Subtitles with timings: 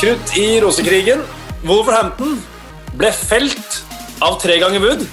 [0.00, 1.20] krutt i rosekrigen.
[1.66, 2.38] Wolverhampton
[2.96, 3.82] ble felt
[4.24, 5.04] av tre ganger Wood.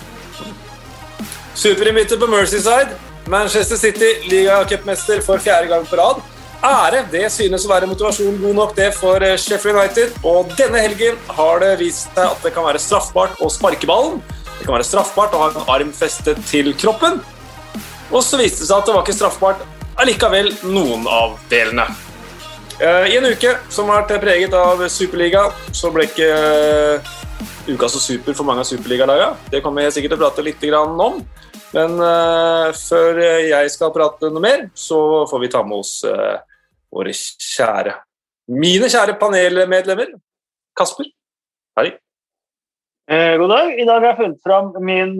[1.58, 2.96] Superinnbytter på Mercyside.
[3.28, 6.24] Manchester City, ligacupmester for fjerde gang på rad.
[6.64, 10.16] Ære, det synes å være motivasjon god nok det for eh, Sheffield United.
[10.24, 14.22] Og denne helgen har det vist seg at det kan være straffbart å sparke ballen.
[14.56, 17.20] Det kan være straffbart å ha en arm festet til kroppen.
[18.08, 19.68] Og så viste det seg at det var ikke straffbart
[20.00, 21.92] allikevel noen av delene.
[22.78, 27.08] Eh, I en uke som har vært preget av Superliga, så ble ikke eh,
[27.74, 29.50] uka så super for mange av superligalagene.
[29.50, 31.18] Det kommer jeg sikkert til å prate litt om.
[31.74, 37.16] Men eh, før jeg skal prate noe mer, så får vi ta med oss våre
[37.18, 37.98] kjære
[38.48, 40.14] Mine kjære panelmedlemmer.
[40.78, 41.10] Kasper.
[41.82, 41.90] Hei.
[43.42, 43.74] god dag.
[43.74, 45.18] I dag har jeg funnet fram min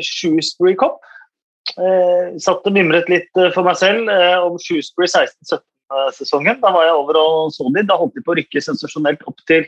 [0.00, 0.98] Shoesbury-kopp.
[1.76, 4.08] Eh, satt og mimret litt for meg selv
[4.48, 5.60] om Shoesbury 1617
[6.16, 6.60] sesongen.
[6.62, 7.86] Da var jeg over og så dem.
[7.88, 9.66] Da holdt de på å rykke sensasjonelt opp til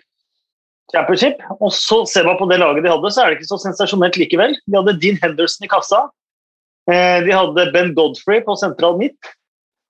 [0.92, 1.40] championship.
[1.60, 4.18] Og så ser man på det laget de hadde, så er det ikke så sensasjonelt
[4.20, 4.56] likevel.
[4.66, 6.04] De hadde Dean Henderson i kassa.
[6.90, 9.34] Eh, de hadde Ben Godfrey på sentral midt.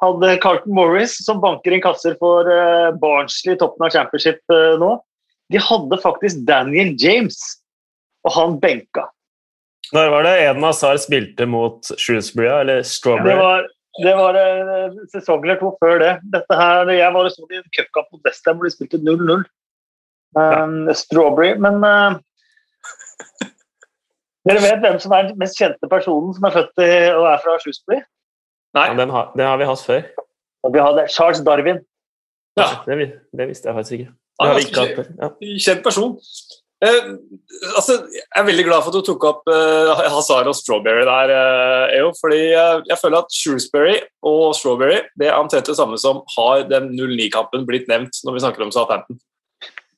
[0.03, 4.75] Hadde Carlton Morris, som banker inn kasser for eh, Barnsley i toppen av championship eh,
[4.79, 4.97] nå.
[5.49, 7.39] De hadde faktisk Daniel James,
[8.27, 9.07] og han benka.
[9.97, 13.33] Når var det Eden Hazar spilte mot Shrewsbury, eller Strawberry?
[13.33, 13.69] Ja, det var
[14.05, 16.13] det var en sesong eller to før det.
[16.35, 19.45] Dette her, jeg var og så i en cupkamp mot Westham hvor de spilte 0-0.
[20.39, 21.55] Um, strawberry.
[21.59, 22.19] Men uh,
[24.49, 27.43] dere vet hvem som er den mest kjente personen som er født i, og er
[27.43, 28.01] fra Shrewsbury?
[28.77, 28.87] Nei.
[28.91, 30.07] Ja, den, har, den, har, vi hatt før.
[30.67, 31.83] Og vi hadde Charles Darwin.
[32.59, 34.09] Ja, det, det visste jeg faktisk.
[34.39, 35.05] Det har ikke.
[35.19, 35.31] Ja.
[35.67, 36.17] Kjent person.
[36.79, 37.07] Eh,
[37.75, 41.33] altså, jeg er veldig glad for at du tok opp eh, Hazard og Strawberry der,
[41.35, 42.13] eh, Eo.
[42.21, 43.97] fordi eh, jeg føler at Shrewsbury
[44.31, 48.45] og Strawberry det er omtrent det samme som har den 0-9-kampen blitt nevnt når vi
[48.45, 49.19] snakker om Southampton.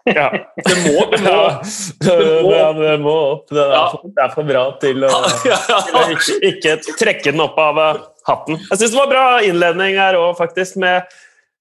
[0.09, 0.31] Ja.
[0.57, 1.37] Det må, det må,
[2.07, 3.51] det må, det må opp.
[3.53, 3.85] Det er, ja.
[3.93, 7.81] for, det er, for, bra til å, til å ikke, ikke, trekke den opp av
[7.83, 8.61] eh, hatten.
[8.71, 11.05] Jeg syns det var bra innledning her òg, faktisk, med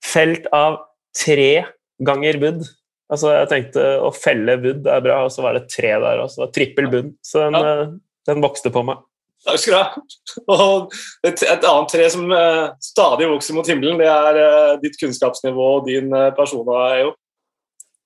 [0.06, 0.80] felt av
[1.18, 1.66] tre
[2.08, 2.68] ganger Wood.
[3.10, 6.46] Altså, jeg tenkte å felle Wood er bra, og så var det tre der også.
[6.54, 7.16] Trippel bunn.
[7.26, 7.72] Så den, ja.
[7.88, 7.96] Eh,
[8.30, 9.02] den, vokste på meg.
[9.48, 10.04] Takk skal du ha.
[10.60, 10.94] Og
[11.26, 15.70] et, et, annet tre som uh, stadig vokser mot himmelen, det er uh, ditt kunnskapsnivå
[15.80, 16.70] og din uh, person.
[17.00, 17.16] Jo.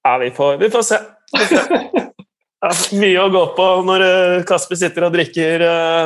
[0.05, 1.03] Ja, vi får, vi får se.
[2.63, 4.01] Ja, mye å gå på når
[4.47, 5.65] Kasper sitter og drikker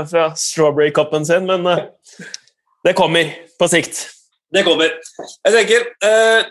[0.10, 1.68] fra strawberry-koppen sin, men
[2.82, 3.30] det kommer
[3.62, 4.00] på sikt.
[4.50, 4.96] Det kommer.
[5.46, 5.86] Jeg tenker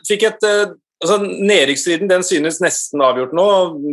[0.07, 0.47] Fikk et
[1.05, 3.47] altså Nedrykksstriden den synes nesten avgjort nå.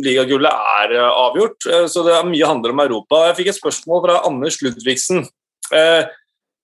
[0.04, 3.26] Ligagullet er avgjort, så det er mye handler om Europa.
[3.28, 5.24] Jeg fikk et spørsmål fra Anders Ludvigsen.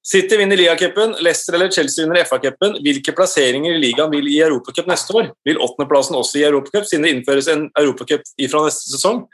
[0.06, 2.78] City vinner ligacupen, Leicester eller Chelsea vinner FA-cupen.
[2.84, 5.28] Hvilke plasseringer i ligaen vil i Europacup neste år?
[5.44, 9.26] Vil åttendeplassen også i Europacup, siden det innføres en Europacup fra neste sesong?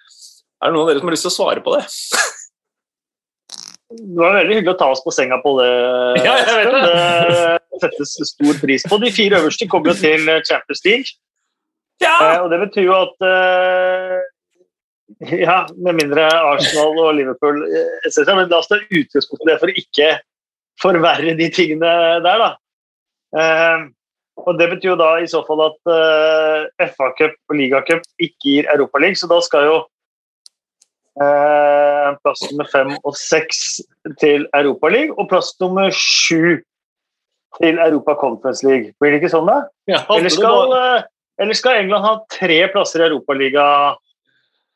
[0.59, 1.84] Er det noen av dere som har lyst til å svare på det?
[3.97, 5.71] Det var veldig hyggelig å ta oss på senga på det.
[6.27, 7.44] Ja, jeg vet det.
[7.82, 8.98] Settes stor pris på.
[9.03, 11.16] De fire øverste kommer jo til Champions League.
[12.03, 12.16] Ja!
[12.20, 14.16] Eh, og det betyr jo at eh,
[15.47, 18.32] ja, med mindre Arsenal og Liverpool eh, etc.
[18.37, 20.14] Men la oss ta utgangspunkt i det for å ikke
[20.82, 21.92] forverre de tingene
[22.25, 22.50] der, da.
[23.41, 23.87] Eh,
[24.44, 28.66] og Det betyr jo da i så fall at uh, FA-cup og ligacup ikke gir
[28.69, 29.78] Europaliga, så da skal jo
[31.16, 33.81] uh, plass nummer fem og seks
[34.20, 36.60] til Europaliga og plass nummer sju
[37.61, 38.93] til Europa Conference League.
[39.00, 39.62] Blir det ikke sånn, da?
[39.91, 41.06] Ja, eller, skal, eh,
[41.43, 43.65] eller, skal, England ha tre plasser i Europaliga?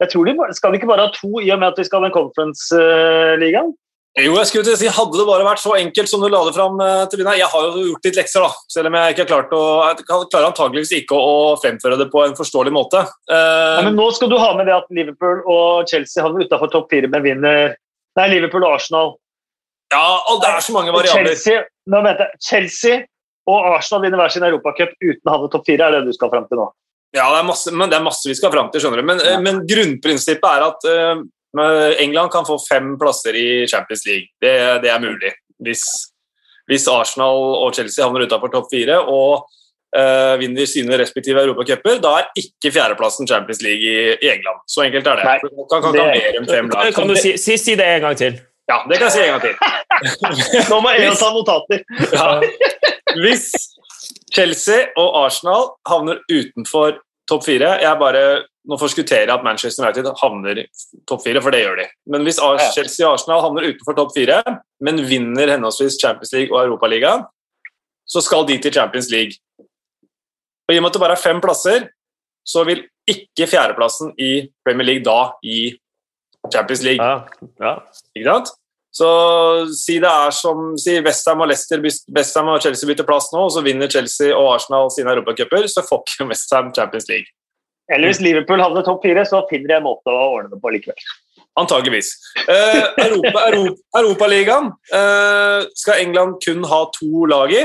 [0.00, 2.00] Jeg tror de, Skal de ikke bare ha to, i og med at de skal
[2.00, 3.74] ha den Conference-ligaen?
[4.18, 6.40] Jo, jeg skulle til å si, Hadde det bare vært så enkelt som du la
[6.42, 9.14] det fram eh, til Lina Jeg har jo gjort litt lekser, da, selv om jeg
[9.14, 13.04] ikke har klart å, jeg klarer antageligvis ikke å, fremføre det på en forståelig måte.
[13.30, 16.90] Ja, men Nå skal du ha med det at Liverpool og Chelsea havner utafor topp
[16.90, 17.76] fire, men vinner
[18.18, 19.12] Nei, Liverpool og Arsenal.
[19.90, 21.34] Ja, og det er så mange variabler.
[21.34, 23.00] Chelsea, nå mente jeg, Chelsea
[23.50, 26.30] og Arsenal vinner hver sin europacup uten å havne topp fire, er det du skal
[26.32, 26.68] fram til nå?
[27.16, 29.06] Ja, det er masse, men det er masse vi skal fram til, skjønner du.
[29.08, 29.38] Men, ja.
[29.42, 31.22] men grunnprinsippet er at uh,
[32.02, 34.30] England kan få fem plasser i Champions League.
[34.42, 34.52] Det,
[34.84, 35.32] det er mulig.
[35.60, 35.82] Hvis,
[36.70, 39.48] hvis, Arsenal og Chelsea havner utenfor topp fire og
[39.98, 44.62] uh, vinner sine respektive europacuper, da er ikke fjerdeplassen Champions League i, i, England.
[44.70, 45.26] Så enkelt er det.
[45.26, 46.94] Nei, kan, kan, kan, fem lag.
[46.94, 48.38] kan du si, si, si, det en gang til?
[48.70, 49.54] Ja, det kan jeg si en gang til.
[50.70, 51.84] Nå må jeg ta notater.
[52.14, 52.28] ja.
[53.18, 53.50] Hvis
[54.30, 57.00] Chelsea og Arsenal havner utenfor
[57.30, 58.22] topp fire Jeg bare
[58.70, 60.58] nå forskutterer jeg at Manchester United havner
[61.08, 61.86] topp fire, for det gjør de.
[62.12, 62.38] Men hvis
[62.74, 64.36] Chelsea og Arsenal havner utenfor topp fire,
[64.84, 67.24] men vinner henholdsvis Champions League og Europaligaen,
[68.04, 69.38] så skal de til Champions League.
[70.68, 71.88] Og I og med at det bare er fem plasser,
[72.46, 74.30] så vil ikke fjerdeplassen i
[74.66, 75.72] Premier League da gi
[76.52, 77.00] Champions League.
[77.00, 77.24] Ja,
[77.64, 77.74] ja.
[78.14, 78.52] Ikke sant?
[78.90, 79.08] Så
[79.70, 83.52] si det er som si Westham og Leicester Westham og Chelsea bytter plass nå, og
[83.54, 87.30] så vinner Chelsea og Arsenal sine europacuper, så får ikke Westham Champions League.
[87.90, 90.72] Eller hvis Liverpool havner topp fire, så finner de en måte å ordne det på
[90.74, 91.06] likevel.
[91.58, 92.12] Antageligvis.
[92.46, 97.64] Eh, Europa, Europa, Europaligaen eh, skal England kun ha to lag i.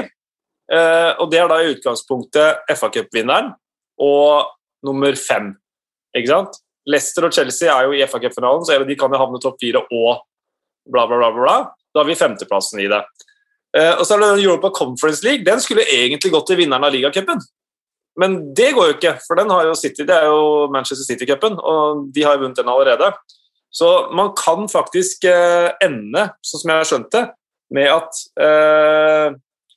[0.73, 3.51] Eh, og Det er da i utgangspunktet FA-cupvinneren
[4.01, 4.49] og
[4.85, 5.53] nummer fem.
[6.17, 6.57] Ikke sant?
[6.89, 10.25] Leicester og Chelsea er jo i FA-cupfinalen, så de kan jo havne topp fire og
[10.91, 11.31] bla, bla, bla.
[11.35, 11.57] bla.
[11.93, 13.01] Da har vi femteplassen i det.
[13.77, 15.45] Eh, og så er det den Europa Conference League.
[15.47, 17.41] Den skulle egentlig gått til vinneren av ligacupen.
[18.19, 21.57] Men det går jo ikke, for den har jo City, det er jo Manchester City-cupen,
[21.59, 23.09] og de har jo vunnet den allerede.
[23.75, 27.23] Så man kan faktisk eh, ende, sånn som jeg har skjønt det,
[27.75, 29.35] med at eh,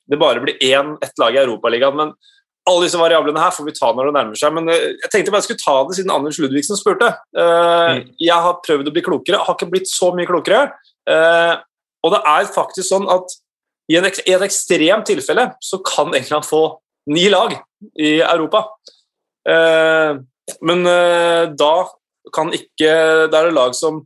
[0.08, 1.96] det bare blir én, ett lag i Europaligaen.
[1.98, 2.12] Men
[2.68, 4.54] alle disse variablene her får vi ta når det nærmer seg.
[4.54, 7.10] Men eh, jeg tenkte bare jeg skulle ta det siden Anders Ludvigsen spurte.
[7.34, 8.04] Eh, mm.
[8.22, 10.68] Jeg har prøvd å bli klokere, har ikke blitt så mye klokere.
[11.08, 11.54] Eh,
[12.04, 13.32] og det er faktisk sånn at
[13.88, 16.62] i, en, i et ekstremt tilfelle så kan England få
[17.08, 17.56] ni lag
[17.96, 18.66] i Europa.
[20.60, 20.82] Men
[21.56, 21.72] da
[22.34, 22.90] kan ikke
[23.32, 24.02] Da er det lag som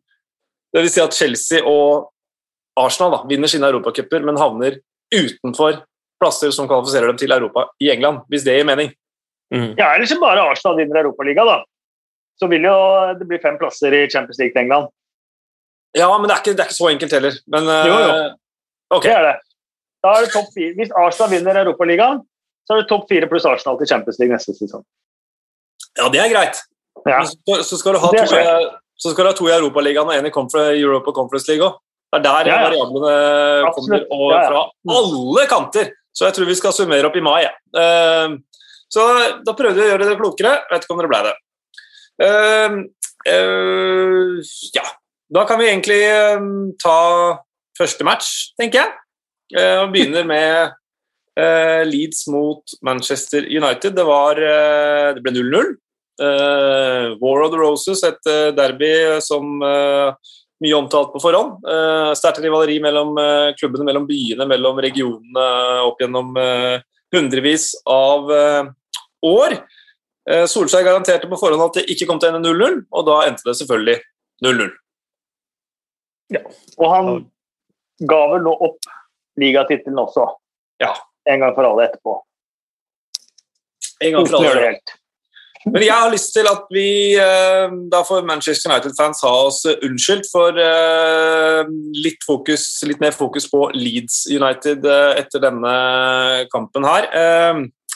[0.71, 2.13] Det vil si at Chelsea og
[2.79, 4.79] Arsenal da, vinner sine europacuper, men havner
[5.13, 5.83] utenfor
[6.23, 8.93] plasser som kvalifiserer dem til Europa i England, hvis det gir mening.
[9.53, 9.75] Mm.
[9.77, 11.59] Ja, eller så bare Arsenal vinner Europaligaen, da.
[12.41, 12.77] Så vil jo
[13.19, 14.89] det bli fem plasser i Champions League til England.
[15.99, 17.39] Ja, men det er ikke, det er ikke så enkelt heller.
[17.53, 18.11] Men, jo, jo.
[18.17, 18.29] Eh,
[18.97, 19.11] okay.
[19.11, 19.37] Det er det.
[20.03, 20.75] Da er det topp fire.
[20.79, 22.23] Hvis Arsenal vinner Europaligaen,
[22.67, 24.85] så er det topp fire pluss Arsenal til Champions League neste sesong.
[25.99, 26.63] Ja, det er greit.
[27.07, 27.23] Ja.
[27.27, 28.11] Så, så, skal to,
[28.97, 31.81] så skal du ha to i Europaligaen og én i Europa Conference League òg.
[32.13, 32.65] Det er der ja, ja.
[32.69, 34.63] variablene kommer og fra
[34.97, 35.93] alle kanter.
[36.13, 37.47] Så jeg tror vi skal summere opp i mai.
[37.73, 38.37] Uh,
[38.93, 39.07] så
[39.47, 40.59] da prøvde vi å gjøre det klokere.
[40.69, 41.33] Vet ikke om det ble det.
[42.21, 42.77] Uh,
[43.33, 44.85] uh, ja.
[45.33, 46.03] Da kan vi egentlig
[46.83, 46.99] ta
[47.79, 48.91] første match, tenker jeg.
[49.81, 50.75] og begynner med
[51.89, 53.95] Leeds mot Manchester United.
[53.97, 55.71] Det, var, det ble 0-0.
[57.23, 58.21] War of the Roses, et
[58.59, 58.93] derby
[59.25, 59.57] som
[60.63, 61.65] mye omtalt på forhånd.
[62.19, 63.17] Sterkt rivaleri mellom
[63.57, 65.49] klubbene, mellom byene, mellom regionene
[65.87, 66.37] opp gjennom
[67.17, 68.29] hundrevis av
[69.25, 69.57] år.
[70.29, 73.49] Solskjær garanterte på forhånd at det ikke kom til å ende 0-0, og da endte
[73.49, 73.99] det selvfølgelig
[74.45, 74.73] 0-0.
[76.33, 76.43] Ja.
[76.79, 77.13] Og han
[78.09, 78.91] ga vel nå opp
[79.41, 80.27] ligatittelen også,
[80.83, 80.93] ja.
[81.29, 82.19] en gang for alle etterpå.
[84.03, 84.75] En gang for alle.
[85.63, 90.27] Men jeg har lyst til at vi, eh, da får Manchester United-fans ha oss unnskyldt
[90.33, 91.71] for eh,
[92.03, 95.77] litt, fokus, litt, mer fokus på Leeds United eh, etter denne
[96.51, 97.07] kampen her.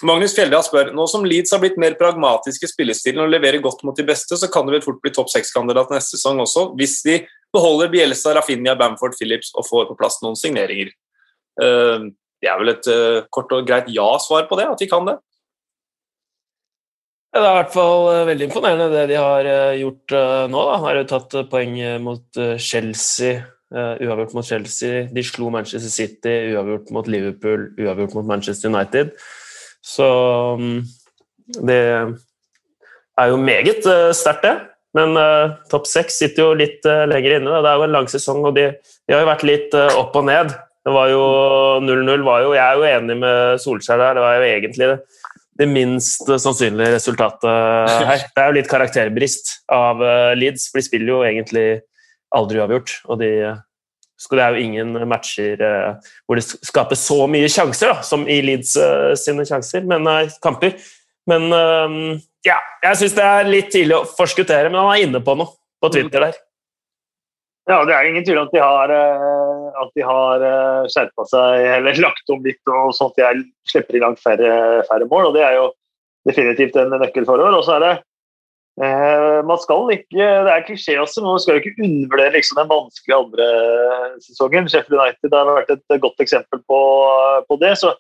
[0.05, 3.81] Magnus Fjelldal spør nå som Leeds har blitt mer pragmatiske i spillestilen og leverer godt
[3.87, 6.99] mot de beste, så kan det vel fort bli topp seks-kandidat neste sesong også, hvis
[7.07, 7.21] de
[7.55, 10.91] beholder Bielsa, Rafinha, Bamford, Phillips og får på plass noen signeringer.
[11.57, 12.91] Det er vel et
[13.33, 15.17] kort og greit ja-svar på det, at de kan det?
[17.37, 20.61] Det er i hvert fall eh, veldig imponerende det de har eh, gjort eh, nå.
[20.71, 20.77] Da.
[20.87, 23.43] Har jo tatt poeng mot Chelsea,
[23.77, 25.03] uavgjort mot Chelsea.
[25.13, 29.13] De slo Manchester City, uavgjort mot Liverpool, uavgjort mot Manchester United.
[29.87, 30.07] Så
[30.59, 30.79] mm,
[31.69, 34.57] det er jo meget sterkt, det.
[34.97, 37.61] Men uh, topp seks sitter jo litt uh, lenger inne.
[37.61, 38.71] Det er jo en lang sesong, og de,
[39.07, 40.55] de har jo vært litt uh, opp og ned.
[40.87, 41.23] Det var jo
[41.83, 44.17] 0-0 var jo Jeg er jo enig med Solskjær der.
[44.17, 44.99] Det var jo egentlig det
[45.57, 48.27] det minst sannsynlige resultatet her.
[48.29, 50.03] Det er jo litt karakterbrist av
[50.37, 51.63] Leeds, for de spiller jo egentlig
[52.37, 52.93] aldri uavgjort.
[53.09, 53.31] Og de,
[54.17, 58.41] det er jo ingen matcher eh, hvor det skapes så mye sjanser da, som i
[58.45, 60.77] Leeds eh, sine sjanser, men nei, kamper.
[61.27, 61.51] Men
[62.47, 65.57] ja, jeg syns det er litt tidlig å forskuttere, men han er inne på noe
[65.83, 66.37] på Twitter der.
[67.67, 71.25] Ja, det er ingen tvil om at de har, eh, at de har eh, skjerpa
[71.27, 75.31] seg eller lagt om litt, og sånn at de slipper i langt færre, færre, mål.
[75.31, 75.65] og Det er jo
[76.29, 77.57] definitivt en nøkkel for år.
[77.59, 77.95] Og så er det
[78.85, 82.61] eh, man skal ikke, Det er klisjé også, men man skal jo ikke undervurdere liksom,
[82.61, 83.47] den vanskelige andre
[84.25, 84.69] sesongen.
[84.73, 86.81] Sheffield United har vært et godt eksempel på,
[87.49, 87.77] på det.
[87.83, 87.95] så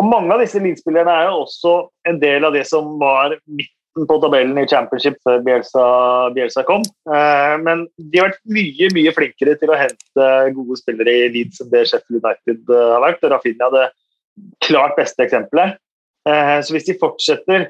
[0.00, 1.76] og Mange av disse elitespillerne er jo også
[2.10, 5.84] en del av det som var midten på tabellen i championship før Bielsa,
[6.34, 6.82] Bielsa kom.
[7.12, 11.62] Eh, men de har vært mye mye flinkere til å hente gode spillere i Leeds
[11.62, 13.22] enn det Sheffield United eh, har vært.
[13.22, 13.86] og Rafinha er det
[14.64, 15.78] klart beste eksempelet.
[16.22, 17.64] Så hvis de fortsetter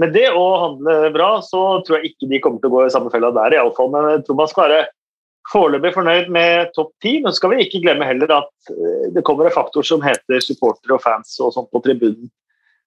[0.00, 2.92] med det å handle bra, så tror jeg ikke de kommer til å gå i
[2.94, 3.90] samme fella der, iallfall.
[3.92, 4.82] Men jeg tror man skal være
[5.50, 7.16] foreløpig fornøyd med topp ti.
[7.20, 8.72] Men så skal vi ikke glemme heller at
[9.14, 12.30] det kommer en faktor som heter supportere og fans og sånt på tribunen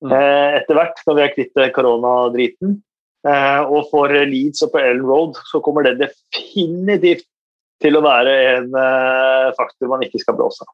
[0.04, 0.14] mm.
[0.14, 2.80] etter hvert, når vi er kvitt koronadriten.
[3.24, 7.28] Og for Leeds og på Ellen Road så kommer det definitivt
[7.84, 8.74] til å være en
[9.58, 10.74] faktor man ikke skal blåse av.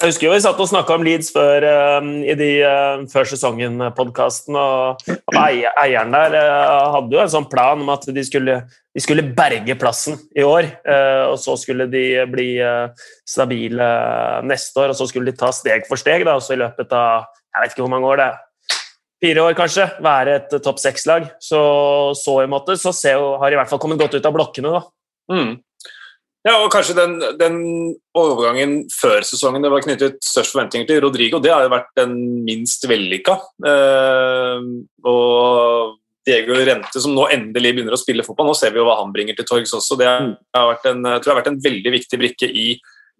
[0.00, 3.26] Jeg husker jo vi satt og snakka om Leeds før uh, i de uh, før
[3.28, 5.02] sesongen-podkasten, og,
[5.36, 8.54] eieren der uh, hadde jo en sånn plan om at de skulle,
[8.96, 10.70] de skulle berge plassen i år.
[11.28, 12.48] og så skulle de bli
[13.28, 13.90] stabile
[14.48, 16.24] neste år, og så skulle de ta steg for steg.
[16.24, 18.78] Da, og i løpet av jeg vet ikke hvor mange år det er,
[19.20, 21.28] fire år kanskje, være et topp seks-lag.
[21.44, 21.60] Så
[22.16, 24.78] så i måte så ser har de i hvert fall kommet godt ut av blokkene.
[24.80, 24.86] da.
[25.36, 25.58] Mm.
[26.46, 27.56] Ja, og kanskje den, den,
[28.16, 32.14] overgangen før sesongen det var knyttet størst forventninger til Rodrigo, det har jo vært den
[32.46, 33.34] minst vellykka.
[33.68, 34.70] Eh,
[35.04, 38.98] og Diego Rente, som nå endelig begynner å spille fotball, nå ser vi jo hva
[39.02, 39.98] han bringer til torgs også.
[40.00, 42.66] Det har vært en, tror jeg har vært en veldig viktig brikke i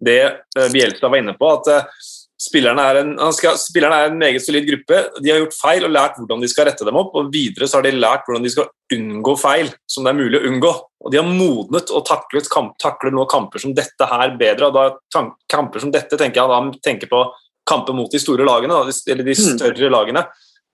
[0.01, 1.49] det eh, Bjelstad var inne på.
[1.59, 2.09] at eh,
[2.41, 5.01] Spillerne er, en, skal, spillerne er, en, meget solid gruppe.
[5.21, 7.13] De har gjort feil og lært hvordan de skal rette dem opp.
[7.19, 10.39] og Videre så har de lært hvordan de skal unngå feil som det er mulig
[10.39, 10.71] å unngå.
[11.05, 14.71] Og De har modnet og taklet kamp, takler nå kamper som dette her bedre.
[14.71, 17.21] og da Kamper som dette tenker jeg da tenker på
[17.69, 20.25] kamper mot de store lagene, da, eller de større større lagene.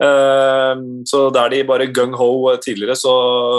[0.03, 2.29] Ehm, så der de bare gung-ho
[2.61, 3.13] tidligere, så,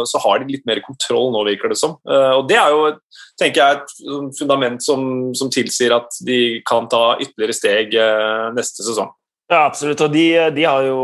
[0.06, 1.96] så, har de litt mer kontroll nå, virker det som.
[2.06, 2.92] Uh, og det er jo
[3.40, 8.86] tenker jeg, et fundament som, som, tilsier at de kan ta ytterligere steg uh, neste
[8.86, 9.10] sesong.
[9.48, 10.02] Ja, absolutt.
[10.04, 11.02] Og de, de har jo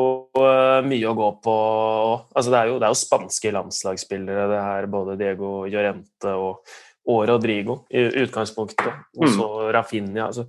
[0.85, 1.59] mye å gå på.
[2.37, 6.75] Altså, det, er jo, det, er jo, spanske landslagsspillere, det her, både Diego Llorente og,
[7.09, 9.07] og Rodrigo i utgangspunktet.
[9.17, 9.71] Og så mm.
[9.79, 10.29] Rafinha.
[10.29, 10.45] Altså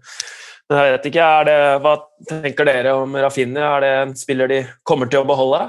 [0.69, 1.95] men jeg vet ikke, det, Hva
[2.29, 3.65] tenker dere om Rafinha?
[3.75, 5.67] Er det en spiller de kommer til å beholde?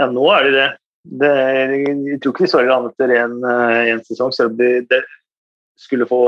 [0.00, 0.70] Ja, nå er det det.
[1.22, 5.04] det jeg tror ikke de svarer annet etter én eh, sesong, selv om de, de,
[5.78, 6.24] skulle få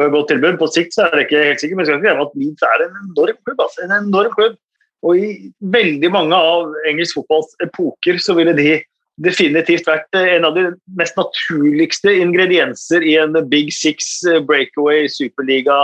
[0.00, 0.56] godt tilbud.
[0.60, 2.66] På sikt så er det ikke helt sikkert, men jeg skal ikke glemme at Leeds
[2.66, 3.62] er en enorm klubb.
[3.66, 4.58] Altså, en enorm klubb.
[5.04, 5.30] Og i
[5.72, 8.80] veldig mange av engelsk fotballs epoker så ville de
[9.20, 10.66] definitivt vært en av de
[10.96, 15.82] mest naturligste ingredienser i en Big Six eh, breakaway superliga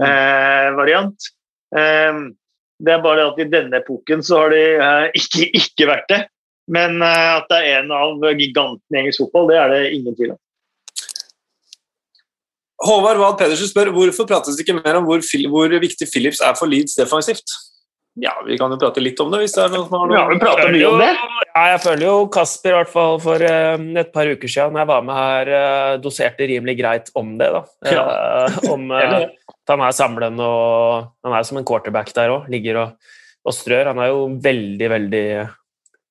[0.00, 1.28] eh, variant.
[1.76, 2.22] Eh,
[2.82, 6.22] det er bare at i denne epoken så har de eh, ikke, ikke vært det.
[6.72, 10.16] Men eh, at det er en av gigantene i engelsk fotball, det er det ingen
[10.18, 10.40] tvil om.
[12.82, 15.22] Håvard Wahl Pedersen spør hvorfor prates det ikke mer om hvor,
[15.52, 17.54] hvor viktig Philips er for Leeds defensivt?
[18.20, 19.40] Ja, vi kan jo prate litt om det.
[19.40, 20.16] hvis det er noe som har noe.
[20.18, 21.08] Ja, vi prater mye om det.
[21.52, 24.82] Ja, jeg føler jo Kasper, i hvert fall for uh, et par uker siden, når
[24.82, 27.48] jeg var med her, uh, doserte rimelig greit om det.
[27.54, 27.62] da.
[27.88, 28.04] Ja.
[28.72, 32.52] om at han er samlende og han er som en quarterback der òg.
[32.52, 33.16] Ligger og,
[33.46, 33.94] og, strør.
[33.94, 35.26] Han er jo veldig, veldig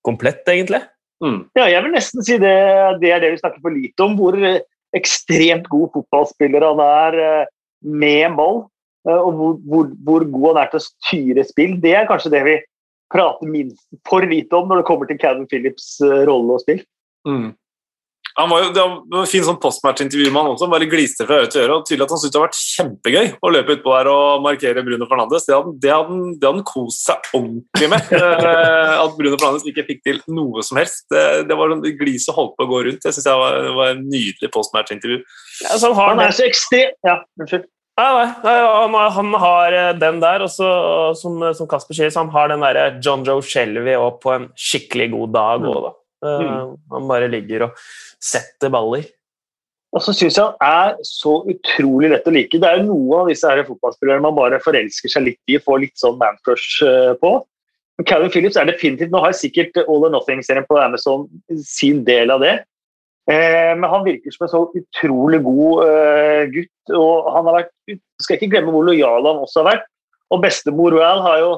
[0.05, 0.81] komplett, egentlig.
[1.21, 1.39] Mm.
[1.53, 2.57] Ja, jeg vil nesten si det,
[3.03, 4.17] det er det vi snakker for lite om.
[4.17, 4.41] Hvor
[4.97, 7.21] ekstremt god fotballspiller han er
[7.85, 8.63] med ball.
[9.09, 11.79] Eh, og hvor, hvor, hvor, god han er til å styre spill.
[11.81, 12.59] Det er kanskje det vi
[13.11, 16.83] prater minst for lite om når det kommer til Calvin Phillips' eh, rolle og spill.
[17.27, 17.51] Mm.
[18.39, 21.41] Han var jo, det var en fin sånn postmatch-intervju med han også, bare gliste fra
[21.41, 21.75] øre til øre.
[21.75, 24.83] og Tydelig at han syntes det har vært kjempegøy å løpe utpå her og markere
[24.87, 25.47] Bruno Fernandes.
[25.49, 28.07] Det hadde, det hadde, det hadde han kost seg ordentlig med.
[28.21, 31.03] Eh, at Bruno Fernandes ikke fikk til noe som helst.
[31.11, 33.03] Det, det var sånn gliset holdt på å gå rundt.
[33.03, 35.19] Det syns jeg var, var en nydelig postmatch-intervju.
[35.65, 37.67] Ja, han, han er så ekstrem Ja, unnskyld.
[37.99, 42.31] Nei, nei, han, han, har eh, den der, og som, som, Kasper sier, så han
[42.33, 45.91] har den derre John Joe Shelby òg på en skikkelig god dag òg, da.
[46.21, 46.71] Eh, mm.
[46.95, 47.83] Han bare ligger og
[48.21, 49.05] setter baller.
[49.91, 52.61] Og så syns jeg han er så utrolig lett å like.
[52.63, 55.81] Det er jo noen av disse her fotballspillerne man bare forelsker seg litt i, får
[55.83, 57.35] litt sånn man-crush eh, på.
[57.99, 61.27] Men Calvin Phillips er definitivt Nå har sikkert All or Nothing-serien på Amazon
[61.59, 62.61] sin del av det.
[63.29, 65.83] Men han virker som en så utrolig god
[66.51, 66.93] gutt.
[66.97, 67.69] og han har vært,
[68.21, 69.85] Skal ikke glemme hvor lojal han også har vært.
[70.31, 71.51] Og bestemor Royal har jo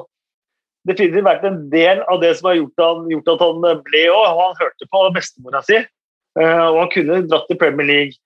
[0.88, 4.26] definitivt vært en del av det som har gjort, han, gjort at han ble òg.
[4.40, 8.18] Han hørte på bestemora si, eh, og han kunne dratt til Premier League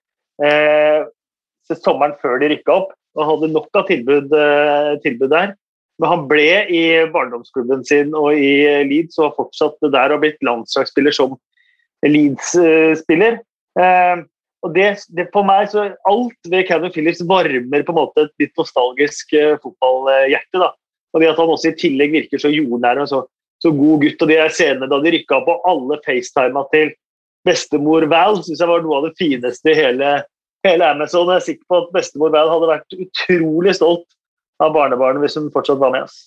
[0.45, 1.05] eh,
[1.77, 2.95] sommeren før de rykka opp.
[3.19, 5.55] Og hadde nok av tilbud, eh, tilbud, der.
[5.99, 10.39] Men han ble i barndomsklubben sin og i Leeds og har fortsatt der og blitt
[10.47, 11.35] landslagsspiller som
[12.07, 13.41] Leeds-spiller.
[13.79, 14.21] Eh,
[14.67, 18.43] og det, det, for meg så Alt ved Kevin Phillips varmer på en måte et
[18.43, 20.59] litt nostalgisk uh, fotballhjerte.
[20.59, 20.73] da.
[21.15, 23.21] Og det At han også i tillegg virker så jordnær og så,
[23.63, 24.25] så god gutt.
[24.25, 26.91] og De scenene da de rykka på alle facetima til
[27.47, 30.11] bestemor Val, syns jeg var noe av det fineste i hele,
[30.67, 31.31] hele Amazon.
[31.31, 34.09] Jeg er sikker på at bestemor Val hadde vært utrolig stolt
[34.59, 36.19] av barnebarnet hvis hun fortsatt var med oss.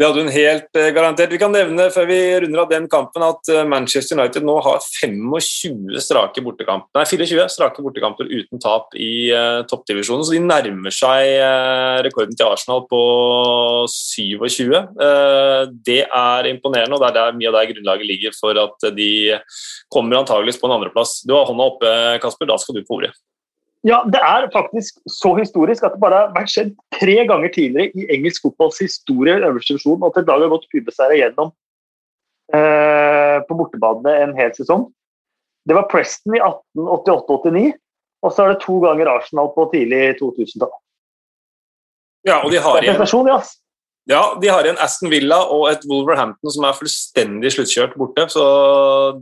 [0.00, 1.28] Det hadde hun helt uh, garantert.
[1.28, 4.80] Vi kan nevne før vi runder av den kampen at uh, Manchester United nå har
[4.80, 10.24] 25 strake bortekamper, nei 24 strake bortekamper uten tap i uh, toppdivisjonen.
[10.24, 11.36] Så de nærmer seg
[12.08, 13.02] rekorden til Arsenal på
[13.92, 14.72] 27.
[15.84, 19.12] det er imponerende, og det er der mye av det grunnlaget ligger for at de
[19.92, 21.18] kommer antageligvis på en andreplass.
[21.28, 22.48] Du har hånda oppe, Kasper.
[22.48, 23.12] Da skal du på ordet.
[23.86, 27.96] Ja, det er faktisk så historisk at det bare har vært skjedd tre ganger tidligere
[27.96, 31.52] i engelsk fotballs historie øverste divisjon at et lag har gått ubeseira gjennom
[32.52, 34.90] eh, på bortebane en hel sesong.
[35.64, 37.72] Det var Preston i 1888-89,
[38.20, 40.76] og så er det to ganger Arsenal på tidlig 2000-tall.
[42.28, 43.00] Ja, og de har igjen
[44.08, 48.24] ja, de har igjen Aston Villa og et Wolverhampton som er fullstendig sluttkjørt borte.
[48.32, 48.44] Så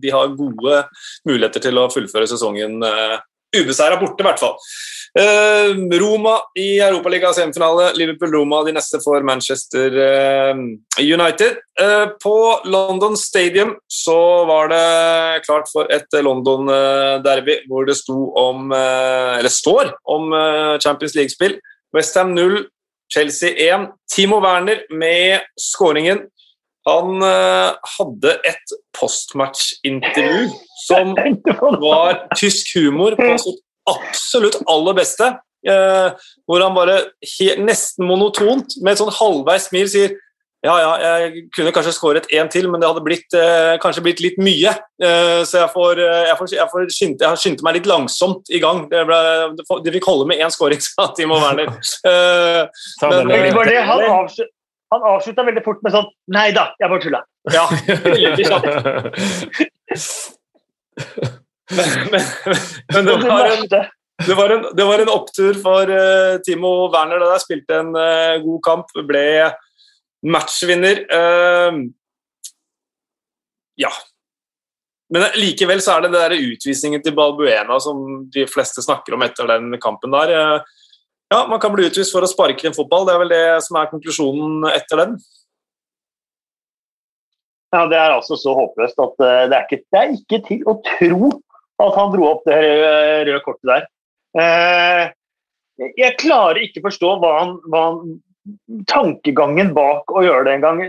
[0.00, 0.78] de har gode
[1.28, 3.18] muligheter til å fullføre sesongen eh,
[3.56, 4.56] ubeseira borte, i hvert fall.
[5.18, 7.88] Uh, Roma i Europaligaens semifinale.
[7.96, 10.60] Liverpool-Roma de neste for Manchester uh,
[11.00, 11.58] United.
[11.80, 12.36] Uh, på
[12.68, 19.94] London Stadium så var det klart for et London-derby hvor det sto om Eller står
[20.04, 20.32] om
[20.82, 21.58] Champions League-spill.
[21.96, 22.66] Westham 0,
[23.12, 23.88] Chelsea 1.
[24.12, 26.26] Timo Werner med skåringen.
[26.88, 30.48] Han hadde et postmatch-intervju
[30.86, 31.12] som
[31.84, 35.32] var tysk humor på sitt absolutt aller beste.
[35.68, 37.00] Eh, hvor han bare
[37.58, 40.16] nesten monotont, med et sånn halvveis smil, sier
[40.66, 40.92] ja, ja,
[41.22, 44.72] jeg kunne kanskje skåret én til, men det hadde blitt, eh, kanskje blitt litt mye.
[44.98, 48.50] Eh, så jeg, får, eh, jeg, får, jeg, får skyndte, jeg skyndte meg litt langsomt
[48.50, 48.82] i gang.
[48.90, 49.20] Det ble,
[49.84, 51.70] de fikk holde med én skåring, sa Timo Werner.
[52.10, 52.64] Eh,
[53.06, 54.54] men, det var det han avsluttet
[54.94, 57.20] han avslutta veldig fort med sånn Nei da, jeg bare tulla.
[57.52, 57.64] Ja,
[58.06, 58.66] veldig kjapt.
[61.76, 62.26] men, men,
[62.94, 63.64] men, det, var en,
[64.26, 67.24] det, var en, det var en opptur for uh, Timo Werner.
[67.24, 69.24] Der spilte en uh, god kamp, ble
[70.26, 71.04] matchvinner.
[71.12, 71.84] Uh,
[73.78, 73.92] ja.
[75.12, 79.24] Men likevel så er det den der utvisningen til Balbuena som de fleste snakker om
[79.24, 80.60] etter den kampen der.
[81.28, 83.04] Ja, man kan bli utvist for å sparke en fotball.
[83.04, 85.18] Det er vel det som er konklusjonen etter den?
[87.74, 90.62] Ja, Det er altså så håpløst at eh, det er ikke, det er ikke til
[90.64, 91.28] å tro
[91.84, 92.56] at han dro opp det
[93.28, 93.84] røde kortet der.
[94.40, 98.16] Eh, jeg klarer ikke forstå hva han, hva han,
[98.88, 100.80] tankegangen bak å gjøre det en gang.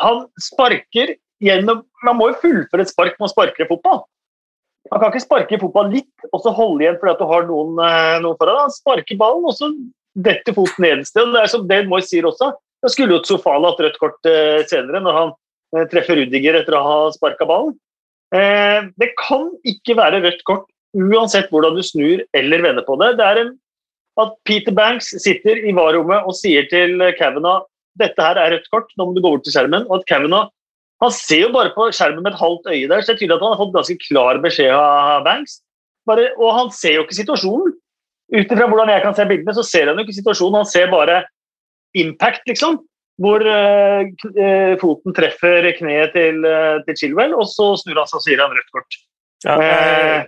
[0.00, 4.02] Han sparker gjennom Man må jo fullføre et spark med å sparke i fotball.
[4.92, 7.46] Man kan ikke sparke i fotball litt og så holde igjen fordi at du har
[7.48, 8.66] noen, eh, noen foran.
[8.66, 9.70] Han sparker ballen, og så
[10.26, 11.32] detter foten ned et sted.
[11.32, 12.52] Det er som Dale Moyes sier også.
[12.84, 15.34] Da skulle jo Sofala hatt rødt kort eh, senere, når han
[15.76, 17.76] eh, treffer Rudiger etter å ha sparka ballen.
[18.34, 20.64] Det kan ikke være rødt kort
[20.98, 23.12] uansett hvordan du snur eller vender på det.
[23.20, 23.52] Det er en,
[24.18, 27.68] at Peter Banks sitter i varrommet og sier til Kavanagh
[28.00, 29.86] dette her er rødt kort, nå må du gå bort til skjermen.
[29.86, 30.50] Og at Kavanagh
[31.06, 33.36] han ser jo bare på skjermen med et halvt øye der, så det er tydelig
[33.36, 35.60] at han har fått ganske klar beskjed av Banks.
[36.08, 37.76] Bare, og han ser jo ikke situasjonen.
[38.34, 40.58] Ut ifra hvordan jeg kan se bildene, så ser han jo ikke situasjonen.
[40.62, 41.22] Han ser bare
[42.00, 42.80] impact, liksom.
[43.22, 48.24] Hvor uh, foten treffer kneet til, uh, til, Chilwell, og så snur han seg og
[48.24, 48.98] sier han rødt kort.
[49.44, 50.26] Ja, uh,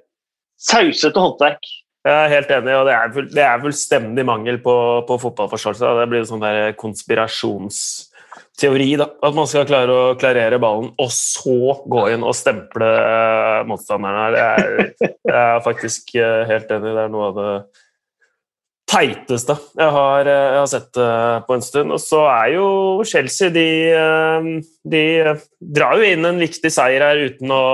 [0.60, 1.66] sausete håndverk.
[2.06, 4.76] Jeg er helt enig, og det er, full, det er fullstendig mangel på,
[5.08, 5.94] på fotballforståelse.
[5.98, 7.80] Det blir sånn der konspirasjons
[8.58, 9.08] teori, da.
[9.24, 14.20] At man skal klare å klarere ballen, og så gå inn og stemple uh, motstanderen
[14.22, 14.38] her.
[14.40, 14.94] Jeg,
[15.30, 16.94] jeg er faktisk uh, helt enig.
[16.96, 17.50] Det er noe av det
[18.86, 21.02] teiteste jeg har, uh, jeg har sett
[21.48, 21.94] på en stund.
[21.96, 22.66] Og så er jo
[23.08, 23.68] Chelsea De,
[24.86, 25.04] de
[25.60, 27.64] drar jo inn en viktig seier her uten å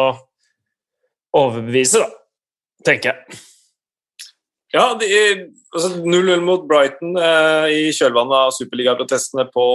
[1.33, 2.11] overbevise, da,
[2.85, 3.43] tenker jeg.
[4.73, 5.07] Ja, altså
[5.73, 9.67] 0-0 mot Brighton eh, i kjølvannet av superligaprotestene på,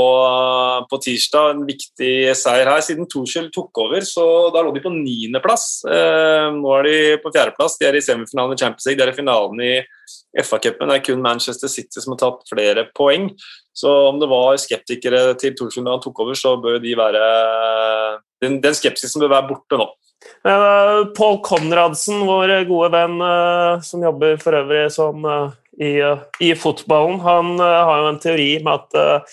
[0.91, 1.55] på tirsdag.
[1.55, 2.83] En viktig seier her.
[2.85, 5.65] Siden Torskjell tok over, så da lå de på niendeplass.
[5.89, 7.79] Eh, nå er de på fjerdeplass.
[7.81, 9.73] De er i semifinalen i Champions League, de er i finalen i
[10.45, 10.85] FA-cupen.
[10.85, 13.31] Det er kun Manchester City som har tatt flere poeng.
[13.73, 17.27] Så om det var skeptikere til Torskjell da han tok over, så bør de være
[18.41, 19.93] Den, den skepsisen bør være borte nå.
[20.45, 23.21] Uh, Paul Konradsen, vår gode venn
[23.85, 25.25] som jobber for øvrig som,
[25.77, 25.91] i,
[26.41, 29.27] i, fotballen, han har jo en teori med at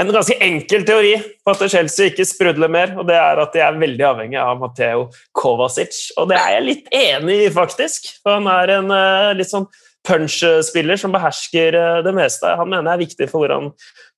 [0.00, 3.62] en ganske enkel teori på at Chelsea ikke sprudler mer, og det er at de
[3.64, 5.06] er veldig avhengig av Mateo
[5.36, 6.10] Kovacic.
[6.20, 8.10] Og det er jeg litt enig i, faktisk.
[8.20, 8.92] For han er en
[9.38, 9.64] litt sånn
[10.06, 12.52] punch-spiller som behersker det meste.
[12.60, 13.72] Han mener det er viktig for hvordan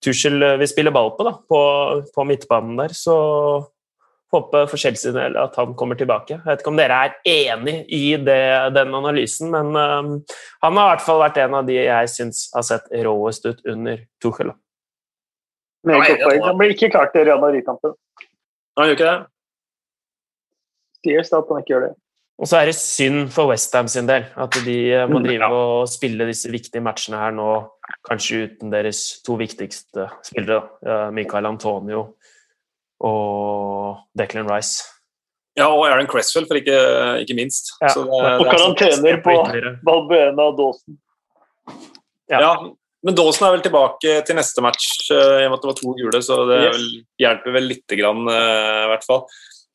[0.05, 1.62] Tuchel vil spille ball på, da, på,
[2.14, 2.95] på midtbanen der.
[2.97, 3.14] Så
[4.33, 6.37] håpe for Chelsea del at han kommer tilbake.
[6.37, 8.41] Jeg vet ikke om dere er enig i det,
[8.77, 10.11] den analysen, men um,
[10.64, 13.62] han har i hvert fall vært en av de jeg syns har sett råest ut
[13.69, 14.53] under Tuchel.
[15.88, 16.45] Meget godt.
[16.45, 17.97] Han blir ikke klart til Real Madrid-kampen.
[18.79, 19.19] Han gjør ikke det?
[21.07, 21.95] Sier at han ikke gjør det.
[22.38, 25.47] Og så er det synd for Westham sin del at de eh, må mm, drive
[25.51, 27.49] og spille disse viktige matchene her nå,
[28.07, 32.05] kanskje uten deres to viktigste spillere, Michael Antonio
[33.05, 34.87] og Declan Rice.
[35.59, 36.79] Ja, og Aaron Cresswell, for ikke,
[37.25, 37.73] ikke minst.
[37.83, 37.91] Ja.
[37.91, 39.35] Det, og karantener på
[39.87, 40.99] Balbuena og Dawson.
[42.31, 42.43] Ja.
[42.45, 42.53] ja.
[43.07, 45.79] men Dawson er vel tilbake til neste match, eh, i og med at det var
[45.81, 46.77] to gule, så det yes.
[46.77, 46.89] vel,
[47.25, 49.25] hjelper vel lite grann, uh, i hvert fall.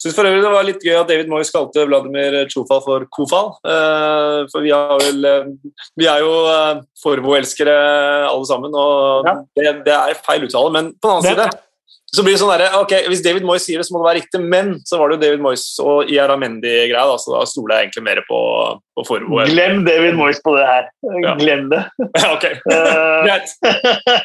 [0.04, 3.54] Syns for øvrig det var litt gøy at David Moyes kalte Vladimir Chofal for Kofal.
[3.64, 7.76] Uh, for vi, vel, uh, vi, er jo uh, Forvo-elskere
[8.28, 9.38] alle sammen, og ja.
[9.56, 10.74] det, det, er feil uttale.
[10.76, 11.52] Men på den annen side
[12.14, 14.20] så blir det sånn der, ok, Hvis David Moyes sier det, så må det være
[14.22, 17.88] riktig, men så var det jo David Moyes og Iaramendi-greia, da, så da stoler jeg
[17.88, 18.42] egentlig mer på,
[18.94, 19.40] på Forvo.
[19.50, 20.92] Glem David Moyes på det her.
[21.24, 21.34] Ja.
[21.42, 21.82] Glem det.
[22.24, 22.46] Ja, ok,
[23.26, 23.56] greit.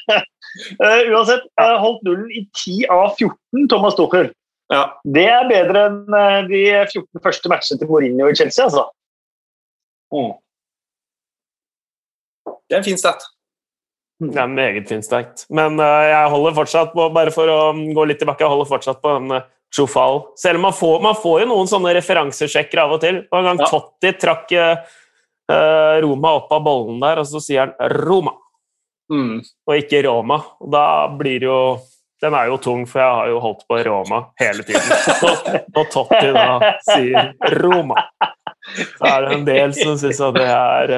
[1.15, 4.29] uansett, holdt nullen i 10 av 14, Thomas Tuchel.
[4.69, 4.83] Ja.
[5.17, 8.85] Det er bedre enn eh, de 14 første matchene til Mourinho i Chelsea, altså.
[10.13, 10.35] Mm.
[12.69, 13.25] Det er en fin stat.
[14.35, 15.45] Det er meget fin stat.
[15.51, 18.71] Men uh, jeg holder fortsatt på, bare for å um, gå litt tilbake, jeg holder
[18.71, 20.23] fortsatt på den uh, Chofal.
[20.41, 23.21] Selv om man får, man får, jo noen sånne referansesjekker av og til.
[23.29, 23.69] Og en gang ja.
[23.71, 24.97] Totti trakk uh,
[26.03, 28.35] Roma opp av bollen der, og så sier han 'Roma',
[29.13, 29.37] mm.
[29.69, 30.41] og ikke 'Roma'.
[30.65, 30.85] Og da
[31.21, 31.61] blir det jo
[32.19, 34.89] den er jo tung, for jeg har jo holdt på Roma hele tiden.
[35.79, 37.29] Og Totti da sier
[37.63, 38.03] Roma,
[38.99, 40.97] så er det en del som syns at det er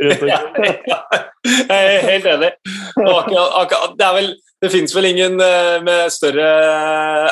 [0.00, 0.24] uh,
[1.70, 2.50] Jeg er helt enig.
[2.96, 4.30] Det, er vel,
[4.62, 6.48] det finnes vel ingen uh, med større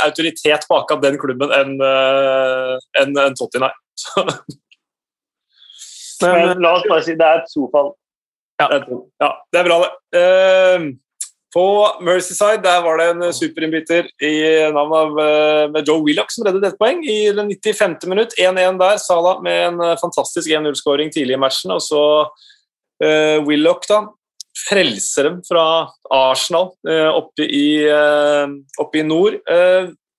[0.04, 3.72] autoritet på akkurat den klubben enn en, en Totti, nei.
[6.22, 7.92] Men, la oss bare si det er et sofall.
[8.58, 8.66] Ja.
[9.22, 9.92] ja, det er bra, det.
[10.18, 10.88] Uh,
[11.54, 11.64] på
[12.04, 14.32] Mercyside der var det en superinnbytter i
[14.74, 15.14] navn av
[15.72, 17.94] med Joe Willoch som reddet ett poeng i det 95.
[18.10, 18.36] minutt.
[18.36, 19.00] 1-1 der.
[19.00, 21.72] Salah med en fantastisk 1-0-skåring tidlig i matchen.
[21.72, 22.02] Og så
[23.04, 24.04] uh, Willoch, da.
[24.58, 25.64] Frelser dem fra
[26.10, 26.72] Arsenal
[27.14, 27.86] oppe i,
[28.82, 29.36] oppe i nord.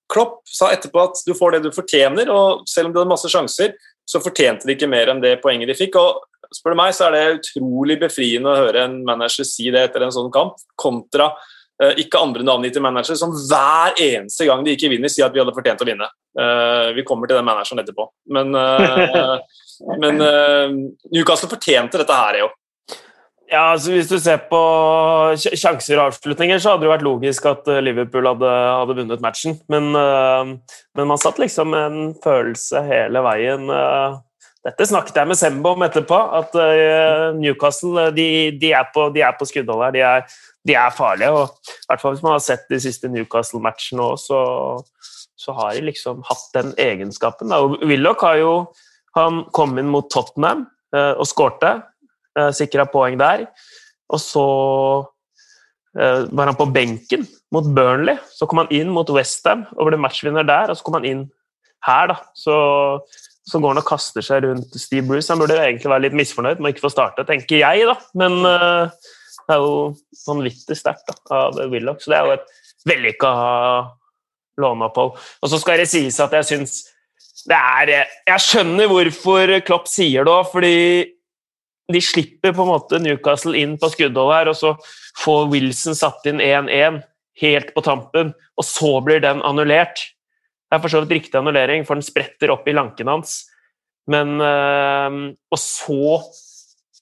[0.10, 3.28] Klopp sa etterpå at du får det du fortjener, og selv om de hadde masse
[3.34, 3.76] sjanser,
[4.08, 6.00] så fortjente de ikke mer enn det poenget de fikk.
[6.00, 6.24] og
[6.56, 10.06] spør du meg, så er det utrolig befriende å høre en manager si det etter
[10.06, 11.30] en sånn kamp, kontra
[11.84, 15.44] uh, ikke andre navngitte managere som hver eneste gang de ikke vinner, sier at vi
[15.44, 16.10] hadde fortjent å vinne.
[16.38, 18.08] Uh, vi kommer til den manageren etterpå.
[18.36, 19.38] Men, uh,
[20.04, 20.24] men
[21.14, 22.50] Newcastle fortjente dette her, jo.
[23.50, 24.60] Ja, altså Hvis du ser på
[25.42, 29.58] sjanser og avslutninger, så hadde det vært logisk at Liverpool hadde, hadde vunnet matchen.
[29.72, 33.66] Men, men, man satt liksom med en følelse hele veien
[34.66, 36.56] dette snakket jeg med Sembo om etterpå, at
[37.38, 38.28] Newcastle de,
[38.60, 39.94] de, er på, på, skuddhold her.
[39.96, 40.26] De er,
[40.68, 41.32] de er, farlige.
[41.32, 44.42] og I hvert fall hvis man har sett de siste Newcastle-matchene òg, så,
[45.40, 47.54] så, har de liksom hatt den egenskapen.
[47.54, 47.62] Da.
[47.64, 48.52] Og Willoch har jo
[49.18, 51.78] han kom inn mot Tottenham og skårte.
[52.40, 53.48] Uh, Sikra poeng der.
[54.10, 54.46] Og så
[56.00, 58.16] uh, var han på benken mot Burnley.
[58.32, 61.28] Så kom han inn mot Westham og ble matchvinner der, og så kom han inn
[61.86, 62.22] her, da.
[62.38, 62.56] Så
[63.50, 65.30] så går han og kaster seg rundt Steve Bruce.
[65.32, 67.96] Han burde jo egentlig være litt misfornøyd med å ikke få starte, tenker jeg, da.
[68.20, 68.92] Men uh,
[69.48, 69.72] det er jo
[70.28, 72.02] vanvittig sterkt av Willoch.
[72.04, 72.52] Så det er jo et
[72.90, 73.32] vellykka
[74.62, 75.16] låneopphold.
[75.18, 76.80] Og så skal det sies at jeg syns
[77.48, 77.90] det er
[78.28, 80.76] Jeg skjønner hvorfor Klopp sier det òg, fordi
[81.94, 84.76] de slipper på en måte Newcastle inn på skuddhold her, og så
[85.24, 87.02] får Wilson satt inn 1-1
[87.42, 90.02] helt på tampen, og så blir den annullert.
[90.70, 93.42] Det er for så vidt riktig annullering, for den spretter opp i lanken hans.
[94.10, 95.18] Men øh,
[95.50, 96.20] Og så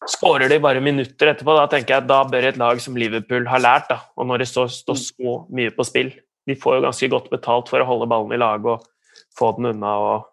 [0.07, 1.55] skårer de bare minutter etterpå.
[1.57, 3.89] Da tenker jeg at da bør et lag som Liverpool ha lært.
[3.89, 6.13] da, Og når det står, står så mye på spill
[6.47, 8.85] De får jo ganske godt betalt for å holde ballen i lag og
[9.35, 10.29] få den unna og,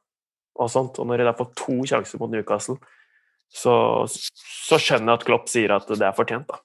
[0.60, 0.98] og sånt.
[0.98, 2.76] Og når de da får to sjanser mot Newcastle,
[3.54, 3.74] så,
[4.10, 6.48] så skjønner jeg at Klopp sier at det er fortjent.
[6.50, 6.60] da.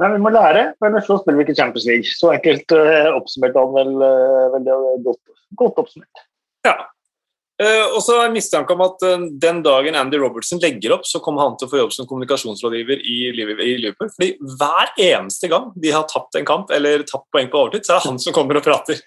[0.00, 2.08] Nei, Vi må lære, ellers så spiller vi ikke Champions League.
[2.16, 5.22] Så enkelt uh, oppsummert han vel uh, veldig godt,
[5.60, 6.24] godt oppsummert.
[6.64, 6.78] Ja.
[7.60, 11.20] Uh, og så er mistanke om at uh, den dagen Andy Robertson legger opp, så
[11.22, 14.10] kommer han til å få jobb som kommunikasjonsrådgiver i, i Liverpool.
[14.16, 17.98] Fordi hver eneste gang de har tapt en kamp eller tapt poeng på overtid, så
[17.98, 19.04] er det han som kommer og prater.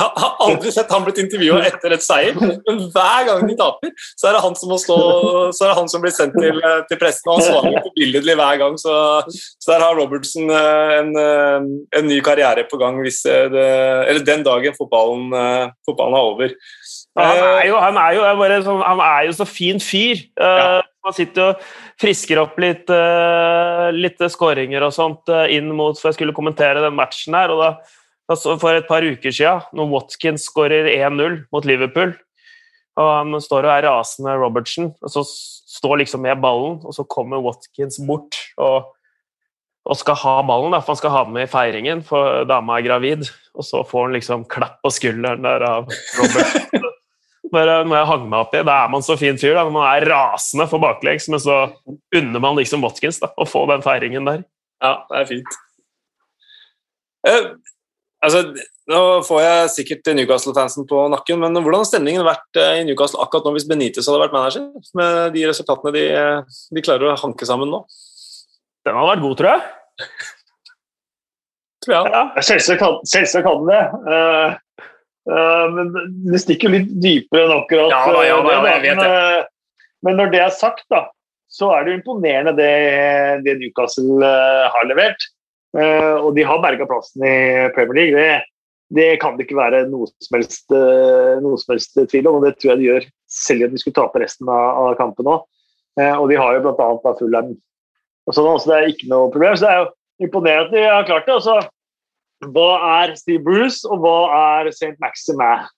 [0.00, 3.92] Jeg har aldri sett han blitt intervjua etter et seier, men hver gang de taper,
[4.16, 4.98] så er det han som, stå,
[5.56, 7.28] så det han som blir sendt til, til pressen.
[7.28, 8.94] og Han svarer forbilledlig hver gang, så,
[9.28, 13.66] så, der har Robertsen eh, en, eh, en, ny karriere på gang hvis det,
[14.08, 16.56] eller den dagen fotballen, eh, fotballen er over.
[17.18, 20.24] Ja, han, er jo, han, er jo, sånn, han, er jo, så fin fyr.
[20.40, 20.80] Ja.
[21.04, 21.62] Man sitter og
[22.00, 22.90] frisker opp litt,
[23.96, 27.70] litt skåringer og sånt inn mot For jeg skulle kommentere den matchen her, og da,
[28.30, 32.14] da for et par uker siden, når Watkins skårer 1-0 mot Liverpool
[33.00, 37.06] og Han står og er rasende, Robertsen, og så står liksom med ballen, og så
[37.08, 38.90] kommer Watkins bort og,
[39.86, 42.78] og skal ha ballen, da, for han skal ha den med i feiringen, for dama
[42.78, 43.30] er gravid.
[43.56, 46.88] Og så får han liksom klapp på skulderen der av Robertsen.
[47.54, 49.56] Bare når jeg hang meg opp i, Da er man så fin fyr.
[49.56, 51.56] da, Man er rasende for baklengs, men så
[52.14, 54.44] unner man liksom Watkins da, å få den feiringen der.
[54.84, 55.58] Ja, det er fint.
[58.20, 58.42] Altså,
[58.90, 63.22] nå får jeg sikkert Newcastle-fansen på nakken, men hvordan har stemningen vært eh, i Newcastle
[63.22, 64.66] akkurat nå hvis Benitez hadde vært manager,
[64.98, 66.04] med de resultatene de,
[66.76, 67.80] de klarer å hanke sammen nå?
[68.84, 70.10] Den hadde vært god, tror jeg.
[71.86, 72.12] tror jeg.
[72.16, 72.24] Ja.
[72.44, 73.82] Selvsagt hadde den det.
[74.10, 74.84] Uh,
[75.30, 75.94] uh, men
[76.28, 78.60] det stikker litt dypere enn akkurat ja, da, ja, da, det.
[78.60, 79.50] Da, vet uh,
[80.04, 81.06] Men når det er sagt, da,
[81.52, 82.72] så er det jo imponerende det,
[83.44, 84.28] det Newcastle
[84.76, 85.24] har levert.
[85.76, 87.36] Og de har berga plassen i
[87.76, 88.18] Premier League.
[88.18, 88.50] Det,
[88.90, 92.46] det kan det ikke være noe som helst, eh, noe som helst tvil om, og
[92.46, 95.44] det tror jeg de gjør selv om de skulle tape resten av, av kampen òg.
[96.00, 96.88] Eh, og de har jo bl.a.
[97.18, 97.36] full
[98.34, 99.54] sånn, altså, det er ikke noe problem.
[99.54, 101.36] Så det er jo imponerende at de har klart det.
[101.38, 101.60] Altså,
[102.50, 102.70] hva
[103.02, 104.96] er Steve Bruce, og hva er St.
[105.02, 105.68] Maximin?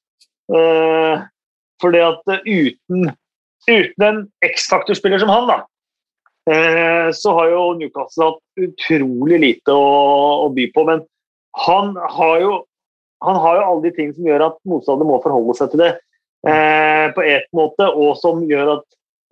[0.53, 1.23] Uh,
[1.83, 3.13] fordi at uten,
[3.69, 5.63] uten en X-faktor-spiller som han, da,
[7.15, 9.91] så har jo Newcastle hatt utrolig lite å,
[10.43, 10.83] å by på.
[10.89, 11.05] Men
[11.67, 12.57] han har jo
[13.23, 15.93] han har jo alle de ting som gjør at motstander må forholde seg til det
[16.49, 18.87] eh, på én måte, og som gjør at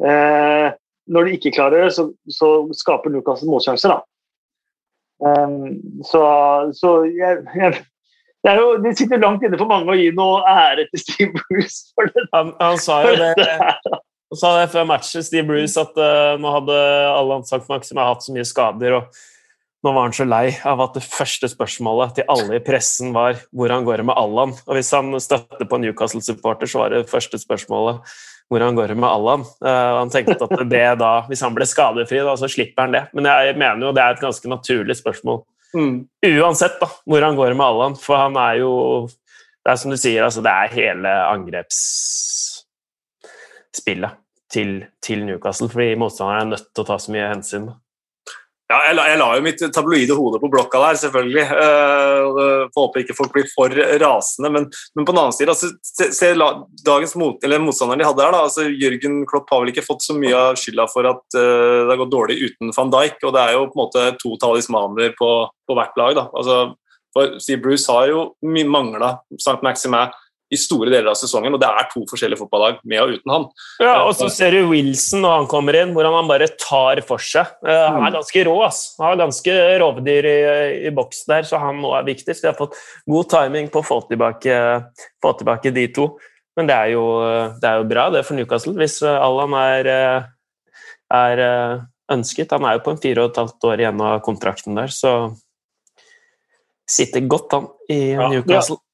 [0.06, 0.66] eh,
[1.10, 3.96] når de ikke klarer det, så, så skaper Newcastle motsjanser.
[5.20, 6.22] Um, så,
[6.72, 7.80] så jeg, jeg,
[8.46, 11.90] det, jo, det, sitter langt inne for mange å gi noe ære til Steve Bruce.
[11.98, 12.24] For det.
[12.36, 13.34] Han, han sa jo det,
[14.30, 16.78] han sa det før matchen, Steve Bruce, at uh, nå hadde
[17.10, 19.00] alle ansatt Maxim hatt så mye skader.
[19.00, 19.20] og
[19.80, 23.38] nå var han så lei av at det første spørsmålet til alle i pressen var
[23.56, 24.52] hvordan går det med Allan.
[24.66, 28.04] Og hvis han støtte på Newcastle-supporter, så var det første spørsmålet
[28.50, 29.46] hvordan går det med Allan.
[29.62, 33.04] Uh, han tenkte at det da, hvis han ble skadefri, da, så slipper han det.
[33.16, 35.42] Men jeg mener jo det er et ganske naturlig spørsmål.
[35.74, 35.96] Mm.
[36.36, 38.72] Uansett da, hvordan går det med Allan, for han er jo
[39.60, 41.10] Det er som du sier, altså, det er hele
[43.70, 44.18] angrepsspillet
[44.52, 47.70] til, til Newcastle, fordi motstanderen er nødt til å ta så mye hensyn.
[48.70, 51.42] Ja, jeg la, jeg la, jo mitt tabloide hode på blokka der, selvfølgelig.
[51.50, 54.50] Uh, håper ikke folk blir for rasende.
[54.54, 56.30] Men, men på den annen side, altså, se, se
[56.86, 60.14] dagens mot, motstanderen de hadde her, da, altså, Jørgen Klopp har vel ikke fått så
[60.14, 63.18] mye av skylda for at uh, det har gått dårlig uten van Dijk.
[63.24, 65.32] Og det er jo på en måte to talismaner på,
[65.66, 66.14] på hvert lag.
[66.20, 66.28] da.
[66.30, 66.62] Altså,
[67.10, 68.28] for Steve Bruce har jo
[68.70, 69.58] mangla St.
[69.66, 70.14] Maximin
[70.50, 73.44] i store deler av sesongen, og det er to forskjellige fotballag med og uten han.
[73.82, 77.22] Ja, og så ser du Wilson når han kommer inn, hvordan han bare tar for
[77.22, 77.52] seg.
[77.62, 78.80] Eh, han er ganske rå, ass.
[78.98, 80.40] Han har ganske rovdyr i,
[80.90, 82.42] i boks der, så han nå er viktigst.
[82.42, 82.74] De har fått
[83.10, 84.58] god timing på å få tilbake,
[85.22, 86.10] få tilbake de to.
[86.58, 87.06] Men det er, jo,
[87.62, 89.92] det er, jo, bra det for Newcastle, hvis Allan er,
[91.14, 91.46] er
[92.10, 92.58] ønsket.
[92.58, 95.14] Han er jo på en fire og et halvt år igjen av kontrakten der, så
[96.90, 98.80] sitter godt han i Newcastle.
[98.80, 98.89] Ja, ja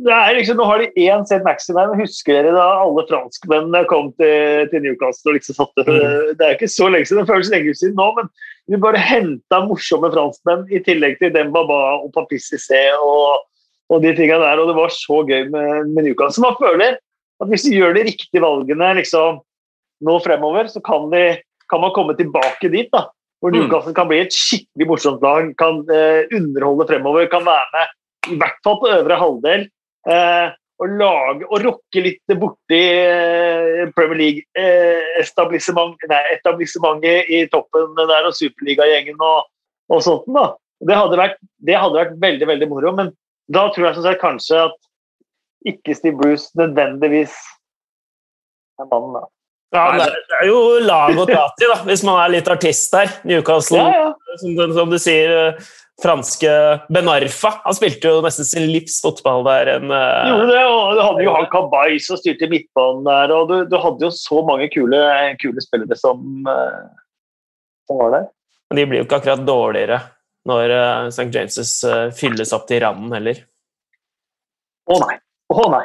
[0.00, 1.74] liksom, nå har de én St.
[1.74, 5.30] men Husker dere da alle franskmennene kom til, til Newcastle?
[5.30, 6.34] og liksom satte, mm.
[6.38, 8.28] Det er ikke så lenge siden, det føles lenge siden nå, men
[8.70, 13.46] vi bare henta morsomme franskmenn i tillegg til Dembaba og Papississé og,
[13.90, 14.60] og de tinga der.
[14.62, 16.46] Og det var så gøy med, med Newcastle.
[16.46, 17.00] Man føler
[17.42, 19.42] at hvis de gjør de riktige valgene liksom,
[20.02, 22.88] nå fremover, så kan, de, kan man komme tilbake dit.
[22.94, 23.08] da
[23.42, 23.58] hvor mm.
[23.58, 27.96] Newcastle kan bli et skikkelig morsomt lag, kan eh, underholde fremover, kan være med
[28.30, 29.64] i hvert fall på øvre halvdel
[30.10, 30.48] Eh,
[30.82, 39.18] å lage og rokke litt borti eh, Premier League-etablissementet eh, i toppen der og superligagjengen
[39.22, 39.46] og,
[39.92, 40.26] og sånt.
[40.34, 40.46] da.
[40.82, 43.08] Det hadde, vært, det hadde vært veldig veldig moro, men
[43.52, 44.78] da tror jeg sagt, kanskje at
[45.70, 47.34] ikke Steve Bruce nødvendigvis
[48.82, 49.22] er mannen, da.
[49.72, 53.12] Ja, det er jo lag å ta til, da, hvis man er litt artist der.
[53.28, 54.34] Newcastle, ja, ja.
[54.42, 55.54] Som, som, du sier
[56.02, 56.50] franske
[56.92, 57.54] Benarfa.
[57.64, 59.70] Han spilte jo nesten sin livs fotball der.
[59.78, 63.32] En, jo, det, og du hadde jo han Kabay som styrte midtbanen der.
[63.32, 65.00] og du, du, hadde jo så mange kule,
[65.40, 66.92] kule spillere som, uh,
[67.88, 68.28] som, var der.
[68.68, 70.02] Men de blir jo ikke akkurat dårligere
[70.48, 71.28] når eh, St.
[71.30, 71.84] James'
[72.18, 73.44] fylles opp til randen heller.
[74.90, 75.20] Å nei.
[75.54, 75.84] Å nei.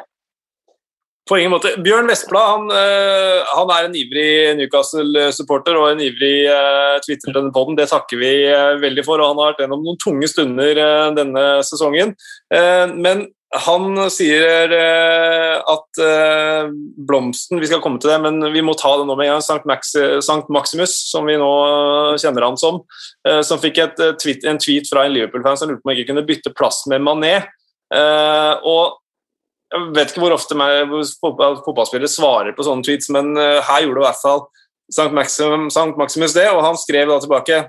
[1.27, 1.73] På ingen måte.
[1.83, 7.51] Bjørn Vestblad han, uh, han, er en ivrig Newcastle-supporter og en ivrig uh, Twitter denne
[7.55, 7.75] poden.
[7.77, 9.19] Det takker vi uh, veldig for.
[9.19, 12.15] og Han har vært gjennom noen tunge stunder uh, denne sesongen.
[12.95, 13.27] men
[13.63, 15.99] han sier at
[17.07, 19.45] blomsten Vi skal komme til det, men vi må ta det nå med en gang.
[19.45, 19.93] Sankt, Max,
[20.25, 21.51] Sankt Maximus, som vi nå
[22.19, 22.81] kjenner han som,
[23.47, 26.11] som fikk et, tweet, en tweet fra en Liverpool-fan som lurte på om han ikke
[26.11, 27.33] kunne bytte plass med Mané.
[28.67, 28.99] og
[29.73, 34.21] Jeg vet ikke hvor ofte fotballspillere svarer på sånne tweets, men her gjorde i hvert
[34.21, 34.45] fall
[34.87, 37.65] Sankt Maximus, Maximus det, og han skrev da tilbake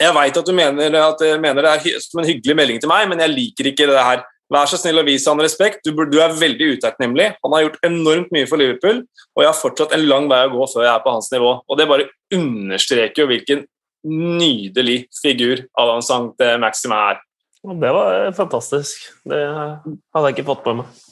[0.00, 3.08] jeg veit at du mener, at mener det er som en hyggelig melding til meg,
[3.10, 4.22] men jeg liker ikke det her.
[4.50, 5.84] Vær så snill å vise han respekt.
[5.84, 7.28] Du, du er veldig utakknemlig.
[7.44, 9.02] Han har gjort enormt mye for Liverpool,
[9.36, 11.52] og jeg har fortsatt en lang vei å gå før jeg er på hans nivå.
[11.68, 13.66] Og Det bare understreker jo hvilken
[14.08, 17.20] nydelig figur Alan Sankt Maxim er.
[17.60, 19.10] Det var fantastisk.
[19.28, 21.02] Det hadde jeg ikke fått på meg.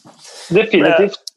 [0.54, 1.34] Definitivt.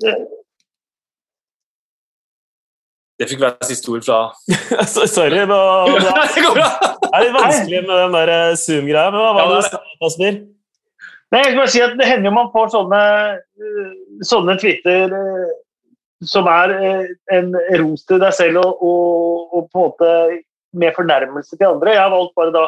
[3.22, 4.22] Det fikk være siste ord fra
[4.90, 5.58] Sorry, nå,
[5.94, 9.12] det er litt vanskelig med den der eh, Zoom-greia.
[9.14, 10.40] Men hva var det du sa, Kasper?
[11.32, 13.02] Nei, jeg skal bare si at Det hender jo man får sånne,
[13.62, 13.92] eh,
[14.28, 15.52] sånne tweeter eh,
[16.34, 20.12] som er eh, en ros til deg selv og, og, og, på en måte
[20.82, 21.94] med fornærmelse til andre.
[21.94, 22.66] Jeg har valgt bare da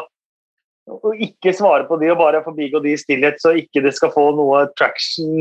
[0.90, 4.12] å ikke svare på de og bare forbigå de i stillhet, så ikke det skal
[4.12, 5.40] få noe traction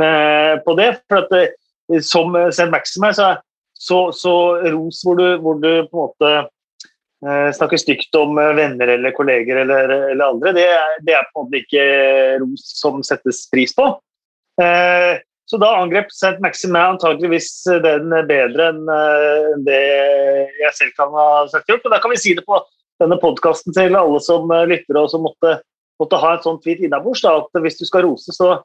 [0.63, 0.89] på det.
[1.11, 1.59] For at
[1.99, 2.69] Som St.
[2.71, 3.33] Maxim så,
[3.75, 4.33] så, så
[4.71, 6.29] ros hvor du, hvor du på en måte
[7.23, 11.27] Eh, snakke stygt om eh, venner eller kolleger eller, eller andre, det er, det er,
[11.31, 11.83] på en måte ikke
[12.41, 13.85] ros som settes pris på.
[14.59, 16.35] Eh, så da angrep St.
[16.43, 17.47] Maxime antageligvis
[17.83, 19.79] den bedre enn det
[20.61, 21.83] jeg selv kan ha sagt gjort.
[21.83, 22.57] Og da kan vi si det på
[23.03, 25.57] denne podkasten til alle som lytter og som måtte,
[26.01, 27.23] måtte ha en sånn tweet innabords.
[27.27, 28.55] At hvis du skal rose, så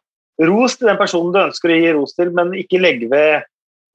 [0.47, 3.49] ros til den personen du ønsker å gi ros til, men ikke legge ved,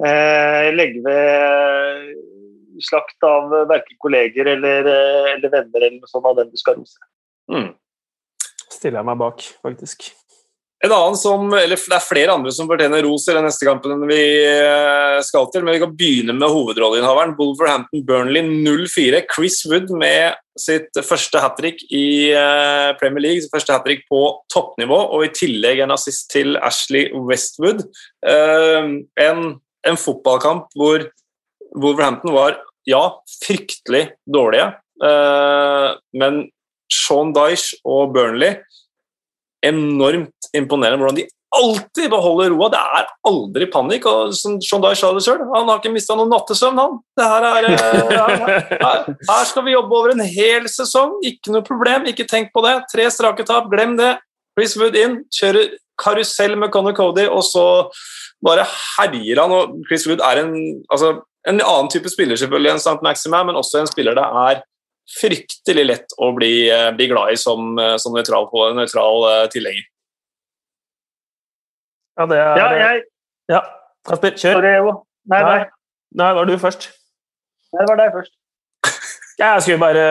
[0.04, 2.14] eh, legge ved
[2.84, 6.80] slakt av verken kolleger eller, eh, eller, venner eller noe sånt av den du skal
[6.80, 6.98] rose.
[7.52, 7.72] Mm.
[8.70, 10.10] Stiller jeg meg bak, faktisk.
[10.84, 14.04] En annen som, eller Det er flere andre som fortjener ros i den neste kampen
[14.10, 17.38] vi eh, skal til, men vi kan begynne med hovedrolleinnehaveren.
[17.38, 19.24] Wolverhampton Burnley 0-4.
[19.32, 24.04] Chris Wood med sitt første hat trick i eh, Premier League, sitt første hat trick
[24.12, 27.86] på toppnivå, og i tillegg en assist til Ashley Westwood.
[28.24, 29.41] En,
[29.88, 31.08] en fotballkamp hvor
[31.80, 33.02] Wolverhampton var ja,
[33.43, 34.67] fryktelig dårlige.
[35.04, 36.43] Eh, men
[36.91, 38.60] Sean Dyche og Burnley
[39.65, 42.69] enormt imponerende hvordan de alltid beholder roa.
[42.73, 44.08] Det er aldri panikk.
[44.10, 46.97] og som John Dyche sa det selv, Han har ikke mista noen nattesøvn, han.
[47.19, 48.13] Her, er, eh,
[48.82, 51.19] her, her, skal vi jobbe over en hel sesong.
[51.26, 52.76] Ikke noe problem, ikke tenk på det.
[52.91, 54.15] Tre strake tap, glem det.
[54.58, 57.65] Chris Wood inn, kjører karusell med Conor Cody, og så
[58.43, 59.52] bare herjer han.
[59.52, 60.54] og Chris Wood er en
[60.91, 61.15] altså,
[61.47, 63.02] en annen type spiller selvfølgelig enn St.
[63.06, 64.62] Maxima, men også en spiller det er
[65.10, 69.86] fryktelig lett å bli, eh, bli glad i som, eh, som nøytral, nøytral uh, tilhenger.
[72.18, 73.04] Ja, det er Ja, jeg
[73.50, 73.62] Ja,
[74.08, 74.60] Kasper, kjør.
[74.60, 74.94] Sorry, Evo.
[75.28, 75.66] Nei, nei.
[76.16, 76.89] Nei, var du først?
[77.74, 78.34] Nei, det var deg først.
[79.42, 80.04] Jeg skulle bare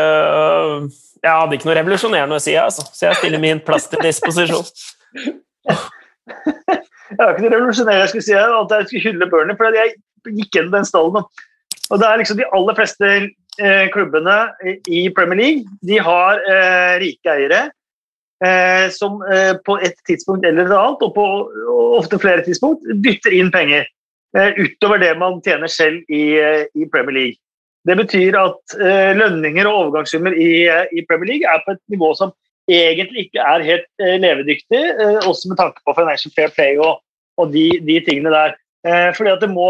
[1.22, 2.82] Jeg hadde ikke noe revolusjonerende å si, altså.
[2.90, 4.66] så jeg stiller min plass til disposisjon.
[5.22, 9.54] jeg har ikke noe revolusjonerende jeg skulle si, at jeg skulle hylle Bernie.
[9.56, 9.94] for jeg
[10.26, 11.28] gikk gjennom den stallen.
[11.92, 13.28] Og det er liksom De aller fleste eh,
[13.92, 14.36] klubbene
[14.88, 17.58] i Premier League de har eh, rike eiere
[18.44, 21.26] eh, som eh, på et tidspunkt eller et annet, og på
[21.98, 23.86] ofte flere tidspunkt, dytter inn penger
[24.36, 27.38] eh, utover det man tjener selv i, eh, i Premier League.
[27.82, 28.74] Det betyr at
[29.18, 32.30] lønninger og overgangssummer i, i, Premier League er på et nivå som
[32.70, 34.82] egentlig ikke er helt levedyktig,
[35.26, 37.00] også med tanke på financial fair play og,
[37.42, 38.54] og de, de, tingene der.
[39.18, 39.66] fordi at det må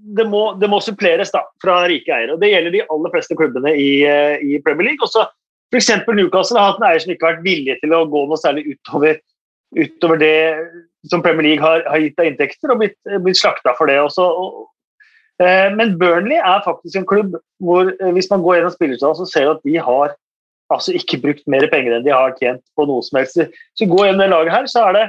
[0.00, 2.34] det må, det må, suppleres da, fra rike eiere.
[2.34, 5.04] og Det gjelder de aller fleste klubbene i, eh, i Premier League.
[5.04, 5.26] Også
[5.70, 5.90] F.eks.
[6.08, 8.72] Newcastle har hatt en eier som ikke har vært villig til å gå noe særlig
[8.72, 9.20] utover,
[9.78, 10.38] utover det
[11.10, 14.00] som Premier League har, har gitt av inntekter, og blitt, blitt slakta for det.
[14.02, 14.26] også.
[14.26, 14.64] Og,
[15.44, 19.30] eh, men Burnley er faktisk en klubb hvor eh, hvis man går gjennom spillerstallen, så
[19.30, 20.16] ser du at de har
[20.70, 23.38] altså ikke brukt mer penger enn de har tjent på noe som helst.
[23.78, 25.06] Så går gjennom det laget her, så er det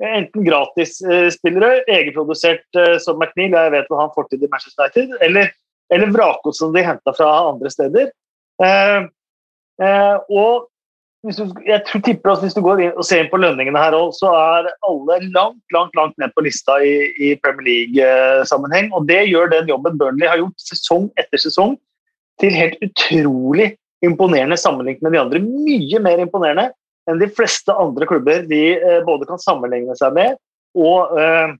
[0.00, 5.16] Enten gratisspillere, egenprodusert eh, som McNeil, jeg vet hva han får til i Manchester United,
[5.26, 5.50] eller,
[5.92, 8.08] eller vrakgods som de henta fra andre steder.
[8.64, 9.00] Eh,
[9.84, 10.70] eh, og
[11.20, 13.92] du, jeg tror, tipper at hvis du går inn og ser inn på lønningene her
[13.98, 18.88] òg, så er alle langt langt, langt ned på lista i, i Premier League-sammenheng.
[18.96, 21.76] Og det gjør den jobben Burnley har gjort sesong etter sesong,
[22.40, 25.42] til helt utrolig imponerende sammenlignet med de andre.
[25.44, 26.70] Mye mer imponerende
[27.10, 30.36] enn de fleste andre klubber de eh, både kan sammenligne seg med
[30.78, 31.54] og, eh,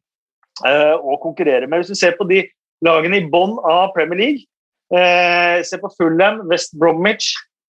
[0.69, 1.83] eh, og konkurrere med.
[1.83, 2.45] Hvis du ser på de
[2.87, 4.47] lagene i bånn av Premier League,
[4.91, 7.29] se på Fulham, West Bromwich,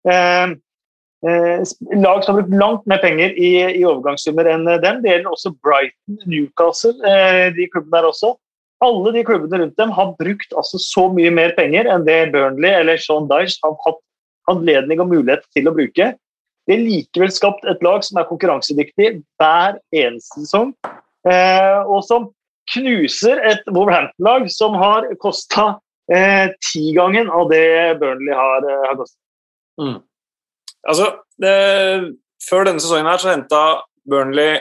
[0.04, 0.58] lag
[1.22, 5.00] som har brukt langt mer penger i, i overgangssummer enn dem.
[5.00, 6.98] Det gjelder også Brighton, Newcastle,
[7.56, 8.34] de klubbene der også.
[8.84, 12.74] Alle de klubbene rundt dem har brukt altså så mye mer penger enn det Burnley
[12.82, 14.02] eller Sean Dyche har hatt
[14.52, 16.12] anledning og mulighet til å bruke.
[16.66, 20.72] Det er likevel skapt et lag som er konkurransedyktig hver eneste sesong,
[21.30, 22.32] eh, og som
[22.74, 25.76] knuser et Wolverhampton-lag som har kosta
[26.12, 29.18] eh, tigangen av det Burnley har, eh, har kosta.
[29.82, 30.00] Mm.
[30.90, 31.12] Altså,
[31.42, 31.54] det,
[32.48, 33.62] før denne sesongen her så henta
[34.10, 34.58] Burnley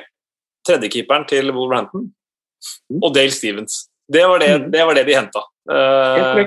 [0.68, 2.10] tredjekeeperen til Wolverhampton
[3.00, 3.86] og Dale Stevens.
[4.04, 4.70] Det var det, mm.
[4.76, 5.44] det, var det de henta.
[5.72, 6.44] Eh,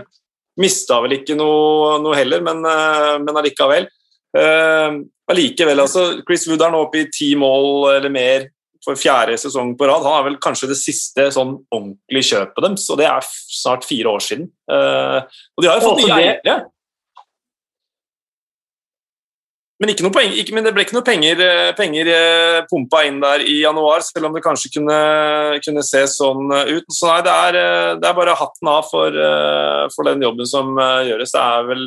[0.61, 2.63] Mista vel ikke noe, noe heller, men,
[3.21, 3.85] men allikevel.
[4.37, 8.47] Uh, allikevel, altså, Chris Wood er nå oppe i ti mål eller mer
[8.85, 10.05] for fjerde sesong på rad.
[10.05, 14.13] Han er vel kanskje det siste sånn ordentlige kjøpet deres, og det er snart fire
[14.13, 14.49] år siden.
[14.69, 15.19] Uh,
[15.57, 16.57] og de har jo fått nye eiere.
[19.77, 23.43] Men, poeng, ikke, men, det ble ikke noe penger, eh, penger eh, pumpa inn der
[23.45, 24.97] i januar, selv om det kanskje kunne,
[25.61, 26.87] kunne se sånn eh, ut.
[26.89, 27.57] Så nei, det er,
[28.01, 29.19] det er bare hatten av for,
[29.93, 31.35] for, den jobben som gjøres.
[31.35, 31.85] Det er vel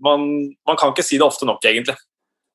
[0.00, 0.24] man,
[0.64, 1.98] man, kan ikke si det ofte nok, egentlig.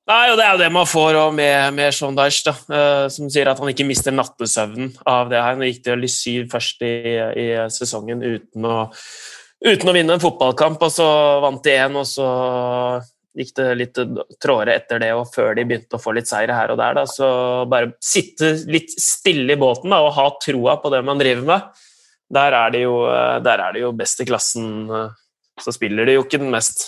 [0.09, 3.53] Nei, og Det er jo det man får med, med Sean Dyche, da, som sier
[3.53, 5.55] at han ikke mister nattesøvnen av det her.
[5.59, 6.95] Nå gikk det jo litt syv først i,
[7.45, 8.77] i sesongen uten å,
[9.69, 11.07] uten å vinne en fotballkamp, og så
[11.45, 12.27] vant de én, og så
[13.37, 13.99] gikk det litt
[14.43, 16.99] tråere etter det, og før de begynte å få litt seire her og der.
[16.99, 17.05] Da.
[17.09, 17.27] Så
[17.71, 21.83] bare sitte litt stille i båten da, og ha troa på det man driver med.
[22.33, 22.95] Der er det jo,
[23.45, 24.87] der er de jo best i klassen.
[25.61, 26.87] Så spiller de jo ikke den mest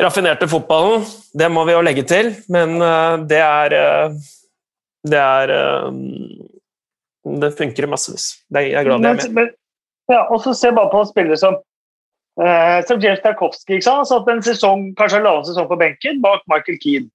[0.00, 4.18] raffinerte fotballen, det må vi jo legge til, men eh, det er eh,
[5.06, 5.92] Det er eh,
[7.42, 8.42] Det funker massevis.
[8.54, 9.54] Jeg er glad jeg er med.
[10.10, 11.56] Ja, og så se bare på spillere som
[12.36, 14.10] Uh, som Jeff Tarkovsky ikke sant?
[14.10, 17.08] satt en sesong, kanskje halvannen sesong på benken bak Michael Keane.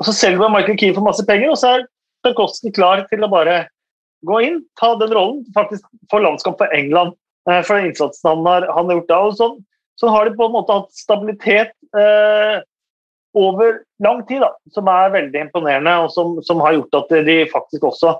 [0.00, 1.84] Og Så selger man Michael Keane for masse penger, og så er
[2.24, 3.66] Tarkovsky klar til å bare
[4.24, 7.12] gå inn, ta den rollen, faktisk få landskamp for England
[7.50, 9.20] uh, for den innsatsen han har, han har gjort da.
[9.26, 9.60] og sånn,
[10.00, 12.64] sånn har de på en måte hatt stabilitet uh,
[13.36, 17.38] over lang tid, da, som er veldig imponerende, og som, som, har gjort at de
[17.52, 18.16] faktisk også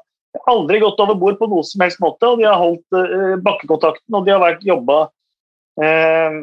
[0.50, 2.28] aldri gått over bord på noe som helst måte.
[2.28, 5.04] og De har holdt bakkekontakten og de har vært jobba
[5.82, 6.38] eh,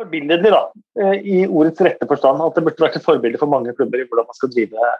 [0.00, 0.62] forbilledlig, da,
[1.00, 2.42] eh, i ordets rette forstand.
[2.42, 4.92] At det burde vært et forbilde for mange klubber i hvordan man skal drive,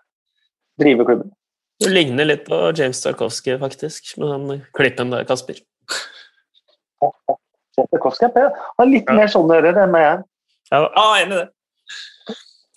[0.83, 1.33] drive klubben.
[1.83, 5.59] Du ligner litt på James Tarkovsky, faktisk, med den klippen der, Kasper.
[7.79, 9.17] Tarkovsky er har litt ja.
[9.17, 10.23] mer sånn å gjøre, det med jeg.
[10.73, 10.85] Ja,
[11.19, 11.49] enig i det.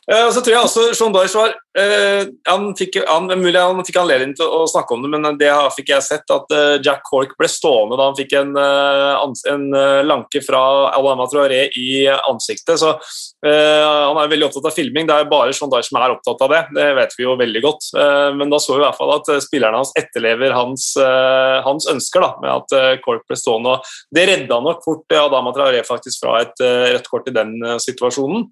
[0.06, 3.97] Uh, så tror jeg også Sean Dyche var uh, han, fikk, han, mulig han fikk
[3.97, 7.34] anledning til å, snakke om det, men det fikk jeg sett at uh, Jack Cork
[7.39, 9.66] ble stående da han fikk en, en
[10.06, 12.78] lanke fra Alabama Traoré i ansiktet.
[12.80, 12.91] Så
[13.45, 15.06] han er veldig opptatt av filming.
[15.08, 16.62] Det er bare Sean Dyche som er opptatt av det.
[16.76, 17.88] Det vet vi jo veldig godt.
[18.38, 20.88] men da så vi i hvert fall at spillerne hans etterlever hans,
[21.66, 23.76] hans ønsker da, med at Cork ble stående.
[23.78, 28.47] og Det redda nok fort Adama Traoré faktisk fra et rødt kort i den situasjonen.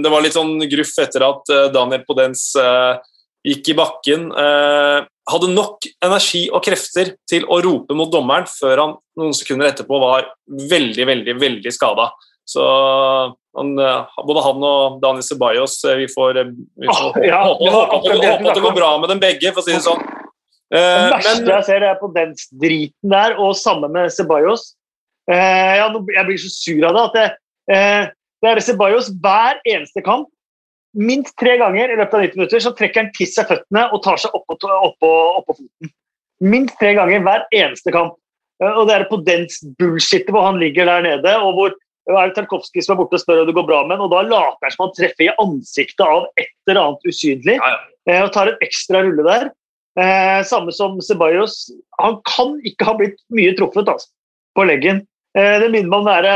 [0.00, 0.39] det var litt sånn
[0.70, 2.98] gruff etter at Daniel Podens uh,
[3.46, 4.28] gikk i bakken.
[4.34, 9.70] Uh, hadde nok energi og krefter til å rope mot dommeren før han noen sekunder
[9.70, 12.08] etterpå var veldig, veldig, veldig skada.
[12.48, 12.64] Så
[13.54, 13.68] han,
[14.26, 18.58] både han og Daniel Ceballos Vi får, vi får oh, ja, håpe, håpe, håpe, at
[18.58, 20.02] det går bra med dem begge, for å si det sånn.
[20.72, 20.82] det
[21.12, 22.34] verste men, jeg ser, er på den
[22.64, 24.72] driten der, og sammen med Ceballos.
[25.30, 27.28] ja, jeg blir så sur av det at det,
[28.40, 30.28] det er Ceballos hver eneste kamp
[30.96, 34.02] minst tre ganger i løpet av 90 minutter så trekker han tiss av føttene og
[34.04, 35.92] tar seg oppå opp opp foten.
[36.40, 38.16] Minst tre ganger hver eneste kamp.
[38.62, 39.46] Eh, og det er på den
[39.80, 41.76] bullshitet hvor han ligger der nede, og hvor
[42.10, 44.14] er det Tarkovskij som er borte og spør om det går bra med ham, og
[44.14, 47.80] da later han som han treffer i ansiktet av et eller annet usynlig ja, ja.
[48.08, 49.50] Eh, og tar en ekstra rulle der.
[50.00, 51.68] Eh, samme som Ceballos.
[52.00, 54.08] Han kan ikke ha blitt mye truffet altså,
[54.56, 55.04] på leggen.
[55.36, 56.34] Eh, det minner meg om det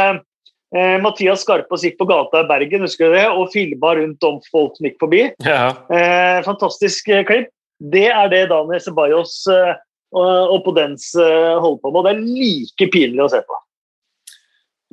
[0.75, 4.41] Eh, Mathias Skarpaas gikk på gata i Bergen husker du det, og filma rundt om
[4.51, 5.27] folk som gikk forbi.
[5.47, 5.69] Ja.
[5.87, 7.53] Eh, fantastisk eh, klipp.
[7.79, 9.75] Det er det Daniel Sebajos eh,
[10.15, 12.01] og Podens eh, holder på med.
[12.01, 13.61] og Det er like pinlig å se på.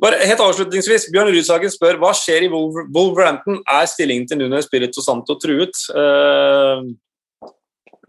[0.02, 3.60] Bare helt avslutningsvis, Bjørn Rudsagen spør hva skjer i Wolverhampton.
[3.70, 5.78] Er stillingen til Nuno Spirito Santo truet?
[5.94, 6.82] Uh,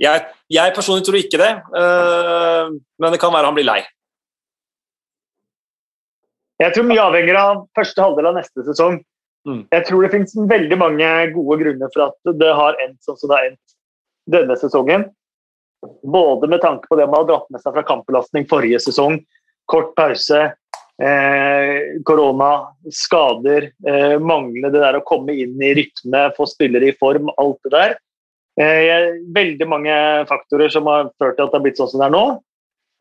[0.02, 3.84] jeg, jeg, personlig tror ikke det, uh, men det kan være han blir lei.
[6.64, 9.02] Jeg tror mye avhenger av første halvdel av neste sesong.
[9.44, 9.66] Mm.
[9.74, 13.32] Jeg tror det finnes veldig mange gode grunner for at det har endt sånn som
[13.32, 13.78] det har endt
[14.32, 15.08] denne sesongen.
[16.08, 19.18] Både med tanke på det man har dratt med seg fra kampbelastning forrige sesong,
[19.68, 20.46] kort pause,
[21.04, 22.52] eh, korona,
[22.88, 27.60] skader, eh, mangle det der å komme inn i rytme, få spillere i form, alt
[27.68, 27.98] det der.
[28.62, 29.98] Eh, veldig mange
[30.30, 32.26] faktorer som har ført til at det har blitt sånn som det er nå.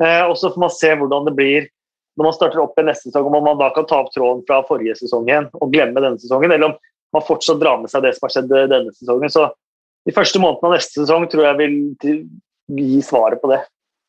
[0.02, 1.70] Eh, og så får man se hvordan det blir
[2.18, 4.60] når man starter opp i neste sesong, om man da kan ta opp tråden fra
[4.68, 6.78] forrige sesong igjen og glemme denne sesongen, eller om
[7.16, 9.32] man fortsatt drar med seg det som har skjedd denne sesongen.
[9.32, 9.46] Så
[10.08, 11.76] de første månedene av neste sesong tror jeg vil
[12.78, 13.62] gi svaret på det.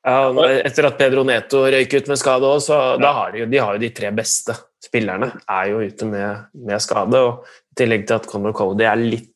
[0.04, 0.28] Ja,
[0.68, 3.12] Etter at Pedro Neto røyk ut med skade òg, så ja.
[3.16, 7.20] har de, de, har jo de tre beste spillerne er jo ute med, med skade.
[7.20, 9.30] og I tillegg til at Conor Cody er litt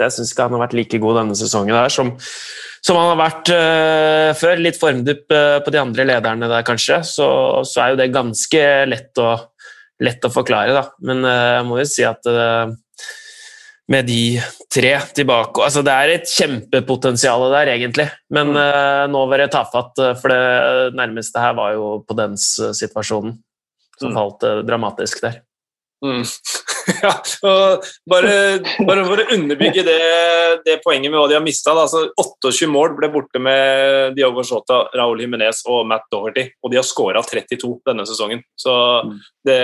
[0.00, 2.14] Jeg syns ikke han har vært like god denne sesongen her som,
[2.84, 4.62] som han har vært uh, før.
[4.64, 7.02] Litt formdupp uh, på de andre lederne der, kanskje.
[7.06, 7.26] Så,
[7.68, 9.34] så, er jo det ganske lett å,
[10.02, 10.86] lett å forklare, da.
[11.04, 12.32] Men uh, jeg må jo si at
[13.92, 14.38] med de
[14.72, 15.60] tre tilbake.
[15.66, 18.06] Altså, det er et kjempepotensial der, egentlig.
[18.32, 19.10] Men mm.
[19.12, 23.34] nå var det tafatt, for det nærmeste her var jo på dens situasjonen.
[23.98, 24.16] Som mm.
[24.16, 25.42] falt dramatisk der.
[26.02, 26.24] Mm.
[27.04, 27.12] ja,
[27.46, 28.34] og bare,
[28.86, 29.98] bare, for å underbygge det,
[30.66, 31.74] det, poenget med hva de har mista.
[31.78, 36.48] Altså, 28 mål ble borte med Diogo Shota, Raúl Jiménez og Matt Doherty.
[36.62, 38.42] Og de har skåra 32 denne sesongen.
[38.58, 38.74] Så
[39.06, 39.16] mm.
[39.46, 39.62] det,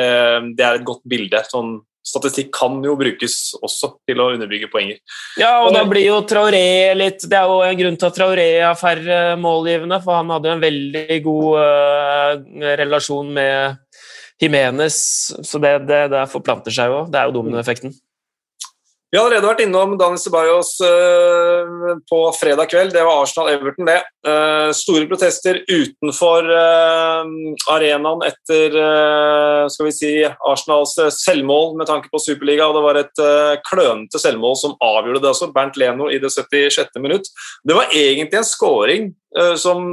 [0.54, 1.42] det, er et godt bilde.
[1.50, 1.78] sånn
[2.08, 5.00] statistikk kan jo brukes også til å underbygge poenger.
[5.40, 8.46] Ja, og da blir jo Traoré litt Det er jo en grunn til at Traoré
[8.62, 13.82] er færre målgivende, for han hadde jo en veldig god uh, relasjon med
[14.42, 14.98] Jimenez,
[15.42, 17.00] så det, det, det forplanter seg jo.
[17.10, 17.96] Det er jo dominoeffekten.
[19.08, 22.90] Vi har allerede vært innom Daniel Ceballos uh, på fredag kveld.
[22.92, 24.02] Det var Arsenal-Everton, det.
[24.26, 27.24] Uh, store protester utenfor uh,
[27.72, 28.76] arenaen etter
[29.72, 32.68] skal vi si, Arsenals selvmål med tanke på Superliga.
[32.68, 33.24] og Det var et
[33.70, 35.50] klønete selvmål som avgjorde det også.
[35.56, 37.00] Bernt Leno i det 76.
[37.00, 37.32] minutt.
[37.64, 39.10] Det var egentlig en scoring
[39.60, 39.88] som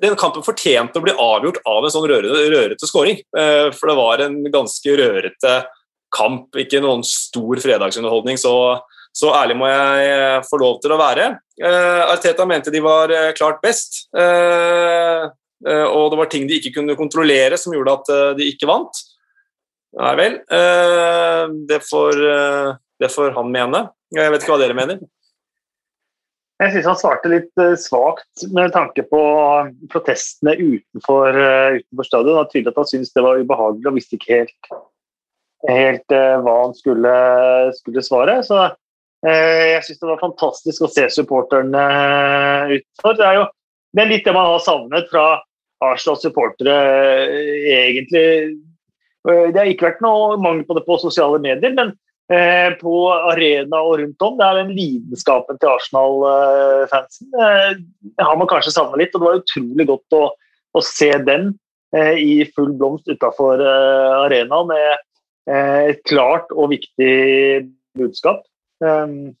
[0.00, 3.20] den kampen fortjente å bli avgjort av en sånn rørete, rørete skåring.
[3.34, 5.54] For det var en ganske rørete
[6.14, 8.38] kamp, ikke noen stor fredagsunderholdning.
[8.40, 8.52] Så,
[9.16, 11.32] så ærlig må jeg eh, få lov til å være.
[11.60, 14.06] Uh, Arteta mente de var uh, klart best.
[15.60, 18.06] Og det var ting de ikke kunne kontrollere som gjorde at
[18.38, 18.96] de ikke vant.
[20.00, 20.38] Nei vel.
[21.68, 22.20] Det får,
[22.96, 23.82] det, får, han mene.
[24.16, 25.02] Jeg vet ikke hva dere mener.
[26.60, 29.20] Jeg syns han svarte litt svakt med tanke på
[29.92, 31.36] protestene utenfor,
[31.80, 32.28] utenfor stadion.
[32.28, 34.72] Det var tydelig at han syntes det var ubehagelig og visste ikke helt
[35.68, 37.14] helt uh, hva han skulle,
[37.80, 38.40] skulle svare.
[38.46, 38.68] Så
[39.20, 41.80] jeg syns det var fantastisk å se supporterne
[42.70, 43.18] utenfor.
[43.18, 43.46] Det er jo
[43.90, 45.24] det er litt det man har savnet fra
[45.82, 46.76] Arsenal-supportere,
[47.74, 48.54] egentlig.
[49.26, 51.90] Det har ikke vært noe mangel på det på sosiale medier, men
[52.80, 52.94] på
[53.32, 54.36] arena og rundt om.
[54.38, 57.30] Det er den lidenskapen til Arsenal-fansen.
[57.34, 60.20] Det har man kanskje savna litt, og det var utrolig godt å,
[60.78, 61.50] å se den
[62.22, 65.00] i full blomst utafor arenaen med
[65.50, 67.14] Eh, et klart og viktig
[67.98, 68.44] budskap.
[68.80, 69.32] Um,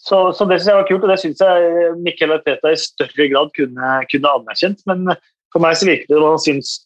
[0.00, 3.26] så, så, det syns jeg var kult, og det syns jeg Mikkel Arteta i større
[3.32, 4.84] grad kunne, kunne, anerkjent.
[4.88, 5.10] Men
[5.52, 6.76] for meg så virker det som han syns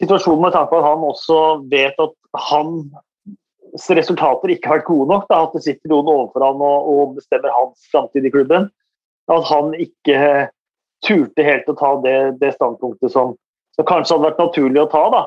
[0.00, 1.40] situasjonen med tanke på at han også
[1.72, 2.16] vet at
[2.50, 2.94] hans
[3.96, 5.28] resultater ikke har vært gode nok.
[5.30, 8.68] Da, at det sitter noen overfor han og, og bestemmer hans framtid i klubben.
[9.32, 10.20] At han ikke
[11.04, 13.34] turte helt å ta det, det standpunktet som,
[13.76, 15.02] som, kanskje hadde vært naturlig å ta.
[15.12, 15.24] da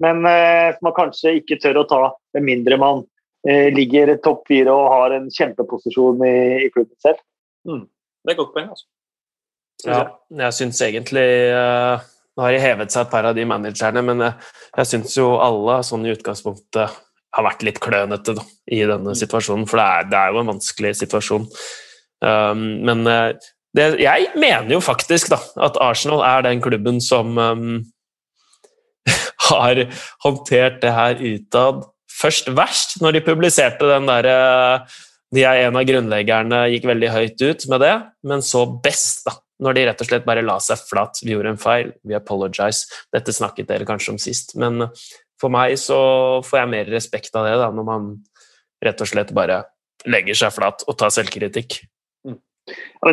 [0.00, 2.00] men eh, som man kanskje ikke tør å ta
[2.36, 3.02] med mindre man
[3.48, 7.20] eh, ligger topp fire og har en kjempeposisjon i, i klubben selv.
[7.68, 7.84] Mm.
[7.84, 8.88] Det er et godt poeng, altså.
[9.80, 10.00] Ja,
[10.42, 11.22] jeg syns egentlig
[11.56, 12.02] uh,
[12.36, 15.30] Nå har jeg hevet seg et par av de managerne, men jeg, jeg syns jo
[15.40, 16.98] alle sånn i utgangspunktet
[17.36, 19.20] har vært litt klønete da, i denne mm.
[19.22, 21.46] situasjonen, for det er, det er, jo en vanskelig situasjon.
[22.20, 23.30] Um, men uh,
[23.76, 27.78] det, jeg mener jo faktisk da, at Arsenal er den klubben som um,
[29.50, 29.84] har
[30.26, 31.86] håndtert det her utad
[32.20, 34.98] først verst, når de publiserte den derre eh,
[35.30, 37.92] De er en av grunnleggerne, gikk veldig høyt ut med det,
[38.26, 39.36] men så best, da.
[39.60, 41.20] Når de rett og slett bare la seg flatt.
[41.20, 42.88] Vi gjorde en feil, we apologize.
[43.12, 44.88] Dette snakket dere kanskje om sist, men
[45.40, 46.00] for meg så
[46.46, 48.10] får jeg mer respekt av det da, når man
[48.84, 49.62] rett og slett bare
[50.08, 51.80] legger seg flat og tar selvkritikk.
[52.26, 52.38] Mm.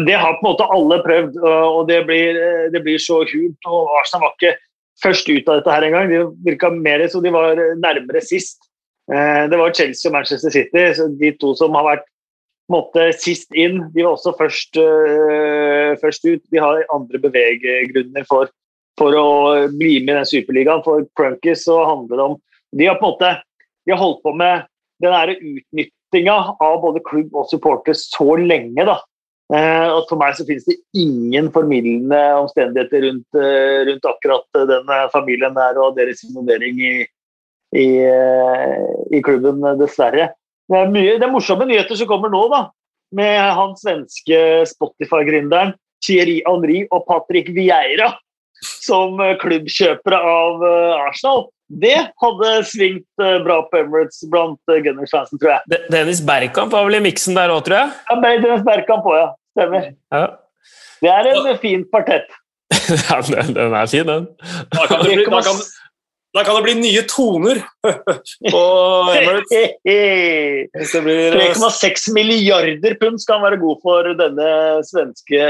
[0.07, 2.39] det har på en måte alle prøvd, og det blir,
[2.73, 3.69] det blir så hult.
[3.69, 4.55] og Arsenal var ikke
[5.03, 6.11] først ut av dette her en gang.
[6.11, 8.59] De virka mer som de var nærmere sist.
[9.11, 10.87] Eh, det var Chelsea og Manchester City,
[11.19, 12.07] de to som har vært
[12.71, 13.81] måte, sist inn.
[13.95, 16.43] De var også først, uh, først ut.
[16.51, 18.51] De har andre beveggrunner for,
[18.99, 20.83] for, å bli med i den superligaen.
[20.85, 22.39] For Crunkies så handler det om
[22.77, 23.35] De har på en måte
[23.87, 24.65] de har holdt på med
[24.99, 28.83] den utnyttinga av både klubb og supporter så lenge.
[28.83, 28.97] da,
[29.47, 34.89] Eh, og for meg så finnes det ingen formildende omstendigheter rundt, eh, rundt akkurat den
[35.13, 36.95] familien der og deres involvering i,
[37.79, 37.87] i,
[39.15, 40.33] i klubben, dessverre.
[40.67, 42.65] Det er, mye, det er morsomme nyheter som kommer nå, da.
[43.15, 48.11] Med han svenske Spotify-gründeren Thierry Henry og Patrick Vieira
[48.65, 50.65] som klubbkjøpere av
[51.07, 51.47] Arsenal.
[51.67, 55.81] Det hadde svingt bra på Emirates blant Gunners-fansen, tror jeg.
[55.91, 57.95] Dennis Bergkamp var vel i miksen der òg, tror jeg?
[58.07, 59.27] Ja, Dennis Bergkamp òg, ja.
[59.57, 59.89] Stemmer.
[60.13, 60.25] Ja.
[61.01, 62.29] Det er en fin partett.
[63.09, 64.27] ja, den, den, er fin, den.
[64.73, 65.59] Da kan det bli, da kan,
[66.35, 67.61] da kan det bli nye toner
[68.53, 68.63] på
[69.15, 69.77] Emirates.
[70.77, 74.49] 3,6 milliarder pund skal han være god for denne
[74.87, 75.43] svenske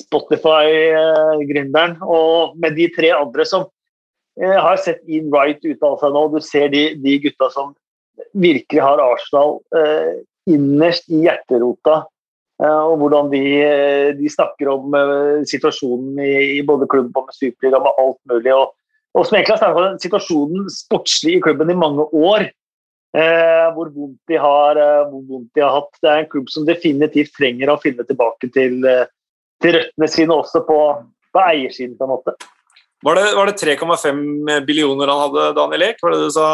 [0.00, 1.98] Spotify-gründeren.
[2.04, 3.68] Og med de tre andre som
[4.40, 7.74] jeg har sett Ian Wright uttale seg nå, du ser de, de, gutta som
[8.36, 12.04] virkelig har Arsenal eh, innerst i hjerterota
[12.60, 17.30] Eh, og hvordan de, eh, de snakker om eh, situasjonen i, i både klubben og
[17.30, 18.52] med Superliga med alt mulig.
[18.52, 18.74] Og,
[19.16, 22.50] og som egentlig har snakket om situasjonen sportslig i klubben i mange år.
[23.16, 24.78] Eh, hvor, vondt de har,
[25.08, 25.94] hvor vondt de har hatt.
[26.02, 28.84] Det er en klubb som definitivt trenger å finne tilbake til,
[29.62, 30.78] til røttene sine, også på,
[31.34, 31.98] på eiersiden.
[31.98, 32.36] på en måte.
[33.04, 36.02] Var det, det 3,5 billioner han hadde, Daniel Ek?
[36.02, 36.48] Var det du sa?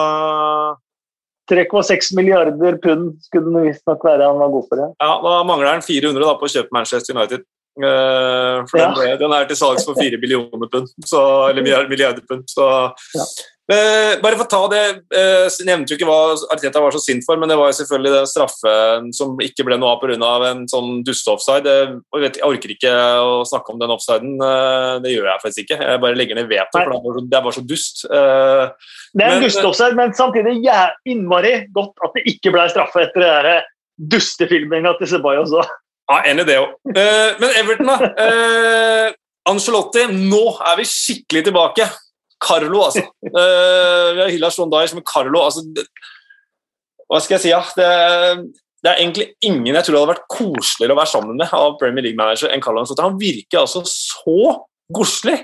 [1.51, 4.81] 3,6 milliarder pund skulle det visstnok være han var god for.
[4.83, 4.89] det.
[5.03, 7.47] Ja, Da mangler han 400 da, på å kjøpe Manchester United.
[7.77, 8.89] Uh, for ja.
[8.97, 12.47] den, den, er til salgs for 4 billioner pund, så, eller milliarder pund.
[12.51, 13.27] Så ja.
[13.67, 14.81] Uh, bare for å ta det,
[15.19, 18.13] eh, nevnte jo ikke hva Arteta var så sint for, men det var jo selvfølgelig
[18.15, 20.29] den straffen som ikke ble noe av pga.
[20.53, 21.67] en sånn duste-offside.
[21.67, 25.81] Jeg, jeg, orker ikke å snakke om den offsiden, eh, det gjør jeg faktisk ikke.
[25.83, 28.05] Jeg bare legger ned veto, for det er bare så dust.
[28.07, 33.03] Eh, det er en duste-offside, men samtidig ja, innmari godt at det ikke ble straffe
[33.03, 33.69] etter det den
[34.15, 35.67] dustefilminga til Sebay også.
[36.07, 36.75] Ja, enig i det òg.
[36.95, 39.13] men Everton, da.
[39.47, 41.91] Angelotti, nå er vi skikkelig tilbake.
[42.43, 43.05] Carlo, altså.
[43.25, 45.43] Uh, vi har hylla Sean Dyer som Carlo.
[45.45, 45.87] Altså, det,
[47.07, 47.53] hva skal jeg si?
[47.53, 47.63] Ja?
[47.77, 47.91] Det,
[48.83, 51.77] det, er egentlig ingen jeg tror det hadde vært koseligere å være sammen med av
[51.81, 53.07] Premier League-manager enn Carlo Ancelotti.
[53.07, 54.57] Han virker altså så
[54.95, 55.39] godslig.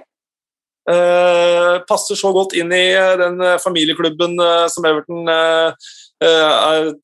[0.82, 5.76] Uh, passer så godt inn i uh, den familieklubben uh, som Everton er,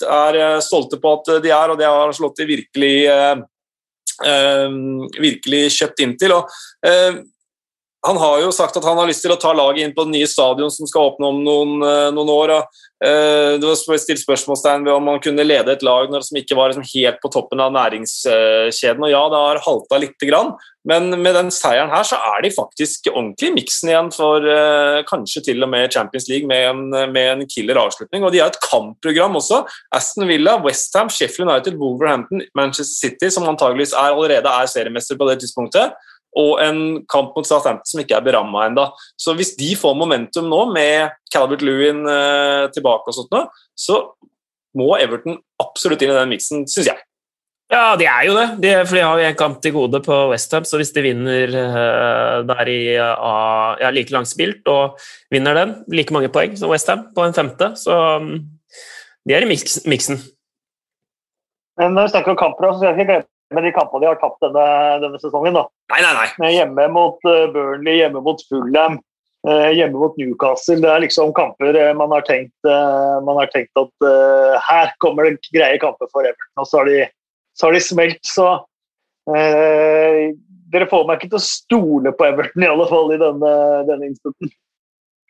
[0.02, 3.06] er, stolte på at de er, og det har Ancelotti virkelig,
[5.18, 6.34] virkelig kjøpt inn til.
[6.36, 6.52] Og,
[8.08, 10.14] han har jo sagt at han har lyst til å ta laget inn på det
[10.14, 12.52] nye stadion som skal åpne om noen, eh, noen år.
[12.56, 16.38] Og, uh, det var stilt spørsmålstegn ved om han kunne lede et lag når, som
[16.40, 19.04] ikke var liksom, helt på toppen av næringskjeden.
[19.04, 20.54] Og ja, det har halta lite grann,
[20.88, 25.04] men med den seieren her så er de faktisk ordentlig i miksen igjen for uh,
[25.08, 28.24] kanskje til og med Champions League med en, med en, killer avslutning.
[28.24, 29.62] Og de har et kampprogram også.
[29.94, 35.28] Aston Villa, Westham, Sheffield United, Wolverhampton, Manchester City, som antageligvis er, allerede er seriemester på
[35.28, 35.92] det tidspunktet
[36.36, 38.88] og en kamp mot Southampton som ikke er beramma ennå.
[39.20, 43.46] Så hvis de får momentum nå, med Calvert Lewin eh, tilbake og sånt nå,
[43.78, 44.02] så
[44.78, 47.04] må Everton absolutt inn i den miksen, syns jeg.
[47.68, 48.46] Ja, de er jo det.
[48.62, 51.52] De, for de har jo en kamp til gode på Westham, så hvis de vinner
[51.52, 54.96] uh, der i uh, ja, like langt spilt og
[55.32, 58.38] vinner den, like mange poeng som Westham på en femte, så um,
[59.28, 60.22] de er i miksen.
[61.78, 64.10] Men når vi snakker om kamper, så skal jeg ikke glemme med de kampene de
[64.10, 64.64] har tapt denne,
[65.04, 65.56] denne sesongen.
[65.56, 65.64] da.
[65.92, 66.50] Nei, nei, nei.
[66.56, 68.98] Hjemme mot uh, Burnley, hjemme mot Fulham,
[69.48, 70.80] uh, hjemme mot Newcastle.
[70.84, 72.56] Det er liksom kamper uh, man har tenkt,
[73.24, 74.08] man har tenkt at
[74.68, 76.54] her kommer det greie kamper for Everton.
[76.60, 77.02] Og så har de,
[77.56, 78.48] så har de smelt, så
[79.28, 83.50] dere får meg ikke til å stole på Everton i alle fall i denne,
[83.88, 84.52] denne innspurten.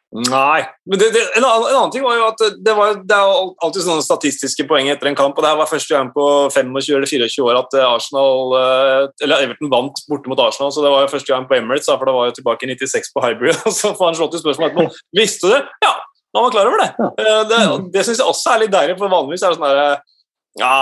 [0.09, 0.65] Nei.
[0.89, 3.33] Men det, det, en, annen, en, annen, ting var jo at det, var, det er
[3.61, 5.37] alltid sånne statistiske poeng etter en kamp.
[5.37, 9.03] og Det her var første gang på 25 eller 24 år at eh, Arsenal, eh,
[9.27, 10.73] eller Everton vant borte mot Arsenal.
[10.73, 13.13] så Det var jo første gang på Emirates, for det var jo tilbake i 96
[13.13, 13.61] på Hybrid.
[13.69, 15.03] og så får han slått ut spørsmål etterpå.
[15.21, 15.61] Visste du det?
[15.85, 15.93] Ja,
[16.39, 16.89] han var klar over det.
[17.05, 17.61] Eh, det,
[17.99, 19.91] det syns jeg også er litt deilig, for vanligvis er det sånn herre
[20.59, 20.73] ja,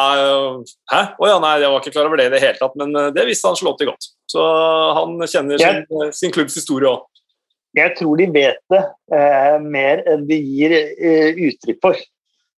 [0.89, 1.01] Hæ?
[1.18, 2.95] Å oh, ja, nei, jeg var ikke klar over det i det hele tatt, men
[3.12, 4.07] det visste han slått i godt.
[4.31, 4.41] Så
[4.97, 5.83] han kjenner sin,
[6.16, 7.03] sin klubbs historie òg.
[7.77, 11.99] Jeg tror de vet det eh, mer enn de gir eh, uttrykk for.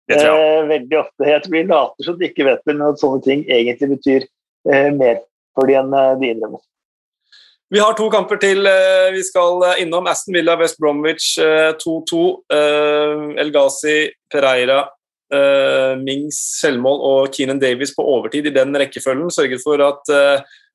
[0.09, 1.27] Eh, veldig ofte.
[1.29, 4.25] Jeg tror de later som de ikke vet det, men at sånne ting egentlig betyr
[4.71, 5.21] eh, mer
[5.59, 6.63] for de enn eh, de innrømmer.
[7.69, 8.65] Vi har to kamper til
[9.13, 10.07] vi skal innom.
[10.09, 12.21] Aston Villa, West Bromwich 2-2.
[12.49, 14.87] El Ghazi, Pereira,
[16.01, 20.13] Mings selvmål og Keenan Davies på overtid i den rekkefølgen sørget for at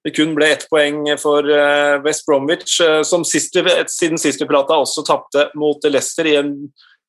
[0.03, 4.49] det kun ble ett poeng for eh, West Bromwich, eh, som sist, siden sist vi
[4.49, 6.53] prata også tapte mot Leicester i en